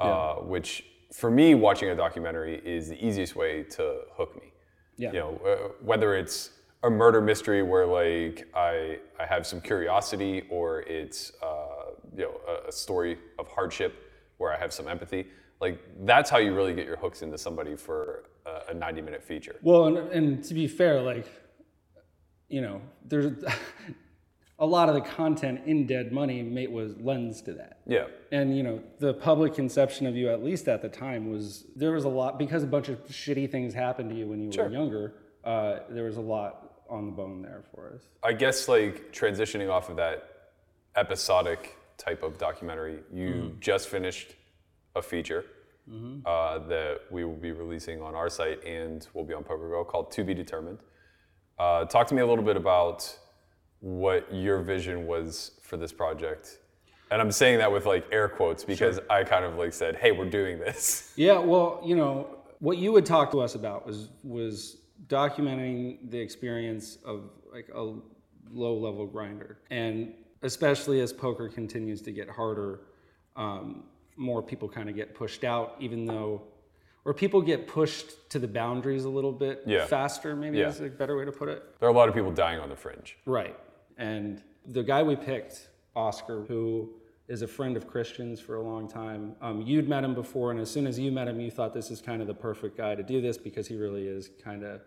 uh, 0.01 0.37
which 0.37 0.85
for 1.17 1.31
me, 1.31 1.55
watching 1.55 1.89
a 1.89 1.97
documentary 1.97 2.61
is 2.65 2.91
the 2.91 3.07
easiest 3.07 3.35
way 3.37 3.63
to 3.63 4.01
hook 4.13 4.37
me. 4.37 4.53
Yeah. 4.99 5.13
You 5.13 5.19
know, 5.19 5.41
uh, 5.47 5.57
whether 5.83 6.15
it's 6.15 6.51
a 6.83 6.91
murder 6.91 7.21
mystery 7.23 7.63
where 7.63 7.87
like 7.87 8.47
I 8.55 8.99
I 9.19 9.25
have 9.25 9.47
some 9.47 9.61
curiosity, 9.61 10.45
or 10.51 10.83
it's 10.83 11.33
uh, 11.43 11.95
you 12.15 12.25
know 12.25 12.41
a, 12.47 12.69
a 12.69 12.73
story 12.73 13.19
of 13.39 13.49
hardship 13.49 14.13
where 14.37 14.53
I 14.53 14.59
have 14.59 14.73
some 14.73 14.89
empathy. 14.89 15.27
Like 15.61 15.81
that's 16.05 16.29
how 16.29 16.37
you 16.37 16.55
really 16.55 16.75
get 16.75 16.87
your 16.87 16.97
hooks 16.97 17.23
into 17.23 17.39
somebody 17.39 17.77
for 17.77 18.25
a, 18.45 18.73
a 18.73 18.75
90 18.75 19.01
minute 19.01 19.25
feature. 19.25 19.57
Well, 19.63 19.87
and, 19.87 19.99
and 20.13 20.45
to 20.45 20.53
be 20.53 20.69
fair, 20.69 21.01
like, 21.01 21.27
you 22.49 22.61
know, 22.61 22.83
there's 23.07 23.33
a 24.59 24.67
lot 24.67 24.89
of 24.89 24.95
the 24.95 25.01
content 25.03 25.61
in 25.67 25.87
Dead 25.87 26.13
Money 26.13 26.43
mate 26.43 26.71
was 26.71 26.97
lens 26.99 27.43
to 27.43 27.53
that. 27.55 27.81
Yeah. 27.87 28.07
And 28.33 28.57
you 28.57 28.63
know, 28.63 28.83
the 28.99 29.15
public 29.15 29.55
conception 29.55 30.07
of 30.07 30.17
you, 30.17 30.31
at 30.31 30.43
least 30.43 30.67
at 30.69 30.81
the 30.83 30.89
time, 30.89 31.31
was 31.31 31.65
there 31.77 31.93
was 31.93 32.05
a 32.05 32.09
lot 32.09 32.39
because 32.39 32.63
a 32.63 32.67
bunch 32.67 32.89
of 32.89 33.05
shitty 33.09 33.51
things 33.51 33.75
happened 33.75 34.11
to 34.11 34.17
you 34.17 34.27
when 34.27 34.41
you 34.43 34.51
Sure. 34.53 34.65
were 34.65 34.71
younger. 34.71 35.15
Uh, 35.45 35.81
there 35.91 36.05
was 36.05 36.17
a 36.17 36.21
lot 36.23 36.73
on 36.89 37.07
the 37.07 37.13
bone 37.13 37.43
there 37.43 37.65
for 37.75 37.93
us. 37.95 38.03
I 38.23 38.33
guess 38.33 38.69
like 38.69 39.13
transitioning 39.13 39.71
off 39.71 39.91
of 39.91 39.97
that 39.97 40.25
episodic 40.97 41.77
type 41.99 42.23
of 42.23 42.39
documentary, 42.39 43.01
you 43.13 43.57
just 43.61 43.89
finished 43.89 44.35
a 44.95 45.03
feature 45.03 45.45
uh, 46.25 46.59
that 46.67 47.01
we 47.13 47.25
will 47.25 47.37
be 47.37 47.53
releasing 47.53 48.01
on 48.03 48.15
our 48.15 48.29
site 48.29 48.65
and 48.65 49.07
will 49.15 49.25
be 49.25 49.33
on 49.35 49.45
PokerGo 49.45 49.87
called 49.87 50.11
To 50.13 50.25
Be 50.25 50.35
Determined. 50.35 50.79
Uh, 51.59 51.85
talk 51.85 52.07
to 52.09 52.15
me 52.15 52.23
a 52.23 52.27
little 52.27 52.45
bit 52.45 52.57
about 52.57 53.17
what 53.87 54.27
your 54.35 54.63
vision 54.63 55.07
was 55.07 55.53
for 55.63 55.77
this 55.77 55.93
project. 55.93 56.59
And 57.13 57.23
I'm 57.23 57.31
saying 57.31 57.59
that 57.59 57.71
with 57.71 57.87
like 57.87 58.05
air 58.11 58.29
quotes 58.29 58.65
because 58.65 58.99
I 59.09 59.23
kind 59.23 59.45
of 59.45 59.55
like 59.57 59.73
said, 59.73 59.95
"Hey, 59.95 60.11
we're 60.11 60.29
doing 60.29 60.59
this." 60.59 61.13
Yeah, 61.17 61.39
well, 61.39 61.81
you 61.85 61.95
know, 61.95 62.27
what 62.59 62.79
you 62.79 62.91
would 62.91 63.07
talk 63.07 63.31
to 63.31 63.41
us 63.41 63.55
about 63.55 63.87
was 63.87 64.09
was 64.25 64.79
documenting 65.07 66.11
the 66.11 66.19
experience 66.19 66.99
of 67.05 67.31
like 67.53 67.69
a 67.73 67.81
low 68.51 68.75
level 68.77 69.07
grinder, 69.07 69.59
and 69.71 70.13
especially 70.43 71.01
as 71.01 71.13
poker 71.13 71.49
continues 71.49 72.03
to 72.03 72.11
get 72.11 72.29
harder, 72.29 72.81
um, 73.37 73.85
more 74.17 74.43
people 74.43 74.69
kind 74.69 74.89
of 74.91 74.97
get 74.97 75.15
pushed 75.15 75.45
out, 75.45 75.77
even 75.79 76.07
though, 76.07 76.43
or 77.05 77.15
people 77.15 77.41
get 77.41 77.69
pushed 77.69 78.29
to 78.31 78.41
the 78.41 78.49
boundaries 78.49 79.05
a 79.05 79.09
little 79.09 79.33
bit 79.33 79.63
Yeah. 79.65 79.87
faster. 79.87 80.35
Maybe 80.35 80.59
Yeah. 80.59 80.69
is 80.71 80.81
a 80.81 80.89
better 80.89 81.17
way 81.17 81.25
to 81.25 81.31
put 81.33 81.49
it. 81.49 81.63
There 81.79 81.89
are 81.89 81.93
a 81.93 81.95
lot 81.97 82.09
of 82.09 82.17
people 82.17 82.33
dying 82.33 82.59
on 82.59 82.69
the 82.69 82.77
fringe. 82.77 83.17
Right. 83.27 83.57
And 83.97 84.43
the 84.67 84.83
guy 84.83 85.03
we 85.03 85.17
picked, 85.17 85.69
Oscar, 85.95 86.43
who 86.45 86.95
is 87.29 87.43
a 87.43 87.49
friend 87.49 87.77
of 87.77 87.87
Christian's 87.87 88.41
for 88.41 88.57
a 88.57 88.63
long 88.63 88.89
time, 88.89 89.35
um, 89.41 89.63
you'd 89.63 89.89
met 89.89 90.05
him 90.05 90.15
before, 90.15 90.51
and 90.51 90.61
as 90.61 90.71
soon 90.71 90.87
as 90.87 90.99
you 90.99 91.11
met 91.11 91.29
him, 91.29 91.41
you 91.41 91.51
thought 91.51 91.75
this 91.75 91.91
is 91.91 92.01
kind 92.01 92.21
of 92.21 92.29
the 92.29 92.35
perfect 92.35 92.77
guy 92.77 92.95
to 92.95 93.03
do 93.03 93.21
this 93.21 93.37
because 93.37 93.67
he 93.67 93.77
really 93.77 94.07
is 94.07 94.31
kind 94.43 94.63
of 94.63 94.81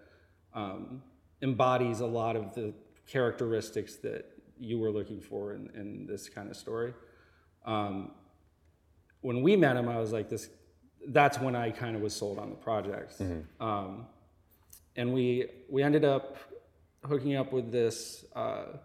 um, 0.53 1.01
embodies 1.41 1.99
a 1.99 2.05
lot 2.05 2.35
of 2.35 2.53
the 2.55 2.73
characteristics 3.07 3.95
that 3.97 4.25
you 4.59 4.77
were 4.79 4.91
looking 4.91 5.19
for 5.21 5.53
in, 5.53 5.69
in 5.73 6.05
this 6.05 6.29
kind 6.29 6.49
of 6.49 6.55
story. 6.55 6.93
Um, 7.65 8.11
when 9.21 9.41
we 9.41 9.55
met 9.55 9.75
him, 9.75 9.89
I 9.89 9.99
was 9.99 10.11
like, 10.13 10.29
this. 10.29 10.49
That's 11.07 11.39
when 11.39 11.55
I 11.55 11.71
kind 11.71 11.95
of 11.95 12.01
was 12.01 12.13
sold 12.13 12.39
on 12.39 12.49
the 12.49 12.55
project. 12.57 13.15
Um, 13.59 14.05
and 14.95 15.13
we 15.13 15.45
we 15.69 15.81
ended 15.81 16.03
up 16.03 16.37
hooking 17.05 17.35
up 17.35 17.53
with 17.53 17.71
this. 17.71 18.25
Uh, 18.35 18.77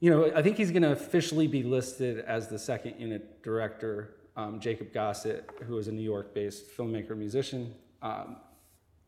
you 0.00 0.10
know, 0.10 0.30
I 0.34 0.42
think 0.42 0.56
he's 0.56 0.70
going 0.70 0.82
to 0.82 0.92
officially 0.92 1.46
be 1.46 1.62
listed 1.62 2.18
as 2.26 2.48
the 2.48 2.58
second 2.58 2.94
unit 2.98 3.42
director. 3.42 4.16
Um, 4.36 4.60
Jacob 4.60 4.92
Gossett, 4.92 5.48
who 5.66 5.78
is 5.78 5.88
a 5.88 5.92
New 5.92 6.02
York-based 6.02 6.76
filmmaker 6.76 7.16
musician, 7.16 7.74
um, 8.02 8.36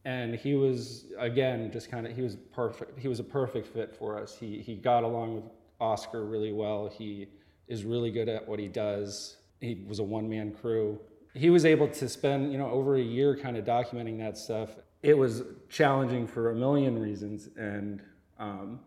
and 0.07 0.35
he 0.35 0.55
was 0.55 1.13
again 1.19 1.71
just 1.71 1.91
kind 1.91 2.07
of 2.07 2.17
he 2.17 2.23
was 2.23 2.37
perfect. 2.55 2.99
He 2.99 3.09
was 3.09 3.21
a 3.21 3.25
perfect 3.25 3.67
fit 3.67 3.95
for 3.95 4.19
us. 4.19 4.35
He 4.39 4.63
he 4.63 4.75
got 4.75 5.05
along 5.05 5.35
with 5.35 5.45
Oscar 5.81 6.25
really 6.25 6.53
well. 6.53 6.89
He 6.89 7.29
is 7.67 7.85
really 7.85 8.11
good 8.11 8.29
at 8.31 8.49
what 8.49 8.59
he 8.59 8.69
does. 8.69 9.37
He 9.61 9.85
was 9.87 9.99
a 9.99 10.03
one-man 10.05 10.53
crew. 10.53 10.99
He 11.35 11.51
was 11.51 11.67
able 11.67 11.89
to 11.89 12.09
spend 12.09 12.51
you 12.51 12.57
know 12.57 12.71
over 12.71 12.97
a 12.97 13.03
year 13.03 13.37
kind 13.37 13.59
of 13.59 13.67
documenting 13.67 14.19
that 14.21 14.39
stuff. 14.39 14.71
It 15.03 15.17
was 15.17 15.43
challenging 15.69 16.27
for 16.27 16.53
a 16.53 16.55
million 16.55 16.99
reasons, 16.99 17.51
and 17.59 18.01
um, 18.39 18.81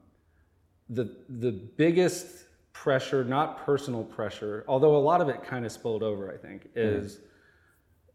the 0.91 1.15
the 1.29 1.51
biggest 1.51 2.45
pressure, 2.73 3.23
not 3.23 3.65
personal 3.65 4.03
pressure, 4.03 4.63
although 4.67 4.95
a 4.95 5.03
lot 5.11 5.21
of 5.21 5.29
it 5.29 5.43
kind 5.43 5.65
of 5.65 5.71
spilled 5.71 6.03
over, 6.03 6.31
I 6.31 6.37
think, 6.37 6.69
is 6.75 7.19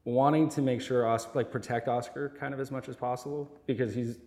wanting 0.04 0.48
to 0.50 0.62
make 0.62 0.80
sure 0.80 1.06
Oscar, 1.06 1.32
like 1.34 1.50
protect 1.50 1.88
Oscar 1.88 2.34
kind 2.38 2.54
of 2.54 2.60
as 2.60 2.70
much 2.70 2.88
as 2.88 2.96
possible 2.96 3.50
because 3.66 3.94
he's 3.94 4.18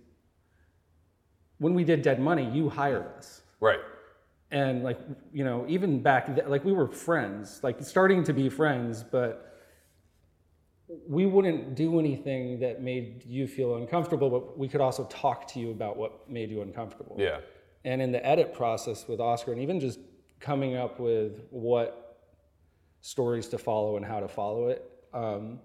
when 1.58 1.74
we 1.74 1.84
did 1.84 2.02
Dead 2.02 2.20
Money, 2.20 2.50
you 2.52 2.70
hired 2.70 3.06
us. 3.18 3.42
Right. 3.60 3.80
And 4.52 4.84
like 4.84 5.00
you 5.32 5.44
know, 5.44 5.66
even 5.68 6.02
back 6.02 6.34
th- 6.34 6.48
like 6.48 6.66
we 6.66 6.72
were 6.72 6.88
friends, 6.88 7.60
like 7.64 7.82
starting 7.82 8.24
to 8.24 8.34
be 8.34 8.50
friends, 8.50 9.04
but 9.04 9.46
we 11.08 11.28
wouldn't 11.28 11.76
do 11.76 12.00
anything 12.00 12.60
that 12.60 12.82
made 12.82 13.24
you 13.26 13.48
feel 13.48 13.76
uncomfortable, 13.76 14.30
but 14.30 14.58
we 14.58 14.68
could 14.68 14.82
also 14.82 15.04
talk 15.06 15.48
to 15.50 15.60
you 15.60 15.70
about 15.70 15.98
what 15.98 16.28
made 16.28 16.50
you 16.50 16.62
uncomfortable. 16.64 17.16
Yeah. 17.20 17.42
And 17.86 18.02
in 18.02 18.12
the 18.12 18.26
edit 18.26 18.54
process 18.54 19.08
with 19.08 19.20
Oscar, 19.20 19.54
and 19.54 19.62
even 19.62 19.80
just 19.80 20.00
coming 20.40 20.76
up 20.76 21.00
with 21.00 21.42
what 21.50 22.18
stories 23.02 23.48
to 23.50 23.58
follow 23.58 23.96
and 23.98 24.06
how 24.06 24.20
to 24.20 24.28
follow 24.28 24.68
it, 24.68 24.90
um, 25.14 25.60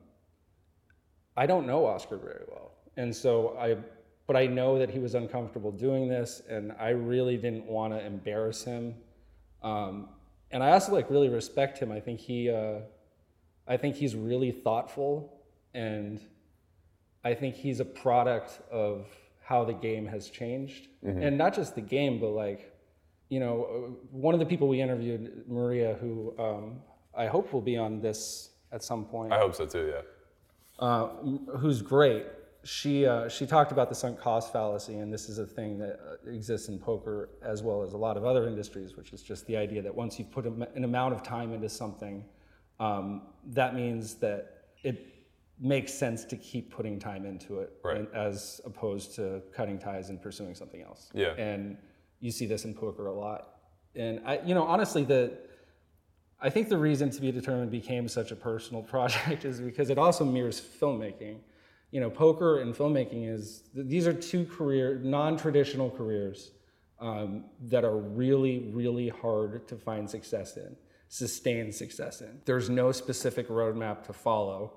I 1.36 1.46
don't 1.46 1.66
know 1.66 1.86
Oscar 1.86 2.16
very 2.16 2.44
well, 2.48 2.70
and 2.96 3.14
so 3.14 3.56
I, 3.58 3.76
but 4.26 4.36
I 4.36 4.46
know 4.46 4.78
that 4.78 4.88
he 4.88 5.00
was 5.00 5.16
uncomfortable 5.16 5.72
doing 5.72 6.08
this, 6.08 6.42
and 6.48 6.72
I 6.78 6.90
really 6.90 7.36
didn't 7.36 7.66
want 7.66 7.92
to 7.92 8.04
embarrass 8.04 8.62
him, 8.62 8.94
um, 9.62 10.08
and 10.52 10.62
I 10.62 10.70
also 10.70 10.92
like 10.92 11.10
really 11.10 11.28
respect 11.28 11.78
him. 11.78 11.90
I 11.90 11.98
think 11.98 12.20
he, 12.20 12.50
uh, 12.50 12.80
I 13.66 13.76
think 13.76 13.96
he's 13.96 14.14
really 14.14 14.52
thoughtful, 14.52 15.42
and 15.74 16.20
I 17.24 17.34
think 17.34 17.56
he's 17.56 17.80
a 17.80 17.84
product 17.84 18.60
of 18.70 19.08
how 19.44 19.62
the 19.64 19.74
game 19.74 20.06
has 20.06 20.30
changed, 20.30 20.88
and 21.02 21.36
not 21.36 21.54
just 21.54 21.74
the 21.74 21.82
game, 21.82 22.18
but 22.18 22.30
like, 22.30 22.74
you 23.28 23.40
know, 23.40 23.96
one 24.10 24.32
of 24.34 24.40
the 24.40 24.46
people 24.46 24.66
we 24.68 24.80
interviewed, 24.80 25.44
Maria, 25.46 25.94
who 26.00 26.34
um, 26.38 26.80
I 27.14 27.26
hope 27.26 27.52
will 27.52 27.60
be 27.60 27.76
on 27.76 28.00
this 28.00 28.50
at 28.72 28.82
some 28.82 29.04
point 29.04 29.32
I 29.32 29.38
hope 29.38 29.54
so 29.54 29.66
too. 29.66 29.92
Yeah. 29.94 30.86
uh, 30.86 31.08
who's 31.58 31.80
great. 31.82 32.26
She 32.64 33.06
uh, 33.06 33.28
she 33.28 33.44
talked 33.46 33.70
about 33.72 33.90
the 33.90 33.94
sunk 33.94 34.18
cost 34.18 34.50
fallacy, 34.52 34.96
and 34.96 35.12
this 35.12 35.28
is 35.28 35.38
a 35.38 35.46
thing 35.46 35.78
that 35.78 36.00
uh, 36.00 36.30
exists 36.30 36.68
in 36.68 36.78
poker 36.78 37.28
as 37.42 37.62
well 37.62 37.82
as 37.82 37.92
a 37.92 37.98
lot 37.98 38.16
of 38.16 38.24
other 38.24 38.48
industries, 38.48 38.96
which 38.96 39.12
is 39.12 39.22
just 39.22 39.46
the 39.46 39.56
idea 39.56 39.82
that 39.82 39.94
once 39.94 40.18
you've 40.18 40.32
put 40.32 40.46
an 40.46 40.84
amount 40.84 41.12
of 41.14 41.22
time 41.22 41.52
into 41.52 41.68
something, 41.68 42.24
um, 42.80 43.22
that 43.52 43.74
means 43.74 44.14
that 44.14 44.68
it 44.82 45.13
makes 45.60 45.92
sense 45.94 46.24
to 46.24 46.36
keep 46.36 46.70
putting 46.70 46.98
time 46.98 47.24
into 47.24 47.60
it, 47.60 47.72
Right. 47.84 48.12
as 48.12 48.60
opposed 48.64 49.14
to 49.16 49.42
cutting 49.52 49.78
ties 49.78 50.10
and 50.10 50.20
pursuing 50.20 50.54
something 50.54 50.82
else. 50.82 51.10
Yeah. 51.14 51.34
And 51.34 51.76
you 52.20 52.30
see 52.30 52.46
this 52.46 52.64
in 52.64 52.74
poker 52.74 53.06
a 53.06 53.12
lot. 53.14 53.60
And 53.94 54.20
I, 54.26 54.40
you 54.44 54.54
know, 54.54 54.64
honestly, 54.64 55.04
the 55.04 55.38
I 56.40 56.50
think 56.50 56.68
the 56.68 56.76
reason 56.76 57.08
To 57.10 57.20
Be 57.20 57.32
Determined 57.32 57.70
became 57.70 58.06
such 58.08 58.30
a 58.30 58.36
personal 58.36 58.82
project 58.94 59.44
is 59.44 59.60
because 59.60 59.88
it 59.90 59.98
also 59.98 60.24
mirrors 60.24 60.60
filmmaking. 60.60 61.38
you 61.90 62.00
know, 62.00 62.10
poker 62.10 62.58
and 62.60 62.74
filmmaking 62.74 63.32
is 63.32 63.62
these 63.72 64.06
are 64.08 64.12
two 64.12 64.44
career 64.46 64.98
non-traditional 65.04 65.90
careers 65.90 66.50
um, 67.00 67.44
that 67.68 67.84
are 67.84 67.96
really, 67.96 68.70
really 68.74 69.08
hard 69.08 69.68
to 69.68 69.76
find 69.76 70.10
success 70.10 70.56
in, 70.56 70.74
sustain 71.08 71.70
success 71.70 72.20
in. 72.20 72.40
There's 72.44 72.68
no 72.68 72.90
specific 72.92 73.48
roadmap 73.48 74.02
to 74.04 74.12
follow. 74.12 74.72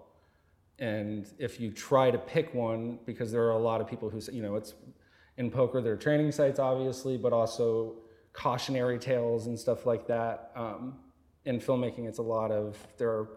And 0.79 1.27
if 1.39 1.59
you 1.59 1.71
try 1.71 2.11
to 2.11 2.17
pick 2.17 2.53
one, 2.53 2.99
because 3.05 3.31
there 3.31 3.43
are 3.43 3.51
a 3.51 3.57
lot 3.57 3.81
of 3.81 3.87
people 3.87 4.09
who 4.09 4.21
say, 4.21 4.33
you 4.33 4.43
know, 4.43 4.55
it's 4.55 4.75
in 5.37 5.49
poker, 5.49 5.81
there 5.81 5.93
are 5.93 5.97
training 5.97 6.31
sites, 6.31 6.59
obviously, 6.59 7.17
but 7.17 7.33
also 7.33 7.95
cautionary 8.33 8.99
tales 8.99 9.47
and 9.47 9.57
stuff 9.57 9.85
like 9.85 10.07
that. 10.07 10.51
Um, 10.55 10.99
in 11.45 11.59
filmmaking, 11.59 12.07
it's 12.07 12.19
a 12.19 12.23
lot 12.23 12.51
of, 12.51 12.77
there 12.97 13.09
are, 13.09 13.29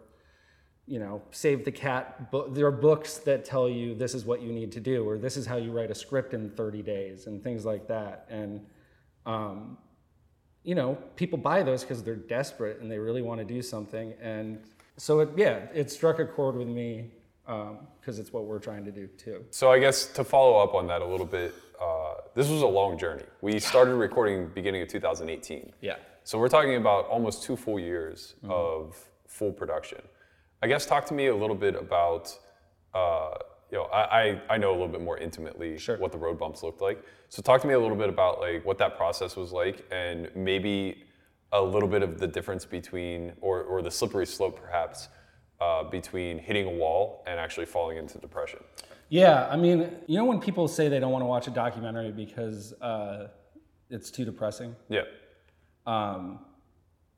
you 0.87 0.99
know, 0.99 1.23
save 1.31 1.65
the 1.65 1.73
cat, 1.73 2.31
there 2.51 2.67
are 2.67 2.73
books 2.73 3.19
that 3.19 3.45
tell 3.45 3.69
you 3.69 3.95
this 3.95 4.15
is 4.15 4.25
what 4.25 4.43
you 4.43 4.53
need 4.53 4.73
to 4.73 4.81
do, 4.81 5.09
or 5.09 5.17
this 5.17 5.37
is 5.37 5.47
how 5.47 5.57
you 5.57 5.71
write 5.71 5.91
a 5.91 5.95
script 5.95 6.35
in 6.35 6.51
30 6.51 6.83
days, 6.83 7.27
and 7.27 7.43
things 7.43 7.65
like 7.65 7.87
that. 7.89 8.27
And, 8.29 8.67
um, 9.25 9.79
you 10.63 10.75
know, 10.75 10.99
people 11.17 11.39
buy 11.39 11.63
those 11.63 11.83
because 11.83 12.03
they're 12.03 12.17
desperate 12.17 12.81
and 12.81 12.91
they 12.91 12.99
really 12.99 13.23
want 13.23 13.39
to 13.39 13.45
do 13.45 13.63
something. 13.63 14.13
And 14.21 14.61
so, 14.99 15.21
it, 15.21 15.31
yeah, 15.37 15.67
it 15.73 15.91
struck 15.91 16.19
a 16.19 16.27
chord 16.27 16.57
with 16.57 16.69
me 16.69 17.13
because 17.47 18.19
it's 18.19 18.33
what 18.33 18.45
we're 18.45 18.59
trying 18.59 18.85
to 18.85 18.91
do 18.93 19.07
too. 19.19 19.45
So 19.51 19.71
I 19.71 19.79
guess 19.79 20.07
to 20.13 20.25
follow 20.25 20.59
up 20.59 20.75
on 20.75 20.87
that 20.89 21.03
a 21.03 21.07
little 21.07 21.27
bit, 21.27 21.55
uh, 21.81 22.15
this 22.35 22.49
was 22.49 22.63
a 22.63 22.67
long 22.67 22.99
journey. 22.99 23.25
We 23.41 23.59
started 23.59 23.95
recording 23.95 24.49
beginning 24.55 24.83
of 24.83 24.89
2018. 24.89 25.73
Yeah. 25.81 25.97
So 26.25 26.39
we're 26.39 26.49
talking 26.49 26.77
about 26.77 27.07
almost 27.07 27.43
two 27.43 27.57
full 27.57 27.81
years 27.81 28.35
of 28.49 28.97
full 29.27 29.53
production. 29.53 30.01
I 30.63 30.67
guess 30.69 30.85
talk 30.87 31.07
to 31.07 31.15
me 31.15 31.29
a 31.29 31.35
little 31.35 31.57
bit 31.57 31.75
about, 31.75 32.37
uh, 32.95 33.31
you 33.73 33.79
know, 33.79 33.85
I, 33.85 34.01
I, 34.21 34.43
I 34.51 34.59
know 34.59 34.71
a 34.71 34.77
little 34.77 34.89
bit 34.89 35.01
more 35.01 35.17
intimately 35.17 35.79
Sure. 35.79 35.97
what 35.97 36.13
the 36.13 36.19
road 36.19 36.39
bumps 36.39 36.63
looked 36.63 36.83
like. 36.83 37.03
So 37.31 37.41
talk 37.41 37.63
to 37.63 37.67
me 37.67 37.75
a 37.75 37.81
little 37.81 37.97
bit 37.97 38.09
about 38.11 38.41
like 38.41 38.65
what 38.67 38.77
that 38.79 38.97
process 38.97 39.37
was 39.37 39.53
like 39.53 39.87
and 39.91 40.31
maybe 40.35 41.05
a 41.53 41.61
little 41.63 41.89
bit 41.89 42.03
of 42.03 42.19
the 42.19 42.27
difference 42.27 42.65
between, 42.67 43.33
or, 43.41 43.63
or 43.63 43.81
the 43.83 43.91
slippery 43.91 44.27
slope 44.27 44.61
perhaps, 44.61 45.09
uh, 45.61 45.85
between 45.85 46.39
hitting 46.39 46.67
a 46.67 46.71
wall 46.71 47.23
and 47.27 47.39
actually 47.39 47.67
falling 47.67 47.99
into 47.99 48.19
depression. 48.19 48.61
Yeah, 49.09 49.49
I 49.51 49.57
mean, 49.57 49.91
you 50.07 50.17
know, 50.17 50.25
when 50.25 50.41
people 50.41 50.69
say 50.69 50.89
they 50.89 51.01
don't 51.01 51.11
want 51.13 51.23
to 51.23 51.27
watch 51.27 51.47
a 51.49 51.51
documentary 51.51 52.13
because 52.13 52.73
uh, 52.81 53.29
it's 53.91 54.11
too 54.11 54.25
depressing, 54.25 54.75
Yeah. 54.89 55.03
um, 55.87 56.41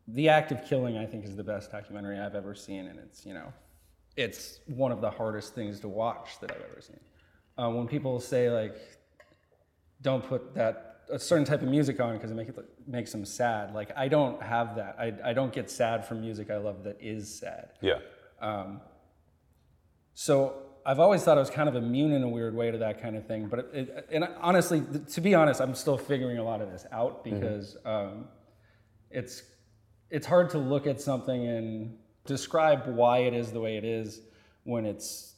The 0.08 0.28
Act 0.30 0.52
of 0.52 0.64
Killing, 0.64 0.96
I 0.96 1.04
think, 1.06 1.24
is 1.24 1.36
the 1.36 1.44
best 1.44 1.70
documentary 1.70 2.18
I've 2.18 2.34
ever 2.34 2.54
seen, 2.54 2.86
and 2.86 2.98
it's 2.98 3.26
you 3.26 3.34
know, 3.34 3.52
it's 4.16 4.60
one 4.66 4.90
of 4.90 5.00
the 5.00 5.10
hardest 5.10 5.54
things 5.54 5.80
to 5.80 5.88
watch 5.88 6.40
that 6.40 6.50
I've 6.50 6.62
ever 6.70 6.80
seen. 6.80 7.00
Uh, 7.58 7.68
when 7.70 7.86
people 7.86 8.18
say 8.18 8.50
like, 8.50 8.74
don't 10.00 10.24
put 10.26 10.54
that 10.54 10.88
a 11.10 11.18
certain 11.18 11.44
type 11.44 11.60
of 11.62 11.68
music 11.68 12.00
on 12.00 12.14
because 12.14 12.30
it 12.30 12.34
make 12.34 12.48
it, 12.48 12.56
makes 12.86 13.12
them 13.12 13.24
sad, 13.26 13.74
like 13.74 13.90
I 13.96 14.08
don't 14.08 14.42
have 14.42 14.76
that. 14.76 14.96
I, 14.98 15.12
I 15.30 15.32
don't 15.34 15.52
get 15.52 15.70
sad 15.70 16.06
from 16.06 16.22
music 16.22 16.50
I 16.50 16.56
love 16.56 16.84
that 16.84 16.96
is 17.00 17.32
sad. 17.38 17.70
Yeah. 17.82 17.98
So 20.14 20.54
I've 20.84 20.98
always 20.98 21.22
thought 21.22 21.36
I 21.36 21.40
was 21.40 21.50
kind 21.50 21.68
of 21.68 21.76
immune 21.76 22.12
in 22.12 22.22
a 22.22 22.28
weird 22.28 22.54
way 22.54 22.70
to 22.70 22.78
that 22.78 23.00
kind 23.00 23.16
of 23.16 23.26
thing. 23.26 23.46
But 23.46 23.70
it, 23.72 23.88
it, 23.88 24.08
and 24.10 24.28
honestly, 24.40 24.82
to 25.12 25.20
be 25.20 25.34
honest, 25.34 25.60
I'm 25.60 25.74
still 25.74 25.96
figuring 25.96 26.38
a 26.38 26.44
lot 26.44 26.60
of 26.60 26.70
this 26.70 26.86
out 26.92 27.24
because 27.24 27.76
um, 27.84 28.26
it's 29.10 29.42
it's 30.10 30.26
hard 30.26 30.50
to 30.50 30.58
look 30.58 30.86
at 30.86 31.00
something 31.00 31.46
and 31.46 31.96
describe 32.26 32.86
why 32.86 33.18
it 33.18 33.34
is 33.34 33.50
the 33.50 33.60
way 33.60 33.76
it 33.78 33.84
is 33.84 34.20
when 34.64 34.84
it's 34.84 35.36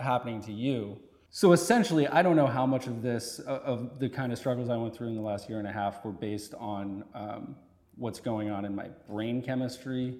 happening 0.00 0.40
to 0.42 0.52
you. 0.52 0.98
So 1.30 1.52
essentially, 1.52 2.08
I 2.08 2.22
don't 2.22 2.36
know 2.36 2.46
how 2.46 2.64
much 2.64 2.86
of 2.86 3.02
this, 3.02 3.38
uh, 3.46 3.60
of 3.64 3.98
the 3.98 4.08
kind 4.08 4.32
of 4.32 4.38
struggles 4.38 4.70
I 4.70 4.76
went 4.76 4.96
through 4.96 5.08
in 5.08 5.14
the 5.14 5.20
last 5.20 5.48
year 5.48 5.58
and 5.58 5.68
a 5.68 5.72
half, 5.72 6.02
were 6.04 6.12
based 6.12 6.54
on 6.54 7.04
um, 7.14 7.54
what's 7.96 8.18
going 8.18 8.50
on 8.50 8.64
in 8.64 8.74
my 8.74 8.88
brain 9.06 9.42
chemistry, 9.42 10.16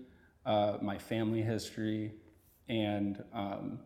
uh, 0.49 0.79
my 0.81 0.97
family 0.97 1.43
history, 1.43 2.13
and 2.69 3.23
um, 3.35 3.79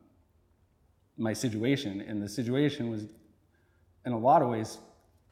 my 1.17 1.33
situation. 1.33 2.01
And 2.01 2.23
the 2.23 2.29
situation 2.29 2.89
was, 2.89 3.03
in 4.07 4.13
a 4.13 4.19
lot 4.19 4.43
of 4.43 4.49
ways, 4.49 4.79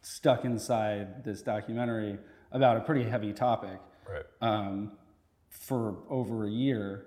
stuck 0.02 0.44
inside 0.44 1.24
this 1.24 1.40
documentary 1.42 2.18
about 2.52 2.76
a 2.76 2.80
pretty 2.80 3.08
heavy 3.08 3.32
topic 3.32 3.78
Right. 4.08 4.24
um, 4.40 4.92
for 5.48 5.98
over 6.08 6.46
a 6.46 6.50
year. 6.50 7.06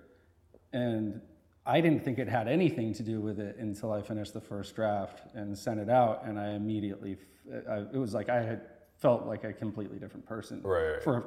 And 0.71 1.19
I 1.65 1.81
didn't 1.81 2.03
think 2.05 2.17
it 2.17 2.29
had 2.29 2.47
anything 2.47 2.93
to 2.93 3.03
do 3.03 3.19
with 3.19 3.39
it 3.39 3.57
until 3.57 3.91
I 3.91 4.01
finished 4.01 4.33
the 4.33 4.41
first 4.41 4.73
draft 4.75 5.21
and 5.35 5.57
sent 5.57 5.79
it 5.81 5.89
out. 5.89 6.23
And 6.25 6.39
I 6.39 6.51
immediately, 6.51 7.17
f- 7.19 7.63
I, 7.69 7.77
it 7.93 7.97
was 7.97 8.13
like 8.13 8.29
I 8.29 8.41
had 8.41 8.61
felt 8.99 9.25
like 9.25 9.43
a 9.43 9.51
completely 9.51 9.99
different 9.99 10.25
person 10.25 10.61
right. 10.63 11.03
for 11.03 11.25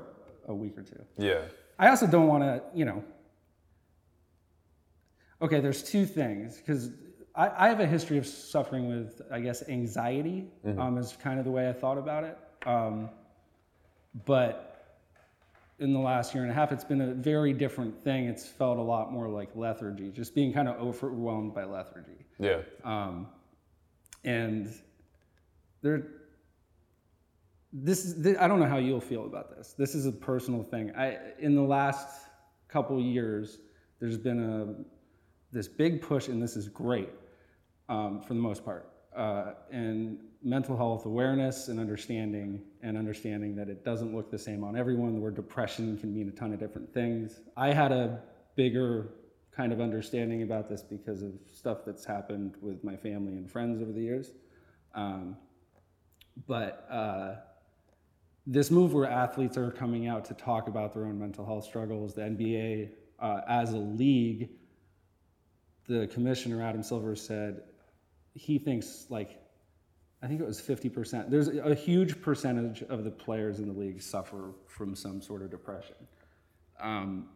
a 0.49 0.55
week 0.55 0.79
or 0.79 0.83
two. 0.83 1.03
Yeah. 1.19 1.43
I 1.79 1.89
also 1.89 2.07
don't 2.07 2.27
want 2.27 2.43
to, 2.43 2.63
you 2.75 2.85
know. 2.85 3.05
Okay, 5.43 5.61
there's 5.61 5.83
two 5.83 6.07
things 6.07 6.57
because 6.57 6.91
I, 7.35 7.67
I 7.67 7.69
have 7.69 7.81
a 7.81 7.87
history 7.87 8.17
of 8.17 8.27
suffering 8.27 8.89
with, 8.89 9.21
I 9.31 9.41
guess, 9.41 9.69
anxiety. 9.69 10.49
Um, 10.81 10.97
is 10.99 11.17
kind 11.23 11.39
of 11.39 11.45
the 11.45 11.51
way 11.51 11.69
I 11.69 11.73
thought 11.73 11.99
about 11.99 12.25
it. 12.25 12.39
Um, 12.67 13.11
but 14.25 14.73
in 15.79 15.93
the 15.93 15.99
last 15.99 16.35
year 16.35 16.43
and 16.43 16.51
a 16.51 16.55
half, 16.55 16.73
it's 16.73 16.85
been 16.85 17.03
a 17.03 17.13
very 17.13 17.53
different 17.53 18.03
thing. 18.03 18.25
It's 18.25 18.47
felt 18.47 18.79
a 18.79 18.83
lot 18.83 19.13
more 19.13 19.29
like 19.29 19.51
lethargy, 19.55 20.11
just 20.11 20.35
being 20.35 20.53
kind 20.53 20.69
of 20.69 20.81
overwhelmed 20.81 21.55
by 21.55 21.65
lethargy. 21.65 22.25
Yeah. 22.39 22.63
Um, 22.83 23.27
and 24.25 24.73
there, 25.83 26.07
this 27.83 28.05
is, 28.05 28.23
th- 28.23 28.39
I 28.39 28.49
don't 28.49 28.59
know 28.59 28.67
how 28.67 28.79
you'll 28.79 29.01
feel 29.01 29.27
about 29.27 29.55
this. 29.55 29.75
This 29.77 29.95
is 29.95 30.07
a 30.07 30.13
personal 30.13 30.63
thing. 30.63 30.93
I, 30.97 31.19
in 31.39 31.55
the 31.55 31.63
last 31.63 32.09
couple 32.69 32.99
years, 33.01 33.59
there's 34.01 34.17
been 34.17 34.41
a, 34.41 34.75
this 35.53 35.69
big 35.69 36.01
push, 36.01 36.29
and 36.29 36.43
this 36.43 36.57
is 36.57 36.69
great 36.69 37.11
um, 37.89 38.23
for 38.23 38.35
the 38.35 38.41
most 38.41 38.65
part, 38.65 38.91
uh, 39.15 39.53
in 39.71 40.19
mental 40.43 40.77
health 40.77 41.05
awareness 41.05 41.69
and 41.69 41.79
understanding, 41.79 42.63
and 42.83 42.97
understanding 42.97 43.55
that 43.57 43.69
it 43.69 43.85
doesn't 43.85 44.15
look 44.15 44.31
the 44.31 44.39
same 44.39 44.65
on 44.65 44.77
everyone. 44.77 45.15
The 45.15 45.21
word 45.21 45.37
depression 45.37 45.99
can 45.99 46.15
mean 46.15 46.29
a 46.29 46.33
ton 46.33 46.53
of 46.53 46.61
different 46.61 46.93
things. 46.95 47.41
I 47.57 47.73
had 47.73 47.93
a 47.93 48.23
bigger 48.55 49.11
kind 49.55 49.73
of 49.73 49.81
understanding 49.81 50.43
about 50.43 50.69
this 50.69 50.83
because 50.83 51.23
of 51.23 51.33
stuff 51.53 51.79
that's 51.87 52.05
happened 52.05 52.55
with 52.61 52.83
my 52.85 52.97
family 52.97 53.35
and 53.35 53.51
friends 53.51 53.83
over 53.83 53.93
the 53.93 54.01
years. 54.01 54.33
Um, 54.95 55.37
but 56.47 56.87
uh, 56.91 57.37
this 58.47 58.71
move 58.71 58.95
where 58.95 59.11
athletes 59.11 59.57
are 59.57 59.71
coming 59.71 60.07
out 60.07 60.25
to 60.27 60.35
talk 60.35 60.69
about 60.69 60.95
their 60.95 61.05
own 61.05 61.19
mental 61.19 61.45
health 61.45 61.65
struggles, 61.65 62.15
the 62.15 62.23
NBA 62.23 62.91
uh, 63.19 63.41
as 63.49 63.73
a 63.73 63.79
league, 63.79 64.51
the 65.89 66.07
commissioner 66.09 66.63
Adam 66.63 66.83
Silver 66.83 67.17
said 67.17 67.63
he 68.35 68.59
thinks 68.59 69.07
like 69.09 69.41
I 70.23 70.29
think 70.29 70.41
it 70.41 70.47
was 70.47 70.61
50%. 70.61 71.31
There's 71.31 71.49
a 71.49 71.75
huge 71.75 72.21
percentage 72.23 72.83
of 72.83 73.05
the 73.05 73.11
players 73.11 73.59
in 73.59 73.69
the 73.69 73.79
league 73.79 74.01
suffer 74.01 74.53
from 74.67 74.97
some 74.97 75.21
sort 75.21 75.43
of 75.43 75.51
depression 75.51 75.95
um, 76.81 77.29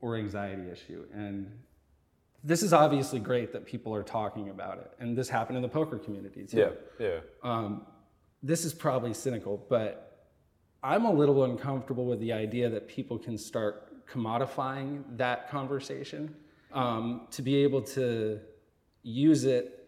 or 0.00 0.16
anxiety 0.16 0.70
issue. 0.70 1.04
And 1.12 1.52
this 2.42 2.62
is 2.62 2.72
obviously 2.72 3.20
great 3.20 3.52
that 3.52 3.66
people 3.66 3.94
are 3.94 4.02
talking 4.02 4.48
about 4.48 4.78
it. 4.78 4.90
And 4.98 5.16
this 5.16 5.28
happened 5.28 5.56
in 5.56 5.62
the 5.62 5.68
poker 5.68 5.98
community 5.98 6.44
too. 6.44 6.72
Yeah. 6.98 7.06
Yeah. 7.06 7.18
Um, 7.42 7.86
this 8.42 8.64
is 8.64 8.72
probably 8.72 9.14
cynical, 9.14 9.64
but 9.68 10.11
I'm 10.82 11.04
a 11.04 11.12
little 11.12 11.44
uncomfortable 11.44 12.04
with 12.06 12.18
the 12.20 12.32
idea 12.32 12.68
that 12.68 12.88
people 12.88 13.18
can 13.18 13.38
start 13.38 14.06
commodifying 14.08 15.04
that 15.16 15.48
conversation 15.48 16.34
um, 16.72 17.22
to 17.30 17.42
be 17.42 17.56
able 17.56 17.82
to 17.82 18.40
use 19.02 19.44
it 19.44 19.78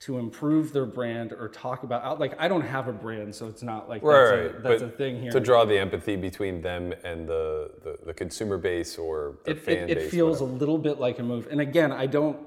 to 0.00 0.18
improve 0.18 0.72
their 0.72 0.86
brand 0.86 1.32
or 1.32 1.48
talk 1.48 1.82
about 1.82 2.18
like 2.18 2.34
I 2.40 2.48
don't 2.48 2.62
have 2.62 2.88
a 2.88 2.92
brand, 2.92 3.34
so 3.34 3.46
it's 3.46 3.62
not 3.62 3.88
like 3.88 4.02
Right, 4.02 4.14
that's, 4.14 4.54
right. 4.54 4.58
a, 4.58 4.62
that's 4.62 4.82
a 4.82 4.88
thing 4.88 5.20
here. 5.20 5.30
To 5.30 5.40
draw 5.40 5.64
the 5.64 5.78
empathy 5.78 6.16
between 6.16 6.62
them 6.62 6.94
and 7.04 7.28
the, 7.28 7.70
the, 7.84 7.98
the 8.06 8.14
consumer 8.14 8.56
base 8.56 8.96
or 8.96 9.36
the 9.44 9.52
it, 9.52 9.60
fan 9.60 9.90
it, 9.90 9.94
base. 9.94 10.06
it 10.06 10.10
feels 10.10 10.40
whatever. 10.40 10.56
a 10.56 10.58
little 10.58 10.78
bit 10.78 10.98
like 10.98 11.18
a 11.18 11.22
move. 11.22 11.48
And 11.50 11.60
again, 11.60 11.92
I 11.92 12.06
don't. 12.06 12.38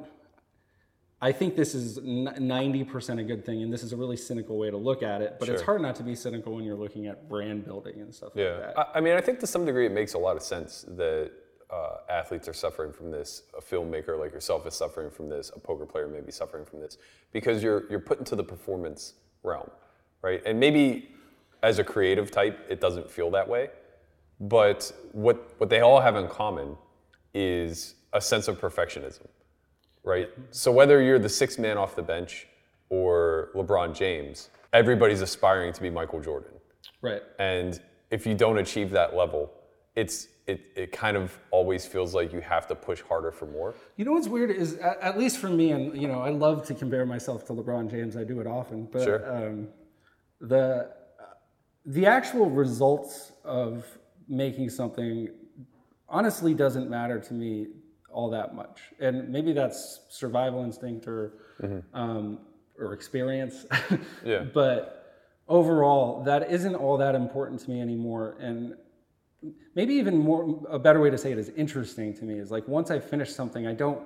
I 1.23 1.31
think 1.31 1.55
this 1.55 1.73
is 1.73 1.99
ninety 2.03 2.83
percent 2.83 3.17
a 3.17 3.23
good 3.23 3.45
thing, 3.45 3.63
and 3.63 3.71
this 3.71 3.81
is 3.81 3.93
a 3.93 3.95
really 3.95 4.17
cynical 4.17 4.57
way 4.57 4.69
to 4.69 4.75
look 4.75 5.01
at 5.01 5.21
it. 5.21 5.37
But 5.39 5.47
it's 5.47 5.61
hard 5.61 5.81
not 5.81 5.95
to 5.95 6.03
be 6.03 6.15
cynical 6.15 6.53
when 6.53 6.65
you're 6.65 6.75
looking 6.75 7.07
at 7.07 7.29
brand 7.29 7.63
building 7.63 8.01
and 8.01 8.13
stuff 8.13 8.35
like 8.35 8.43
that. 8.43 8.77
I, 8.77 8.85
I 8.95 8.99
mean, 8.99 9.15
I 9.15 9.21
think 9.21 9.39
to 9.39 9.47
some 9.47 9.65
degree 9.65 9.85
it 9.85 9.93
makes 9.93 10.15
a 10.15 10.17
lot 10.17 10.35
of 10.35 10.43
sense 10.43 10.83
that 10.97 11.31
uh, 11.71 11.97
athletes 12.09 12.49
are 12.49 12.53
suffering 12.53 12.91
from 12.91 13.09
this. 13.09 13.43
A 13.57 13.61
filmmaker 13.61 14.19
like 14.19 14.33
yourself 14.33 14.67
is 14.67 14.73
suffering 14.73 15.09
from 15.09 15.29
this. 15.29 15.49
A 15.55 15.59
poker 15.59 15.85
player 15.85 16.09
may 16.09 16.19
be 16.19 16.31
suffering 16.31 16.65
from 16.65 16.81
this 16.81 16.97
because 17.31 17.63
you're 17.63 17.89
you're 17.89 18.01
put 18.01 18.19
into 18.19 18.35
the 18.35 18.43
performance 18.43 19.13
realm, 19.43 19.69
right? 20.21 20.41
And 20.45 20.59
maybe 20.59 21.15
as 21.61 21.79
a 21.79 21.85
creative 21.85 22.31
type, 22.31 22.59
it 22.69 22.81
doesn't 22.81 23.09
feel 23.09 23.31
that 23.31 23.47
way. 23.47 23.69
But 24.41 24.91
what 25.13 25.53
what 25.57 25.69
they 25.69 25.79
all 25.79 26.01
have 26.01 26.17
in 26.17 26.27
common 26.27 26.75
is 27.33 27.95
a 28.11 28.19
sense 28.19 28.49
of 28.49 28.59
perfectionism. 28.59 29.25
Right? 30.03 30.29
So 30.51 30.71
whether 30.71 31.01
you're 31.01 31.19
the 31.19 31.29
sixth 31.29 31.59
man 31.59 31.77
off 31.77 31.95
the 31.95 32.01
bench 32.03 32.47
or 32.89 33.49
LeBron 33.55 33.95
James, 33.95 34.49
everybody's 34.73 35.21
aspiring 35.21 35.73
to 35.73 35.81
be 35.81 35.89
Michael 35.89 36.19
Jordan. 36.21 36.51
Right. 37.01 37.21
And 37.39 37.79
if 38.11 38.25
you 38.25 38.35
don't 38.35 38.57
achieve 38.57 38.91
that 38.91 39.15
level, 39.15 39.51
it's 39.95 40.27
it, 40.45 40.61
it 40.75 40.91
kind 40.91 41.15
of 41.15 41.37
always 41.51 41.85
feels 41.85 42.13
like 42.13 42.33
you 42.33 42.41
have 42.41 42.67
to 42.67 42.75
push 42.75 43.01
harder 43.01 43.31
for 43.31 43.45
more. 43.45 43.75
You 43.95 44.03
know 44.03 44.11
what's 44.11 44.27
weird 44.27 44.51
is, 44.51 44.73
at, 44.75 44.99
at 44.99 45.17
least 45.17 45.37
for 45.37 45.47
me, 45.47 45.71
and 45.71 45.99
you 45.99 46.07
know, 46.07 46.19
I 46.19 46.31
love 46.31 46.65
to 46.67 46.73
compare 46.73 47.05
myself 47.05 47.45
to 47.45 47.53
LeBron 47.53 47.89
James. 47.89 48.17
I 48.17 48.25
do 48.25 48.41
it 48.41 48.47
often, 48.47 48.89
but 48.91 49.03
Sure. 49.03 49.47
um, 49.47 49.69
the 50.41 50.91
the 51.85 52.05
actual 52.05 52.49
results 52.49 53.31
of 53.43 53.85
making 54.27 54.69
something 54.69 55.29
honestly 56.09 56.53
doesn't 56.53 56.89
matter 56.89 57.19
to 57.19 57.33
me 57.33 57.67
all 58.13 58.29
that 58.29 58.55
much. 58.55 58.79
And 58.99 59.29
maybe 59.29 59.53
that's 59.53 60.01
survival 60.09 60.63
instinct 60.63 61.07
or 61.07 61.33
um, 61.93 62.39
or 62.79 62.93
experience. 62.93 63.65
Yeah. 64.25 64.43
but 64.53 65.03
overall, 65.47 66.23
that 66.23 66.49
isn't 66.51 66.75
all 66.75 66.97
that 66.97 67.15
important 67.15 67.59
to 67.61 67.69
me 67.69 67.81
anymore. 67.81 68.37
And 68.39 68.75
maybe 69.75 69.93
even 69.95 70.17
more 70.17 70.61
a 70.69 70.79
better 70.79 70.99
way 70.99 71.09
to 71.09 71.17
say 71.17 71.31
it 71.31 71.37
is 71.37 71.49
interesting 71.49 72.13
to 72.15 72.23
me 72.23 72.39
is 72.39 72.51
like 72.51 72.67
once 72.67 72.89
I 72.91 72.99
finish 72.99 73.31
something, 73.33 73.67
I 73.67 73.73
don't. 73.73 74.01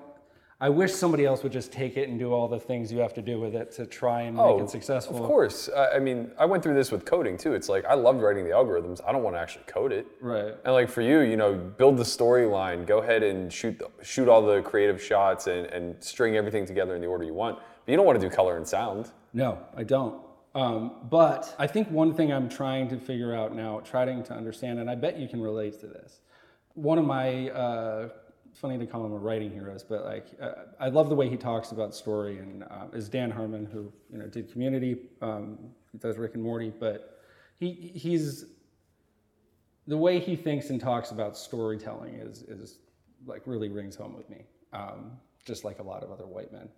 I 0.60 0.70
wish 0.70 0.91
somebody 0.91 1.24
else 1.24 1.43
would 1.43 1.51
just 1.51 1.72
take 1.72 1.97
it 1.97 2.10
and 2.10 2.18
do 2.18 2.34
all 2.34 2.47
the 2.47 2.60
things 2.60 2.91
you 2.91 2.97
have 2.97 3.14
to 3.14 3.22
do 3.22 3.39
with 3.39 3.53
it 3.53 3.72
to 3.74 3.86
try 3.86 4.22
and 4.22 4.36
make 4.36 4.60
it 4.60 4.70
successful. 4.72 5.18
Oh, 5.18 5.22
Of 5.22 5.28
course. 5.28 5.70
I 5.76 5.97
I 5.97 5.99
mean, 5.99 6.32
I 6.39 6.45
went 6.45 6.64
through 6.64 6.74
this 6.74 6.91
with 6.91 7.05
coding 7.05 7.38
too. 7.38 7.53
It's 7.53 7.70
like 7.70 7.86
I 7.86 7.93
loved 7.93 8.22
writing 8.22 8.43
the 8.43 8.51
algorithms. 8.51 8.99
I 9.08 9.12
don't 9.12 9.22
want 9.22 9.36
to 9.36 9.39
actually 9.39 9.66
code 9.68 9.91
it. 9.91 10.08
Right. 10.20 10.55
And 10.66 10.74
like 10.74 10.89
for 10.89 11.01
you, 11.01 11.20
you 11.20 11.38
know, 11.38 11.53
build 11.53 11.97
the 11.97 12.03
storyline. 12.03 12.88
Go 12.88 12.99
ahead 13.03 13.22
and 13.22 13.53
shoot 13.53 13.78
the, 13.78 13.89
shoot 14.03 14.28
all 14.28 14.41
the 14.41 14.64
creative 14.64 15.01
shots 15.01 15.45
and, 15.45 15.68
and 15.68 15.95
string 16.03 16.36
everything 16.38 16.66
together 16.66 16.95
in 16.95 17.01
the 17.01 17.08
order 17.08 17.24
you 17.24 17.36
want. 17.36 17.60
But 17.86 17.91
you 17.91 17.97
don't 17.97 18.08
want 18.08 18.20
to 18.20 18.28
do 18.28 18.34
color 18.36 18.58
and 18.58 18.68
sound. 18.68 19.12
No, 19.34 19.60
I 19.76 19.84
don't. 19.84 20.22
Um, 20.55 21.08
but 21.08 21.55
I 21.60 21.68
think 21.68 21.91
one 21.91 22.16
thing 22.16 22.34
I'm 22.34 22.49
trying 22.49 22.89
to 22.89 22.97
figure 22.99 23.36
out 23.36 23.55
now, 23.55 23.80
trying 23.82 24.24
to 24.24 24.34
understand, 24.34 24.80
and 24.80 24.89
I 24.89 24.95
bet 24.95 25.20
you 25.20 25.28
can 25.28 25.39
relate 25.39 25.80
to 25.82 25.88
this. 25.88 26.22
One 26.74 26.97
of 26.97 27.05
my, 27.05 27.49
uh, 27.51 28.10
funny 28.58 28.78
to 28.78 28.86
call 28.86 29.05
him 29.05 29.14
a 29.14 29.18
writing 29.18 29.51
heroes, 29.51 29.84
but 29.84 30.03
like 30.05 30.26
uh, 30.41 30.51
I 30.80 30.89
love 30.89 31.10
the 31.10 31.16
way 31.16 31.30
he 31.30 31.38
talks 31.38 31.72
about 31.72 31.93
story, 31.93 32.39
and 32.39 32.64
uh, 32.64 32.88
is 32.93 33.08
Dan 33.10 33.32
Harmon, 33.32 33.66
who 33.66 33.91
you 34.12 34.18
know 34.18 34.28
did 34.28 34.51
Community, 34.51 34.97
um, 35.22 35.58
does 35.99 36.18
Rick 36.18 36.34
and 36.34 36.43
Morty, 36.43 36.72
but 36.78 37.22
he 37.60 37.72
he's 37.95 38.45
the 39.88 39.97
way 39.97 40.20
he 40.20 40.36
thinks 40.36 40.70
and 40.70 40.82
talks 40.82 41.12
about 41.12 41.38
storytelling 41.38 42.16
is 42.16 42.43
is 42.43 42.80
like 43.26 43.43
really 43.45 43.70
rings 43.70 43.95
home 43.95 44.16
with 44.16 44.30
me, 44.30 44.45
um, 44.74 45.12
just 45.45 45.64
like 45.64 45.80
a 45.80 45.84
lot 45.84 46.03
of 46.03 46.12
other 46.12 46.26
white 46.26 46.51
men. 46.51 46.70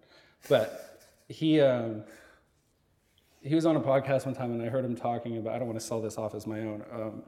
But 0.48 1.02
he 1.28 1.62
um, 1.62 2.04
he 3.42 3.56
was 3.56 3.66
on 3.66 3.76
a 3.76 3.82
podcast 3.82 4.26
one 4.26 4.36
time, 4.36 4.52
and 4.52 4.62
I 4.62 4.68
heard 4.68 4.86
him 4.86 4.96
talking 4.96 5.38
about. 5.38 5.56
I 5.56 5.60
don't 5.60 5.68
want 5.68 5.80
to 5.80 5.86
sell 5.86 6.02
this 6.02 6.18
off 6.18 6.36
as 6.36 6.46
my 6.46 6.60
own. 6.60 6.84
Um, 6.92 7.24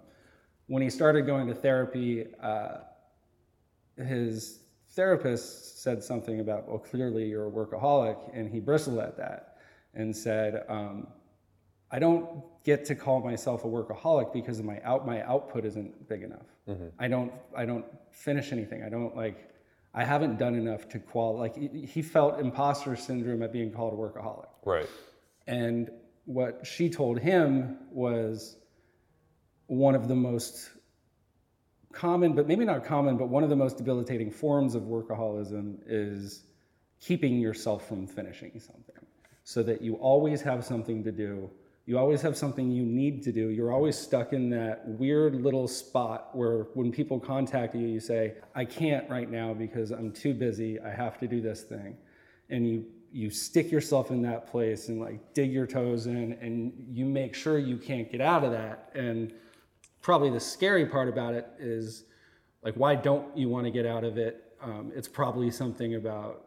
when 0.68 0.82
he 0.82 0.90
started 0.90 1.26
going 1.26 1.48
to 1.48 1.54
therapy, 1.54 2.28
uh, 2.42 2.78
his 3.98 4.60
therapist 4.90 5.82
said 5.82 6.04
something 6.04 6.40
about, 6.40 6.68
"Well, 6.68 6.80
clearly 6.80 7.28
you're 7.28 7.48
a 7.48 7.52
workaholic," 7.52 8.18
and 8.34 8.50
he 8.50 8.60
bristled 8.60 9.00
at 9.00 9.18
that 9.18 9.58
and 9.94 10.16
said. 10.16 10.64
Um, 10.68 11.08
I 11.92 12.00
don't 12.00 12.44
get 12.64 12.86
to 12.86 12.96
call 12.96 13.20
myself 13.20 13.66
a 13.66 13.68
workaholic 13.68 14.32
because 14.32 14.60
of 14.60 14.66
my 14.66 14.80
out 14.84 15.06
my 15.06 15.22
output 15.24 15.66
isn't 15.66 16.08
big 16.08 16.24
enough. 16.24 16.46
I 16.98 17.08
don't 17.08 17.34
I 17.56 17.66
don't 17.66 17.86
finish 18.12 18.52
anything. 18.52 18.84
I 18.84 18.90
don't 18.90 19.16
like 19.16 19.50
I 19.94 20.06
haven't 20.06 20.38
done 20.40 20.56
enough 20.56 20.88
to 20.90 21.00
qual 21.00 21.38
like 21.38 21.56
he 21.56 21.86
he 21.86 22.02
felt 22.02 22.40
imposter 22.40 22.96
syndrome 22.96 23.44
at 23.44 23.52
being 23.52 23.72
called 23.72 23.94
a 23.94 23.98
workaholic. 23.98 24.48
Right. 24.64 24.88
And 25.48 25.90
what 26.26 26.66
she 26.66 26.90
told 26.90 27.20
him 27.20 27.78
was 27.92 28.56
one 29.68 29.96
of 29.96 30.08
the 30.08 30.16
most 30.16 30.70
common, 31.94 32.34
but 32.34 32.48
maybe 32.48 32.66
not 32.66 32.84
common, 32.84 33.18
but 33.18 33.30
one 33.30 33.44
of 33.44 33.50
the 33.50 33.56
most 33.56 33.78
debilitating 33.78 34.32
forms 34.32 34.76
of 34.76 34.84
workaholism 34.84 35.78
is 35.86 36.44
keeping 37.00 37.40
yourself 37.40 37.88
from 37.88 38.08
finishing 38.08 38.60
something 38.60 39.06
so 39.44 39.64
that 39.64 39.82
you 39.82 39.96
always 39.96 40.42
have 40.42 40.64
something 40.64 41.04
to 41.04 41.12
do. 41.12 41.50
You 41.86 41.98
always 41.98 42.22
have 42.22 42.38
something 42.38 42.72
you 42.72 42.84
need 42.84 43.24
to 43.24 43.32
do. 43.32 43.50
You're 43.50 43.74
always 43.74 43.98
stuck 43.98 44.34
in 44.34 44.50
that 44.52 44.88
weird 44.88 45.36
little 45.36 45.68
spot 45.68 46.30
where 46.34 46.68
when 46.76 46.92
people 46.92 47.20
contact 47.20 47.76
you, 47.76 47.88
you 47.88 48.00
say, 48.00 48.36
I 48.54 48.66
can't 48.66 49.10
right 49.10 49.30
now 49.30 49.54
because 49.54 49.92
I'm 49.92 50.12
too 50.12 50.34
busy. 50.34 50.80
I 50.80 50.92
have 50.92 51.20
to 51.20 51.28
do 51.28 51.42
this 51.42 51.64
thing. 51.64 51.98
And 52.50 52.68
you 52.68 52.86
you 53.12 53.30
stick 53.30 53.72
yourself 53.72 54.10
in 54.10 54.22
that 54.22 54.48
place 54.48 54.88
and 54.88 55.00
like 55.00 55.34
dig 55.34 55.52
your 55.52 55.68
toes 55.68 56.06
in 56.08 56.34
and 56.42 56.72
you 56.90 57.06
make 57.06 57.36
sure 57.36 57.60
you 57.60 57.78
can't 57.78 58.10
get 58.10 58.22
out 58.22 58.44
of 58.44 58.52
that. 58.52 58.90
And 58.96 59.34
probably 60.02 60.30
the 60.30 60.40
scary 60.40 60.86
part 60.86 61.08
about 61.08 61.34
it 61.34 61.48
is 61.60 62.06
like 62.64 62.74
why 62.76 62.96
don't 62.96 63.36
you 63.38 63.50
want 63.50 63.66
to 63.66 63.72
get 63.72 63.86
out 63.86 64.04
of 64.04 64.18
it? 64.18 64.44
Um, 64.62 64.92
it's 64.96 65.08
probably 65.08 65.50
something 65.52 65.96
about 65.96 66.46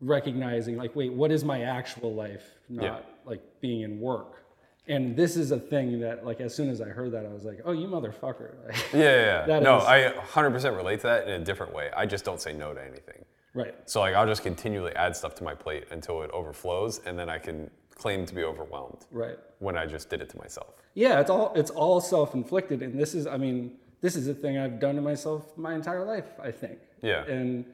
recognizing 0.00 0.76
like 0.76 0.94
wait 0.94 1.12
what 1.12 1.30
is 1.32 1.42
my 1.44 1.62
actual 1.62 2.14
life 2.14 2.44
not 2.68 2.84
Yeah. 2.84 2.98
like 3.24 3.40
being 3.62 3.80
in 3.80 3.98
work 3.98 4.44
and 4.88 5.16
this 5.16 5.36
is 5.38 5.52
a 5.52 5.58
thing 5.58 6.00
that 6.00 6.26
like 6.26 6.38
as 6.42 6.54
soon 6.54 6.68
as 6.68 6.82
i 6.82 6.88
heard 6.88 7.12
that 7.12 7.24
i 7.24 7.28
was 7.32 7.44
like 7.46 7.60
oh 7.64 7.72
you 7.72 7.86
motherfucker 7.86 8.50
Yeah, 8.92 9.00
yeah, 9.00 9.44
yeah. 9.48 9.58
No, 9.60 9.78
is- 9.78 9.84
I 9.84 10.10
100% 10.12 10.76
relate 10.76 11.00
to 11.00 11.06
that 11.06 11.26
in 11.28 11.40
a 11.40 11.44
different 11.44 11.72
way. 11.74 11.90
I 11.96 12.04
just 12.04 12.24
don't 12.26 12.40
say 12.42 12.52
no 12.52 12.74
to 12.74 12.82
anything. 12.84 13.24
right 13.54 13.74
So 13.86 14.00
like 14.00 14.14
I'll 14.14 14.26
just 14.26 14.42
continually 14.42 14.94
add 14.96 15.16
stuff 15.16 15.34
to 15.36 15.44
my 15.44 15.54
plate 15.54 15.84
until 15.90 16.20
it 16.22 16.30
overflows, 16.32 17.00
and 17.06 17.18
then 17.18 17.30
I 17.30 17.38
can 17.38 17.70
claim 17.96 18.24
to 18.26 18.34
be 18.34 18.44
overwhelmed 18.44 19.04
right 19.10 19.38
when 19.58 19.76
I 19.76 19.86
just 19.86 20.10
did 20.10 20.20
it 20.20 20.28
to 20.30 20.38
myself. 20.38 20.74
yeah 20.94 21.20
it's 21.20 21.30
all 21.30 21.52
it's 21.56 21.70
all 21.70 22.00
self-inflicted 22.00 22.82
and 22.82 22.98
this 23.02 23.14
is 23.14 23.26
i 23.26 23.36
mean 23.36 23.58
this 24.02 24.14
is 24.16 24.28
a 24.28 24.34
thing 24.34 24.58
i've 24.58 24.78
done 24.78 24.94
to 24.96 25.02
myself 25.12 25.42
my 25.56 25.72
entire 25.74 26.04
life 26.04 26.28
i 26.42 26.50
think 26.50 26.78
Yeah. 27.02 27.24
and 27.36 27.64
Uh, 27.64 27.68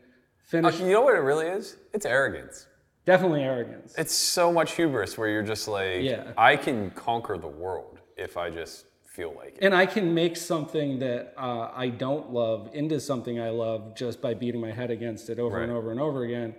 finish 0.52 0.80
you 0.80 0.90
know 0.94 1.02
what 1.06 1.14
it 1.20 1.24
really 1.30 1.46
is? 1.58 1.64
It's 1.96 2.06
arrogance. 2.06 2.56
definitely 3.04 3.42
arrogance 3.42 3.94
It's 4.02 4.14
so 4.14 4.44
much 4.58 4.70
hubris 4.78 5.10
where 5.18 5.28
you're 5.32 5.48
just 5.54 5.66
like, 5.78 6.02
Yeah. 6.02 6.32
I 6.36 6.56
can 6.56 6.78
conquer 7.08 7.36
the 7.46 7.52
world 7.64 7.94
if 8.26 8.32
I 8.36 8.46
just 8.60 8.76
feel 9.16 9.32
like 9.42 9.52
it. 9.58 9.64
and 9.66 9.74
I 9.74 9.86
can 9.94 10.06
make 10.22 10.34
something 10.36 10.88
that 11.06 11.22
uh, 11.46 11.66
I 11.84 11.86
don't 12.04 12.26
love 12.42 12.60
into 12.80 12.96
something 13.10 13.34
I 13.40 13.50
love 13.50 13.80
just 14.02 14.16
by 14.26 14.32
beating 14.42 14.60
my 14.68 14.72
head 14.80 14.90
against 14.98 15.24
it 15.32 15.38
over 15.44 15.58
and 15.64 15.72
over 15.78 15.88
and 15.94 16.00
over 16.00 16.20
again. 16.28 16.50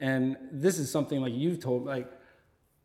And 0.00 0.24
this 0.64 0.76
is 0.82 0.86
something 0.96 1.20
like 1.24 1.32
you've 1.42 1.60
told, 1.68 1.80
like 1.96 2.08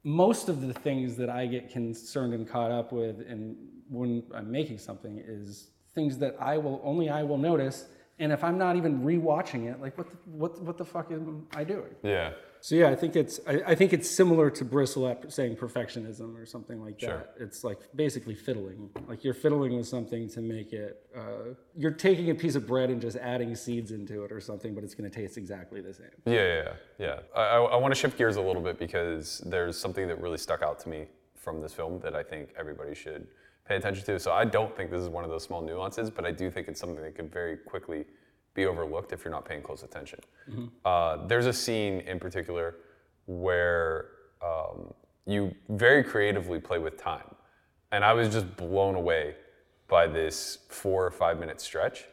most 0.08 0.48
of 0.48 0.66
the 0.66 0.72
things 0.72 1.18
that 1.18 1.30
I 1.30 1.46
get 1.46 1.70
concerned 1.70 2.34
and 2.34 2.48
caught 2.48 2.72
up 2.72 2.94
with, 2.94 3.20
and 3.28 3.58
when 3.90 4.24
I'm 4.34 4.50
making 4.50 4.78
something, 4.78 5.22
is 5.28 5.72
things 5.94 6.18
that 6.20 6.38
I 6.40 6.58
will 6.58 6.80
only 6.82 7.10
I 7.10 7.24
will 7.24 7.38
notice. 7.38 7.88
And 8.18 8.32
if 8.32 8.42
I'm 8.42 8.58
not 8.58 8.78
even 8.78 9.02
rewatching 9.02 9.70
it, 9.70 9.82
like 9.82 9.98
what 9.98 10.10
the, 10.10 10.18
what 10.30 10.62
what 10.62 10.78
the 10.78 10.86
fuck 10.86 11.12
am 11.12 11.46
I 11.54 11.66
doing? 11.66 11.94
Yeah. 12.04 12.32
So 12.62 12.76
yeah, 12.76 12.90
I 12.90 12.96
think 12.96 13.16
it's 13.16 13.40
I, 13.48 13.62
I 13.68 13.76
think 13.76 13.94
it's 13.94 14.10
similar 14.10 14.50
to 14.50 14.66
bristle 14.66 15.08
at 15.08 15.32
saying 15.32 15.56
perfectionism 15.56 16.38
or 16.40 16.46
something 16.46 16.82
like 16.82 17.00
Sure. 17.00 17.10
that. 17.10 17.34
It's 17.40 17.64
like 17.64 17.80
basically 17.96 18.36
fiddling. 18.36 18.90
Like 19.08 19.24
you're 19.24 19.34
fiddling 19.34 19.76
with 19.78 19.88
something 19.88 20.30
to 20.30 20.42
make 20.42 20.74
it. 20.74 21.06
Uh, 21.16 21.54
you're 21.76 21.92
taking 21.92 22.30
a 22.30 22.36
piece 22.36 22.56
of 22.56 22.68
bread 22.68 22.90
and 22.90 23.02
just 23.02 23.18
adding 23.18 23.56
seeds 23.56 23.92
into 23.92 24.24
it 24.24 24.32
or 24.32 24.40
something, 24.40 24.74
but 24.74 24.84
it's 24.84 24.96
going 24.96 25.10
to 25.10 25.16
taste 25.16 25.38
exactly 25.38 25.82
the 25.82 25.94
same. 25.94 26.08
Yeah, 26.26 26.34
yeah, 26.34 26.64
yeah. 26.64 26.74
yeah. 27.00 27.20
I, 27.36 27.42
I, 27.42 27.62
I 27.64 27.76
want 27.78 27.94
to 27.94 28.00
shift 28.00 28.18
gears 28.18 28.36
a 28.36 28.42
little 28.42 28.62
bit 28.62 28.80
because 28.80 29.42
there's 29.46 29.78
something 29.78 30.08
that 30.08 30.20
really 30.20 30.38
stuck 30.38 30.62
out 30.62 30.80
to 30.80 30.90
me 30.90 31.08
from 31.36 31.62
this 31.62 31.74
film 31.74 32.00
that 32.00 32.16
I 32.16 32.24
think 32.24 32.50
everybody 32.58 32.94
should 32.94 33.28
pay 33.68 33.76
attention 33.76 34.06
to. 34.06 34.20
So 34.20 34.32
I 34.32 34.46
don't 34.46 34.76
think 34.76 34.92
this 34.92 35.02
is 35.02 35.10
one 35.10 35.24
of 35.24 35.30
those 35.30 35.44
small 35.44 35.62
nuances, 35.62 36.10
but 36.10 36.26
I 36.26 36.32
do 36.32 36.50
think 36.50 36.68
it's 36.68 36.80
something 36.80 37.02
that 37.02 37.16
could 37.16 37.32
very 37.32 37.58
quickly 37.58 38.06
be 38.58 38.66
overlooked 38.66 39.14
if 39.14 39.24
you're 39.24 39.32
not 39.32 39.46
paying 39.46 39.62
close 39.62 39.84
attention. 39.84 40.20
Uh, 40.84 41.26
there's 41.28 41.46
a 41.46 41.54
scene 41.54 42.02
in 42.02 42.20
particular 42.20 42.76
where 43.28 44.10
um, 44.44 44.94
you 45.26 45.56
very 45.70 46.04
creatively 46.04 46.60
play 46.60 46.80
with 46.80 46.98
time. 46.98 47.30
And 47.94 48.04
I 48.04 48.12
was 48.14 48.28
just 48.34 48.58
blown 48.58 48.96
away 48.96 49.36
by 49.88 50.08
this 50.08 50.58
four 50.70 51.06
or 51.06 51.12
five 51.12 51.40
minute 51.40 51.62
stretch. 51.62 52.06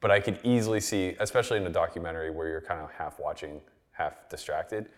But 0.00 0.10
I 0.10 0.18
could 0.18 0.38
easily 0.42 0.80
see, 0.80 1.14
especially 1.20 1.58
in 1.58 1.66
a 1.66 1.70
documentary 1.70 2.30
where 2.30 2.48
you're 2.48 2.60
kind 2.60 2.80
of 2.80 2.90
half 2.90 3.20
watching, 3.20 3.60
half 3.92 4.28
distracted, 4.28 4.88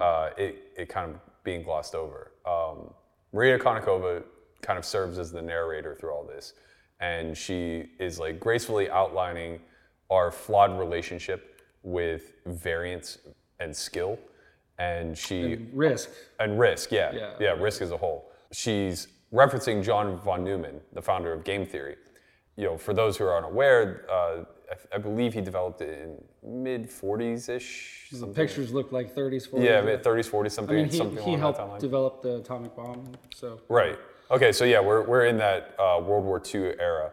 uh, 0.00 0.30
it, 0.38 0.72
it 0.78 0.88
kind 0.88 1.10
of 1.10 1.20
being 1.44 1.62
glossed 1.62 1.94
over. 1.94 2.32
Um, 2.46 2.94
Maria 3.32 3.58
Konnikova 3.58 4.22
kind 4.62 4.78
of 4.78 4.84
serves 4.86 5.18
as 5.18 5.30
the 5.30 5.42
narrator 5.42 5.94
through 5.94 6.12
all 6.12 6.24
this. 6.24 6.54
And 7.00 7.36
she 7.36 7.90
is 7.98 8.18
like 8.18 8.40
gracefully 8.40 8.88
outlining 8.88 9.60
our 10.10 10.30
flawed 10.30 10.78
relationship 10.78 11.60
with 11.82 12.32
variance 12.46 13.18
and 13.60 13.74
skill. 13.74 14.18
And 14.78 15.16
she 15.16 15.66
Risk. 15.72 16.10
and 16.40 16.58
Risk, 16.58 16.90
yeah, 16.90 17.12
Yeah. 17.14 17.34
yeah, 17.38 17.50
Risk 17.52 17.80
as 17.82 17.92
a 17.92 17.96
whole. 17.96 18.30
She's 18.52 19.08
referencing 19.32 19.82
John 19.84 20.18
von 20.18 20.42
Neumann, 20.42 20.80
the 20.92 21.02
founder 21.02 21.32
of 21.32 21.44
game 21.44 21.64
theory. 21.66 21.96
You 22.56 22.64
know, 22.64 22.76
for 22.78 22.92
those 22.94 23.16
who 23.16 23.24
are 23.24 23.36
unaware, 23.36 24.04
uh, 24.10 24.44
I, 24.70 24.96
I 24.96 24.98
believe 24.98 25.34
he 25.34 25.40
developed 25.40 25.80
it 25.80 26.00
in 26.00 26.24
mid 26.62 26.88
40s 26.90 27.48
ish. 27.48 28.08
The 28.12 28.26
pictures 28.26 28.72
look 28.72 28.90
like 28.92 29.14
30s, 29.14 29.48
40s. 29.48 29.64
Yeah, 29.64 29.80
mid 29.80 30.02
30s, 30.02 30.28
40s, 30.30 30.30
something. 30.30 30.40
I 30.40 30.52
something, 30.52 30.76
mean, 30.76 30.84
he, 30.88 30.96
something 30.96 31.18
he 31.24 31.34
along 31.34 31.56
helped 31.56 31.80
develop 31.80 32.22
the 32.22 32.36
atomic 32.36 32.74
bomb, 32.74 33.12
so. 33.34 33.60
Right. 33.68 33.98
Okay, 34.30 34.52
so 34.52 34.64
yeah, 34.64 34.80
we're, 34.80 35.02
we're 35.02 35.26
in 35.26 35.36
that 35.38 35.74
uh, 35.78 36.00
World 36.00 36.24
War 36.24 36.42
II 36.52 36.74
era. 36.80 37.10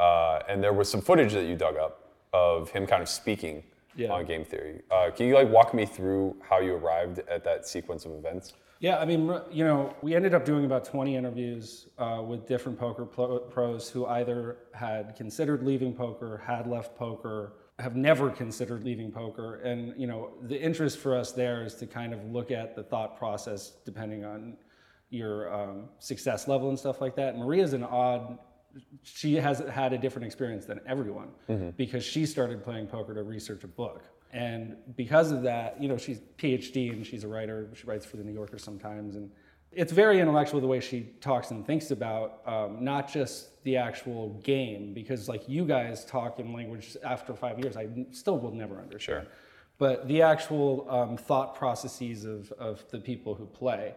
Uh, 0.00 0.40
and 0.48 0.62
there 0.62 0.72
was 0.72 0.90
some 0.90 1.00
footage 1.00 1.32
that 1.32 1.44
you 1.46 1.54
dug 1.56 1.76
up 1.76 2.05
of 2.36 2.70
him 2.70 2.86
kind 2.86 3.02
of 3.02 3.08
speaking 3.08 3.62
Yeah. 3.96 4.12
on 4.12 4.26
game 4.26 4.44
theory. 4.44 4.82
Uh, 4.90 5.10
can 5.16 5.26
you 5.26 5.34
like 5.34 5.48
walk 5.48 5.72
me 5.72 5.86
through 5.86 6.36
how 6.48 6.58
you 6.60 6.74
arrived 6.74 7.18
at 7.34 7.42
that 7.44 7.66
sequence 7.66 8.04
of 8.04 8.12
events? 8.12 8.52
Yeah, 8.78 8.98
I 8.98 9.06
mean, 9.06 9.22
you 9.50 9.64
know, 9.64 9.94
we 10.02 10.14
ended 10.14 10.34
up 10.34 10.44
doing 10.44 10.66
about 10.66 10.84
20 10.84 11.16
interviews 11.16 11.88
uh, 11.96 12.22
with 12.30 12.46
different 12.46 12.78
poker 12.78 13.06
pro- 13.06 13.38
pros 13.38 13.88
who 13.88 14.04
either 14.04 14.58
had 14.74 15.16
considered 15.16 15.62
leaving 15.62 15.94
poker, 15.94 16.42
had 16.46 16.66
left 16.66 16.94
poker, 16.94 17.54
have 17.78 17.96
never 17.96 18.28
considered 18.28 18.84
leaving 18.84 19.10
poker. 19.10 19.56
And, 19.70 19.94
you 19.96 20.06
know, 20.06 20.32
the 20.42 20.60
interest 20.60 20.98
for 20.98 21.16
us 21.16 21.32
there 21.32 21.64
is 21.64 21.74
to 21.76 21.86
kind 21.86 22.12
of 22.12 22.22
look 22.30 22.50
at 22.50 22.76
the 22.76 22.82
thought 22.82 23.16
process 23.16 23.72
depending 23.86 24.26
on 24.26 24.58
your 25.08 25.36
um, 25.54 25.88
success 25.98 26.46
level 26.46 26.68
and 26.68 26.78
stuff 26.78 27.00
like 27.00 27.16
that. 27.16 27.38
Maria's 27.38 27.72
an 27.72 27.82
odd, 27.84 28.38
she 29.02 29.34
has 29.36 29.58
had 29.70 29.92
a 29.92 29.98
different 29.98 30.26
experience 30.26 30.66
than 30.66 30.80
everyone 30.86 31.28
because 31.76 32.04
she 32.04 32.26
started 32.26 32.62
playing 32.62 32.86
poker 32.86 33.14
to 33.14 33.22
research 33.22 33.64
a 33.64 33.68
book. 33.68 34.02
And 34.32 34.76
because 34.96 35.32
of 35.32 35.42
that, 35.42 35.80
you 35.80 35.88
know, 35.88 35.96
she's 35.96 36.20
PhD 36.38 36.92
and 36.92 37.06
she's 37.06 37.24
a 37.24 37.28
writer. 37.28 37.70
She 37.74 37.86
writes 37.86 38.04
for 38.04 38.16
the 38.16 38.24
New 38.24 38.32
Yorker 38.32 38.58
sometimes, 38.58 39.16
and 39.16 39.30
it's 39.72 39.92
very 39.92 40.20
intellectual 40.20 40.60
the 40.60 40.66
way 40.66 40.80
she 40.80 41.12
talks 41.20 41.50
and 41.52 41.66
thinks 41.66 41.90
about 41.90 42.40
um, 42.46 42.82
not 42.82 43.10
just 43.10 43.62
the 43.64 43.76
actual 43.76 44.30
game. 44.42 44.92
Because 44.92 45.28
like 45.28 45.48
you 45.48 45.64
guys 45.64 46.04
talk 46.04 46.38
in 46.38 46.52
language 46.52 46.96
after 47.04 47.34
five 47.34 47.58
years, 47.58 47.76
I 47.76 47.88
still 48.10 48.38
will 48.38 48.52
never 48.52 48.80
understand. 48.80 49.24
Sure. 49.24 49.32
But 49.78 50.08
the 50.08 50.22
actual 50.22 50.86
um, 50.90 51.16
thought 51.16 51.54
processes 51.54 52.24
of 52.24 52.52
of 52.52 52.84
the 52.90 52.98
people 52.98 53.34
who 53.34 53.46
play, 53.46 53.94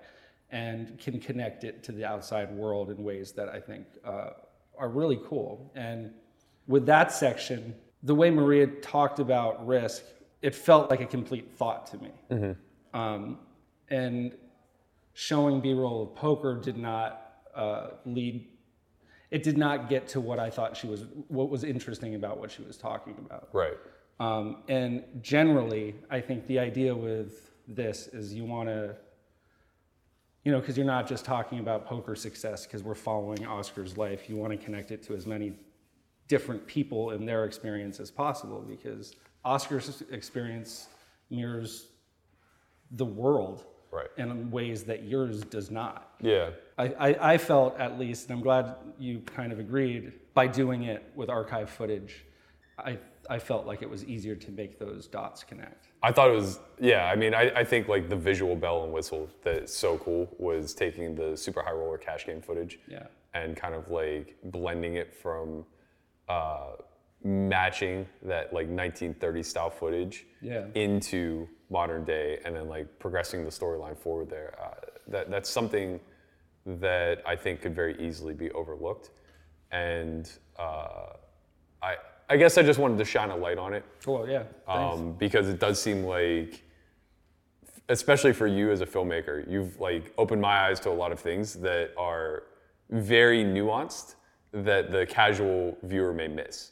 and 0.51 0.97
can 0.99 1.19
connect 1.19 1.63
it 1.63 1.83
to 1.83 1.91
the 1.91 2.05
outside 2.05 2.51
world 2.51 2.89
in 2.89 3.03
ways 3.03 3.31
that 3.33 3.49
I 3.49 3.59
think 3.59 3.85
uh, 4.05 4.31
are 4.79 4.89
really 4.89 5.19
cool. 5.25 5.71
And 5.75 6.11
with 6.67 6.85
that 6.87 7.11
section, 7.11 7.75
the 8.03 8.15
way 8.15 8.29
Maria 8.29 8.67
talked 8.67 9.19
about 9.19 9.67
risk, 9.67 10.03
it 10.41 10.55
felt 10.55 10.89
like 10.89 11.01
a 11.01 11.05
complete 11.05 11.51
thought 11.51 11.85
to 11.87 11.97
me. 11.97 12.11
Um, 12.93 13.39
and 13.89 14.33
showing 15.13 15.59
B-roll 15.59 16.03
of 16.03 16.15
poker 16.15 16.55
did 16.55 16.77
not 16.77 17.41
uh, 17.55 17.87
lead. 18.05 18.47
It 19.31 19.43
did 19.43 19.57
not 19.57 19.89
get 19.89 20.07
to 20.09 20.21
what 20.21 20.39
I 20.39 20.49
thought 20.49 20.77
she 20.77 20.87
was. 20.87 21.05
What 21.27 21.49
was 21.49 21.63
interesting 21.63 22.15
about 22.15 22.39
what 22.39 22.51
she 22.51 22.61
was 22.61 22.77
talking 22.77 23.15
about. 23.17 23.49
Right. 23.51 23.77
Um, 24.19 24.63
and 24.67 25.03
generally, 25.21 25.95
I 26.09 26.19
think 26.21 26.47
the 26.47 26.59
idea 26.59 26.95
with 26.95 27.51
this 27.67 28.07
is 28.07 28.33
you 28.33 28.45
want 28.45 28.69
to, 28.69 28.95
you 30.43 30.51
know, 30.51 30.59
because 30.59 30.77
you're 30.77 30.85
not 30.85 31.07
just 31.07 31.25
talking 31.25 31.59
about 31.59 31.85
poker 31.85 32.15
success 32.15 32.65
because 32.65 32.83
we're 32.83 32.95
following 32.95 33.45
Oscar's 33.45 33.97
life. 33.97 34.29
You 34.29 34.37
want 34.37 34.51
to 34.51 34.57
connect 34.57 34.91
it 34.91 35.03
to 35.03 35.15
as 35.15 35.25
many 35.27 35.53
different 36.27 36.65
people 36.65 37.11
and 37.11 37.27
their 37.27 37.45
experience 37.45 37.99
as 37.99 38.09
possible 38.09 38.61
because 38.61 39.15
Oscar's 39.43 40.03
experience 40.11 40.87
mirrors 41.29 41.87
the 42.91 43.05
world 43.05 43.65
Right. 43.91 44.07
in 44.17 44.51
ways 44.51 44.83
that 44.83 45.05
yours 45.05 45.41
does 45.41 45.71
not. 45.71 46.11
Yeah. 46.21 46.51
I, 46.77 46.83
I, 46.99 47.33
I 47.33 47.37
felt 47.39 47.75
at 47.79 47.97
least, 47.97 48.29
and 48.29 48.37
I'm 48.37 48.43
glad 48.43 48.75
you 48.99 49.19
kind 49.21 49.51
of 49.51 49.57
agreed, 49.57 50.13
by 50.35 50.45
doing 50.45 50.83
it 50.83 51.03
with 51.15 51.27
archive 51.27 51.71
footage, 51.71 52.23
I, 52.77 52.99
I 53.29 53.39
felt 53.39 53.67
like 53.67 53.81
it 53.83 53.89
was 53.89 54.03
easier 54.05 54.35
to 54.35 54.51
make 54.51 54.79
those 54.79 55.07
dots 55.07 55.43
connect. 55.43 55.87
I 56.01 56.11
thought 56.11 56.29
it 56.29 56.35
was, 56.35 56.59
yeah, 56.79 57.05
I 57.05 57.15
mean, 57.15 57.33
I, 57.35 57.51
I 57.59 57.63
think 57.63 57.87
like 57.87 58.09
the 58.09 58.15
visual 58.15 58.55
bell 58.55 58.83
and 58.83 58.91
whistle 58.91 59.29
that's 59.43 59.73
so 59.77 59.97
cool 59.99 60.27
was 60.39 60.73
taking 60.73 61.13
the 61.15 61.37
Super 61.37 61.61
High 61.61 61.73
Roller 61.73 61.97
cash 61.97 62.25
game 62.25 62.41
footage 62.41 62.79
Yeah. 62.87 63.05
and 63.33 63.55
kind 63.55 63.75
of 63.75 63.89
like 63.91 64.35
blending 64.45 64.95
it 64.95 65.13
from 65.13 65.65
uh, 66.27 66.71
matching 67.23 68.07
that 68.23 68.45
like 68.53 68.67
1930 68.67 69.43
style 69.43 69.69
footage 69.69 70.25
Yeah. 70.41 70.65
into 70.73 71.47
modern 71.69 72.05
day 72.05 72.39
and 72.45 72.55
then 72.55 72.67
like 72.67 72.87
progressing 72.97 73.43
the 73.43 73.51
storyline 73.51 73.97
forward 73.97 74.29
there. 74.29 74.55
Uh, 74.61 74.73
that, 75.09 75.29
that's 75.29 75.49
something 75.49 75.99
that 76.65 77.21
I 77.27 77.35
think 77.35 77.61
could 77.61 77.75
very 77.75 77.95
easily 77.99 78.33
be 78.33 78.49
overlooked. 78.51 79.11
And 79.71 80.31
uh, 80.57 81.13
I, 81.81 81.95
I 82.29 82.37
guess 82.37 82.57
I 82.57 82.63
just 82.63 82.79
wanted 82.79 82.99
to 82.99 83.05
shine 83.05 83.31
a 83.31 83.35
light 83.35 83.57
on 83.57 83.73
it 83.73 83.83
Cool, 84.03 84.29
yeah. 84.29 84.43
Um, 84.67 85.13
because 85.13 85.49
it 85.49 85.59
does 85.59 85.81
seem 85.81 86.03
like, 86.03 86.61
especially 87.89 88.33
for 88.33 88.47
you 88.47 88.71
as 88.71 88.81
a 88.81 88.85
filmmaker, 88.85 89.49
you've 89.49 89.79
like 89.79 90.13
opened 90.17 90.41
my 90.41 90.67
eyes 90.67 90.79
to 90.81 90.89
a 90.89 90.91
lot 90.91 91.11
of 91.11 91.19
things 91.19 91.55
that 91.55 91.91
are 91.97 92.43
very 92.89 93.43
nuanced 93.43 94.15
that 94.51 94.91
the 94.91 95.05
casual 95.05 95.77
viewer 95.83 96.13
may 96.13 96.27
miss, 96.27 96.71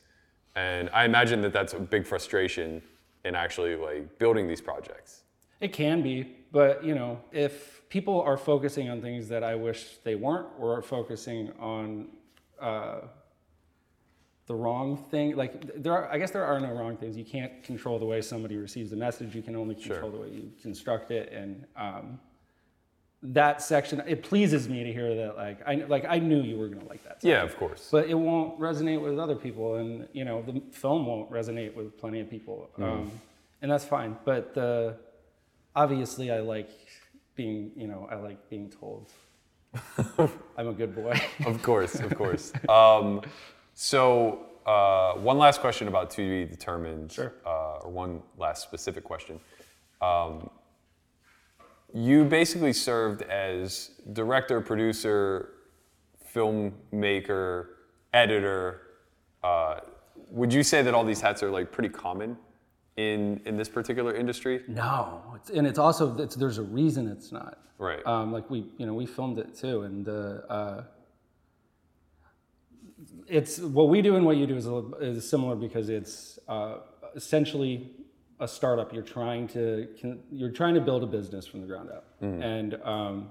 and 0.56 0.90
I 0.92 1.06
imagine 1.06 1.42
that 1.42 1.54
that's 1.54 1.74
a 1.74 1.80
big 1.80 2.06
frustration 2.06 2.82
in 3.26 3.36
actually 3.36 3.76
like 3.76 4.18
building 4.18 4.48
these 4.48 4.62
projects. 4.62 5.24
It 5.60 5.74
can 5.74 6.02
be, 6.02 6.36
but 6.52 6.84
you 6.84 6.96
know, 6.96 7.20
if 7.32 7.82
people 7.90 8.22
are 8.22 8.38
focusing 8.38 8.90
on 8.90 9.02
things 9.02 9.28
that 9.30 9.44
I 9.44 9.56
wish 9.56 9.98
they 10.04 10.16
weren't, 10.16 10.48
or 10.60 10.78
are 10.78 10.82
focusing 10.82 11.52
on 11.60 12.08
uh, 12.60 13.02
the 14.48 14.56
wrong 14.56 14.98
thing, 15.12 15.36
like 15.36 15.82
there 15.82 15.94
are, 15.94 16.10
I 16.12 16.18
guess 16.18 16.32
there 16.32 16.46
are 16.46 16.60
no 16.60 16.72
wrong 16.72 16.96
things. 16.98 17.16
You 17.18 17.26
can't 17.26 17.62
control 17.64 18.00
the 18.00 18.06
way 18.06 18.22
somebody 18.22 18.56
receives 18.58 18.90
the 18.90 18.96
message. 18.96 19.36
You 19.36 19.42
can 19.42 19.56
only 19.56 19.76
control 19.76 20.10
the 20.10 20.18
way 20.18 20.30
you 20.30 20.52
construct 20.62 21.12
it, 21.12 21.32
and 21.34 21.66
um, 21.76 22.20
that 23.24 23.62
section 23.62 24.02
it 24.08 24.24
pleases 24.24 24.70
me 24.70 24.84
to 24.84 24.94
hear 24.94 25.16
that. 25.16 25.36
Like 25.36 25.60
I 25.68 25.76
like 25.88 26.06
I 26.08 26.20
knew 26.20 26.42
you 26.42 26.58
were 26.58 26.68
gonna 26.70 26.88
like 26.88 27.04
that. 27.04 27.18
Yeah, 27.22 27.44
of 27.44 27.58
course. 27.58 27.90
but 27.92 28.08
it 28.08 28.14
won't 28.14 28.58
resonate 28.60 29.02
with 29.02 29.20
other 29.20 29.36
people 29.36 29.76
and 29.76 30.08
you 30.14 30.24
know 30.24 30.42
the 30.44 30.62
film 30.72 31.06
won't 31.06 31.30
resonate 31.32 31.74
with 31.76 31.98
plenty 31.98 32.20
of 32.22 32.30
people 32.30 32.70
um, 32.78 33.12
and 33.62 33.72
that's 33.72 33.84
fine 33.86 34.16
but 34.24 34.54
the 34.54 34.96
obviously 35.76 36.32
i 36.32 36.40
like 36.40 36.70
being 37.36 37.72
you 37.76 37.88
know 37.88 38.08
i 38.12 38.16
like 38.16 38.50
being 38.50 38.70
told 38.70 39.12
i'm 40.58 40.68
a 40.68 40.74
good 40.74 40.94
boy 40.96 41.20
Of 41.46 41.62
course, 41.64 41.96
of 41.96 42.16
course. 42.16 42.54
Um, 42.70 43.22
so, 43.80 44.40
uh, 44.66 45.14
one 45.14 45.38
last 45.38 45.62
question 45.62 45.88
about 45.88 46.10
to 46.10 46.18
be 46.28 46.50
determined, 46.50 47.12
Sure. 47.12 47.32
uh, 47.46 47.84
or 47.84 47.92
one 47.92 48.24
last 48.38 48.64
specific 48.64 49.04
question. 49.04 49.40
Um, 50.02 50.50
you 51.94 52.26
basically 52.26 52.74
served 52.74 53.22
as 53.22 53.92
director, 54.14 54.62
producer, 54.62 55.50
filmmaker, 56.34 57.68
editor. 58.14 58.82
Uh, 59.44 59.80
would 60.32 60.52
you 60.52 60.64
say 60.64 60.82
that 60.82 60.96
all 60.96 61.06
these 61.06 61.22
hats 61.22 61.44
are 61.44 61.52
like 61.52 61.72
pretty 61.72 61.90
common 61.90 62.36
in 62.98 63.40
in 63.46 63.56
this 63.58 63.70
particular 63.70 64.16
industry? 64.16 64.64
no 64.68 65.22
it's, 65.36 65.52
and 65.52 65.68
it's 65.68 65.78
also 65.80 66.18
it's, 66.18 66.36
there's 66.36 66.58
a 66.58 66.64
reason 66.64 67.08
it's 67.08 67.32
not 67.32 67.60
Right. 67.78 68.06
um, 68.08 68.34
like 68.34 68.50
we 68.50 68.66
you 68.80 68.86
know 68.88 68.94
we 68.96 69.06
filmed 69.06 69.38
it 69.38 69.56
too 69.56 69.84
and 69.84 70.10
uh, 70.10 70.12
uh, 70.50 70.84
it's 73.28 73.60
what 73.60 73.90
we 73.90 74.02
do 74.02 74.16
and 74.16 74.26
what 74.26 74.38
you 74.38 74.48
do 74.48 74.56
is, 74.56 74.68
a, 74.68 74.84
is 75.00 75.30
similar 75.30 75.56
because 75.56 75.90
it's 75.90 76.40
uh, 76.48 76.78
essentially 77.16 77.92
a 78.40 78.48
startup 78.48 78.94
you're 78.94 79.04
trying 79.04 79.48
to 79.48 79.88
can, 80.00 80.20
you're 80.32 80.52
trying 80.52 80.76
to 80.76 80.82
build 80.82 81.04
a 81.04 81.08
business 81.08 81.46
from 81.46 81.62
the 81.62 81.68
ground 81.68 81.90
up 81.90 82.06
and 82.44 82.76
um, 82.84 83.30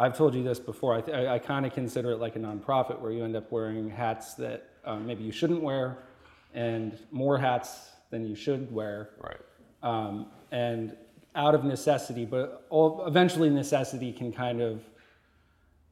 I've 0.00 0.16
told 0.16 0.34
you 0.34 0.42
this 0.42 0.58
before. 0.58 0.94
I, 0.94 1.00
th- 1.02 1.14
I, 1.14 1.34
I 1.34 1.38
kind 1.38 1.66
of 1.66 1.74
consider 1.74 2.12
it 2.12 2.16
like 2.16 2.34
a 2.34 2.38
nonprofit 2.38 2.98
where 3.00 3.12
you 3.12 3.22
end 3.22 3.36
up 3.36 3.52
wearing 3.52 3.90
hats 3.90 4.32
that 4.34 4.70
um, 4.86 5.06
maybe 5.06 5.22
you 5.22 5.30
shouldn't 5.30 5.62
wear, 5.62 5.98
and 6.54 6.98
more 7.10 7.36
hats 7.36 7.90
than 8.08 8.26
you 8.26 8.34
should 8.34 8.72
wear 8.72 9.10
right. 9.20 9.36
um, 9.82 10.26
and 10.52 10.96
out 11.34 11.54
of 11.54 11.64
necessity, 11.64 12.24
but 12.24 12.66
all, 12.70 13.06
eventually 13.06 13.50
necessity 13.50 14.10
can 14.10 14.32
kind 14.32 14.60
of 14.60 14.82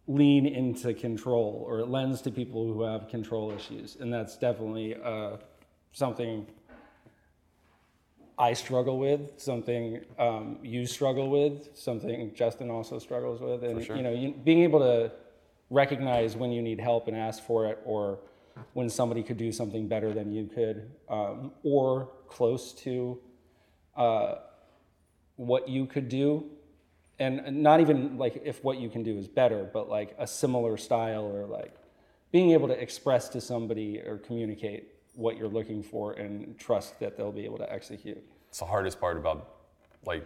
lean 0.08 0.46
into 0.46 0.94
control, 0.94 1.64
or 1.68 1.80
it 1.80 1.88
lends 1.88 2.22
to 2.22 2.30
people 2.30 2.64
who 2.64 2.82
have 2.82 3.08
control 3.08 3.52
issues, 3.52 3.96
and 4.00 4.12
that's 4.12 4.38
definitely 4.38 4.96
uh, 5.04 5.36
something 5.92 6.46
I 8.38 8.54
struggle 8.54 8.98
with, 8.98 9.20
something 9.36 10.00
um, 10.18 10.58
you 10.62 10.86
struggle 10.86 11.28
with, 11.28 11.76
something 11.76 12.32
Justin 12.34 12.70
also 12.70 12.98
struggles 12.98 13.40
with, 13.40 13.62
and 13.62 13.84
sure. 13.84 13.96
you 13.96 14.02
know, 14.02 14.12
you, 14.12 14.32
being 14.32 14.62
able 14.62 14.78
to 14.80 15.12
recognize 15.68 16.36
when 16.36 16.52
you 16.52 16.62
need 16.62 16.80
help 16.80 17.06
and 17.08 17.16
ask 17.16 17.42
for 17.42 17.66
it, 17.66 17.78
or 17.84 18.18
when 18.72 18.88
somebody 18.88 19.22
could 19.22 19.36
do 19.36 19.52
something 19.52 19.86
better 19.86 20.14
than 20.14 20.32
you 20.32 20.46
could, 20.46 20.90
um, 21.10 21.52
or 21.62 22.08
close 22.28 22.72
to 22.72 23.20
uh, 23.94 24.36
what 25.36 25.68
you 25.68 25.84
could 25.84 26.08
do, 26.08 26.46
and 27.18 27.62
not 27.62 27.80
even 27.80 28.16
like 28.16 28.40
if 28.44 28.62
what 28.62 28.78
you 28.78 28.88
can 28.88 29.02
do 29.02 29.16
is 29.18 29.26
better, 29.28 29.68
but 29.72 29.88
like 29.88 30.14
a 30.18 30.26
similar 30.26 30.76
style 30.76 31.24
or 31.24 31.46
like 31.46 31.74
being 32.30 32.52
able 32.52 32.68
to 32.68 32.80
express 32.80 33.28
to 33.30 33.40
somebody 33.40 33.98
or 33.98 34.18
communicate 34.18 34.88
what 35.14 35.36
you're 35.36 35.48
looking 35.48 35.82
for 35.82 36.12
and 36.12 36.56
trust 36.58 36.98
that 37.00 37.16
they'll 37.16 37.32
be 37.32 37.44
able 37.44 37.58
to 37.58 37.72
execute. 37.72 38.22
It's 38.48 38.60
the 38.60 38.66
hardest 38.66 39.00
part 39.00 39.16
about 39.16 39.48
like 40.06 40.24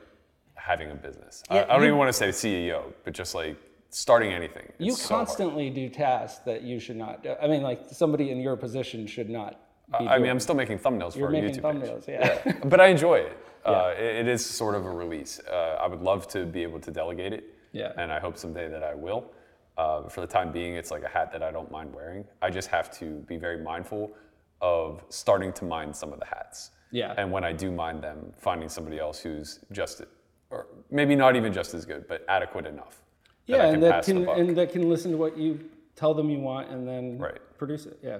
having 0.55 0.91
a 0.91 0.95
business. 0.95 1.43
I, 1.49 1.55
Yeah, 1.57 1.63
I 1.63 1.67
don't 1.75 1.81
you- 1.83 1.87
even 1.89 1.99
want 1.99 2.09
to 2.09 2.13
say 2.13 2.29
CEO, 2.29 2.93
but 3.05 3.15
just 3.15 3.35
like 3.35 3.57
starting 3.89 4.33
anything. 4.33 4.71
You 4.79 4.93
so 4.93 5.09
constantly 5.09 5.71
do 5.71 5.89
tasks 5.89 6.41
that 6.45 6.63
you 6.63 6.79
should 6.79 6.97
not 6.97 7.23
do. 7.23 7.35
I 7.41 7.47
mean, 7.47 7.63
like 7.63 7.81
somebody 7.91 8.31
in 8.31 8.41
your 8.41 8.57
position 8.57 9.07
should 9.07 9.31
not 9.31 9.61
I 9.93 10.19
mean, 10.19 10.31
I'm 10.31 10.41
still 10.41 10.55
making 10.55 10.79
thumbnails 10.79 11.15
You're 11.17 11.29
for 11.31 11.37
our 11.37 11.43
making 11.43 11.61
YouTube 11.61 11.81
page. 11.81 11.91
thumbnails, 11.91 12.09
yeah. 12.09 12.53
but 12.65 12.81
I 12.81 12.87
enjoy 12.89 13.17
it. 13.17 13.37
Uh, 13.65 13.95
it. 13.97 14.27
It 14.27 14.29
is 14.29 14.45
sort 14.45 14.75
of 14.75 14.85
a 14.87 14.91
release. 14.91 15.39
Uh, 15.49 15.79
I 15.81 15.87
would 15.87 16.01
love 16.03 16.27
to 16.29 16.45
be 16.45 16.65
able 16.65 16.81
to 16.81 16.91
delegate 16.91 17.33
it. 17.33 17.45
Yeah. 17.71 17.93
And 17.97 18.11
I 18.13 18.19
hope 18.19 18.37
someday 18.37 18.69
that 18.69 18.83
I 18.83 18.93
will. 18.93 19.31
Uh, 19.79 20.09
for 20.09 20.21
the 20.21 20.27
time 20.27 20.51
being, 20.51 20.75
it's 20.75 20.91
like 20.91 21.05
a 21.05 21.09
hat 21.09 21.31
that 21.33 21.45
I 21.45 21.53
don't 21.53 21.71
mind 21.71 21.95
wearing. 21.95 22.25
I 22.43 22.51
just 22.51 22.69
have 22.71 22.91
to 22.99 23.21
be 23.29 23.37
very 23.37 23.63
mindful 23.63 24.17
of 24.61 25.05
starting 25.11 25.53
to 25.53 25.65
mind 25.65 25.95
some 25.95 26.13
of 26.13 26.19
the 26.19 26.27
hats. 26.27 26.73
Yeah. 26.91 27.15
And 27.17 27.31
when 27.31 27.45
I 27.45 27.53
do 27.53 27.71
mind 27.71 28.03
them, 28.03 28.33
finding 28.37 28.69
somebody 28.69 28.99
else 28.99 29.21
who's 29.21 29.61
just, 29.71 30.03
or 30.51 30.67
maybe 30.91 31.15
not 31.15 31.37
even 31.37 31.53
just 31.53 31.73
as 31.73 31.85
good, 31.87 32.09
but 32.09 32.25
adequate 32.29 32.67
enough. 32.67 33.01
that 33.47 33.57
yeah, 33.59 33.67
and 33.67 33.81
that 33.85 34.05
can 34.05 34.29
and 34.29 34.57
that 34.57 34.73
can 34.73 34.89
listen 34.89 35.13
to 35.13 35.17
what 35.17 35.39
you 35.39 35.61
tell 35.95 36.15
them 36.15 36.31
you 36.31 36.41
want 36.41 36.69
and 36.69 36.87
then 36.87 37.17
Right. 37.17 37.39
produce 37.59 37.87
it. 37.87 37.99
Yeah. 38.03 38.19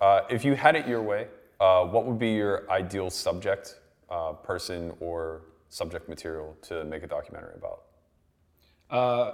Uh, 0.00 0.22
if 0.30 0.44
you 0.44 0.54
had 0.54 0.76
it 0.76 0.88
your 0.88 1.02
way, 1.02 1.28
uh, 1.60 1.84
what 1.84 2.06
would 2.06 2.18
be 2.18 2.30
your 2.30 2.70
ideal 2.70 3.10
subject, 3.10 3.78
uh, 4.08 4.32
person, 4.32 4.92
or 4.98 5.42
subject 5.68 6.08
material 6.08 6.56
to 6.62 6.84
make 6.84 7.02
a 7.02 7.06
documentary 7.06 7.54
about? 7.54 7.82
Uh, 8.90 9.32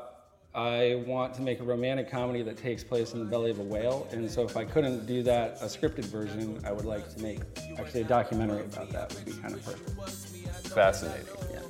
I 0.55 1.05
want 1.07 1.35
to 1.35 1.43
make 1.43 1.61
a 1.61 1.63
romantic 1.63 2.11
comedy 2.11 2.43
that 2.43 2.57
takes 2.57 2.83
place 2.83 3.13
in 3.13 3.21
the 3.21 3.25
belly 3.27 3.51
of 3.51 3.61
a 3.61 3.63
whale, 3.63 4.09
and 4.11 4.29
so 4.29 4.43
if 4.43 4.57
I 4.57 4.65
couldn't 4.65 5.07
do 5.07 5.23
that, 5.23 5.59
a 5.61 5.67
scripted 5.67 6.07
version, 6.07 6.61
I 6.65 6.73
would 6.73 6.85
like 6.85 7.15
to 7.15 7.23
make 7.23 7.41
actually 7.79 8.01
a 8.01 8.05
documentary 8.05 8.65
about 8.65 8.91
that 8.91 9.15
would 9.15 9.25
be 9.25 9.33
kind 9.35 9.55
of 9.55 9.65
perfect. 9.65 10.69
Fascinating. 10.69 11.27
Yeah. 11.53 11.61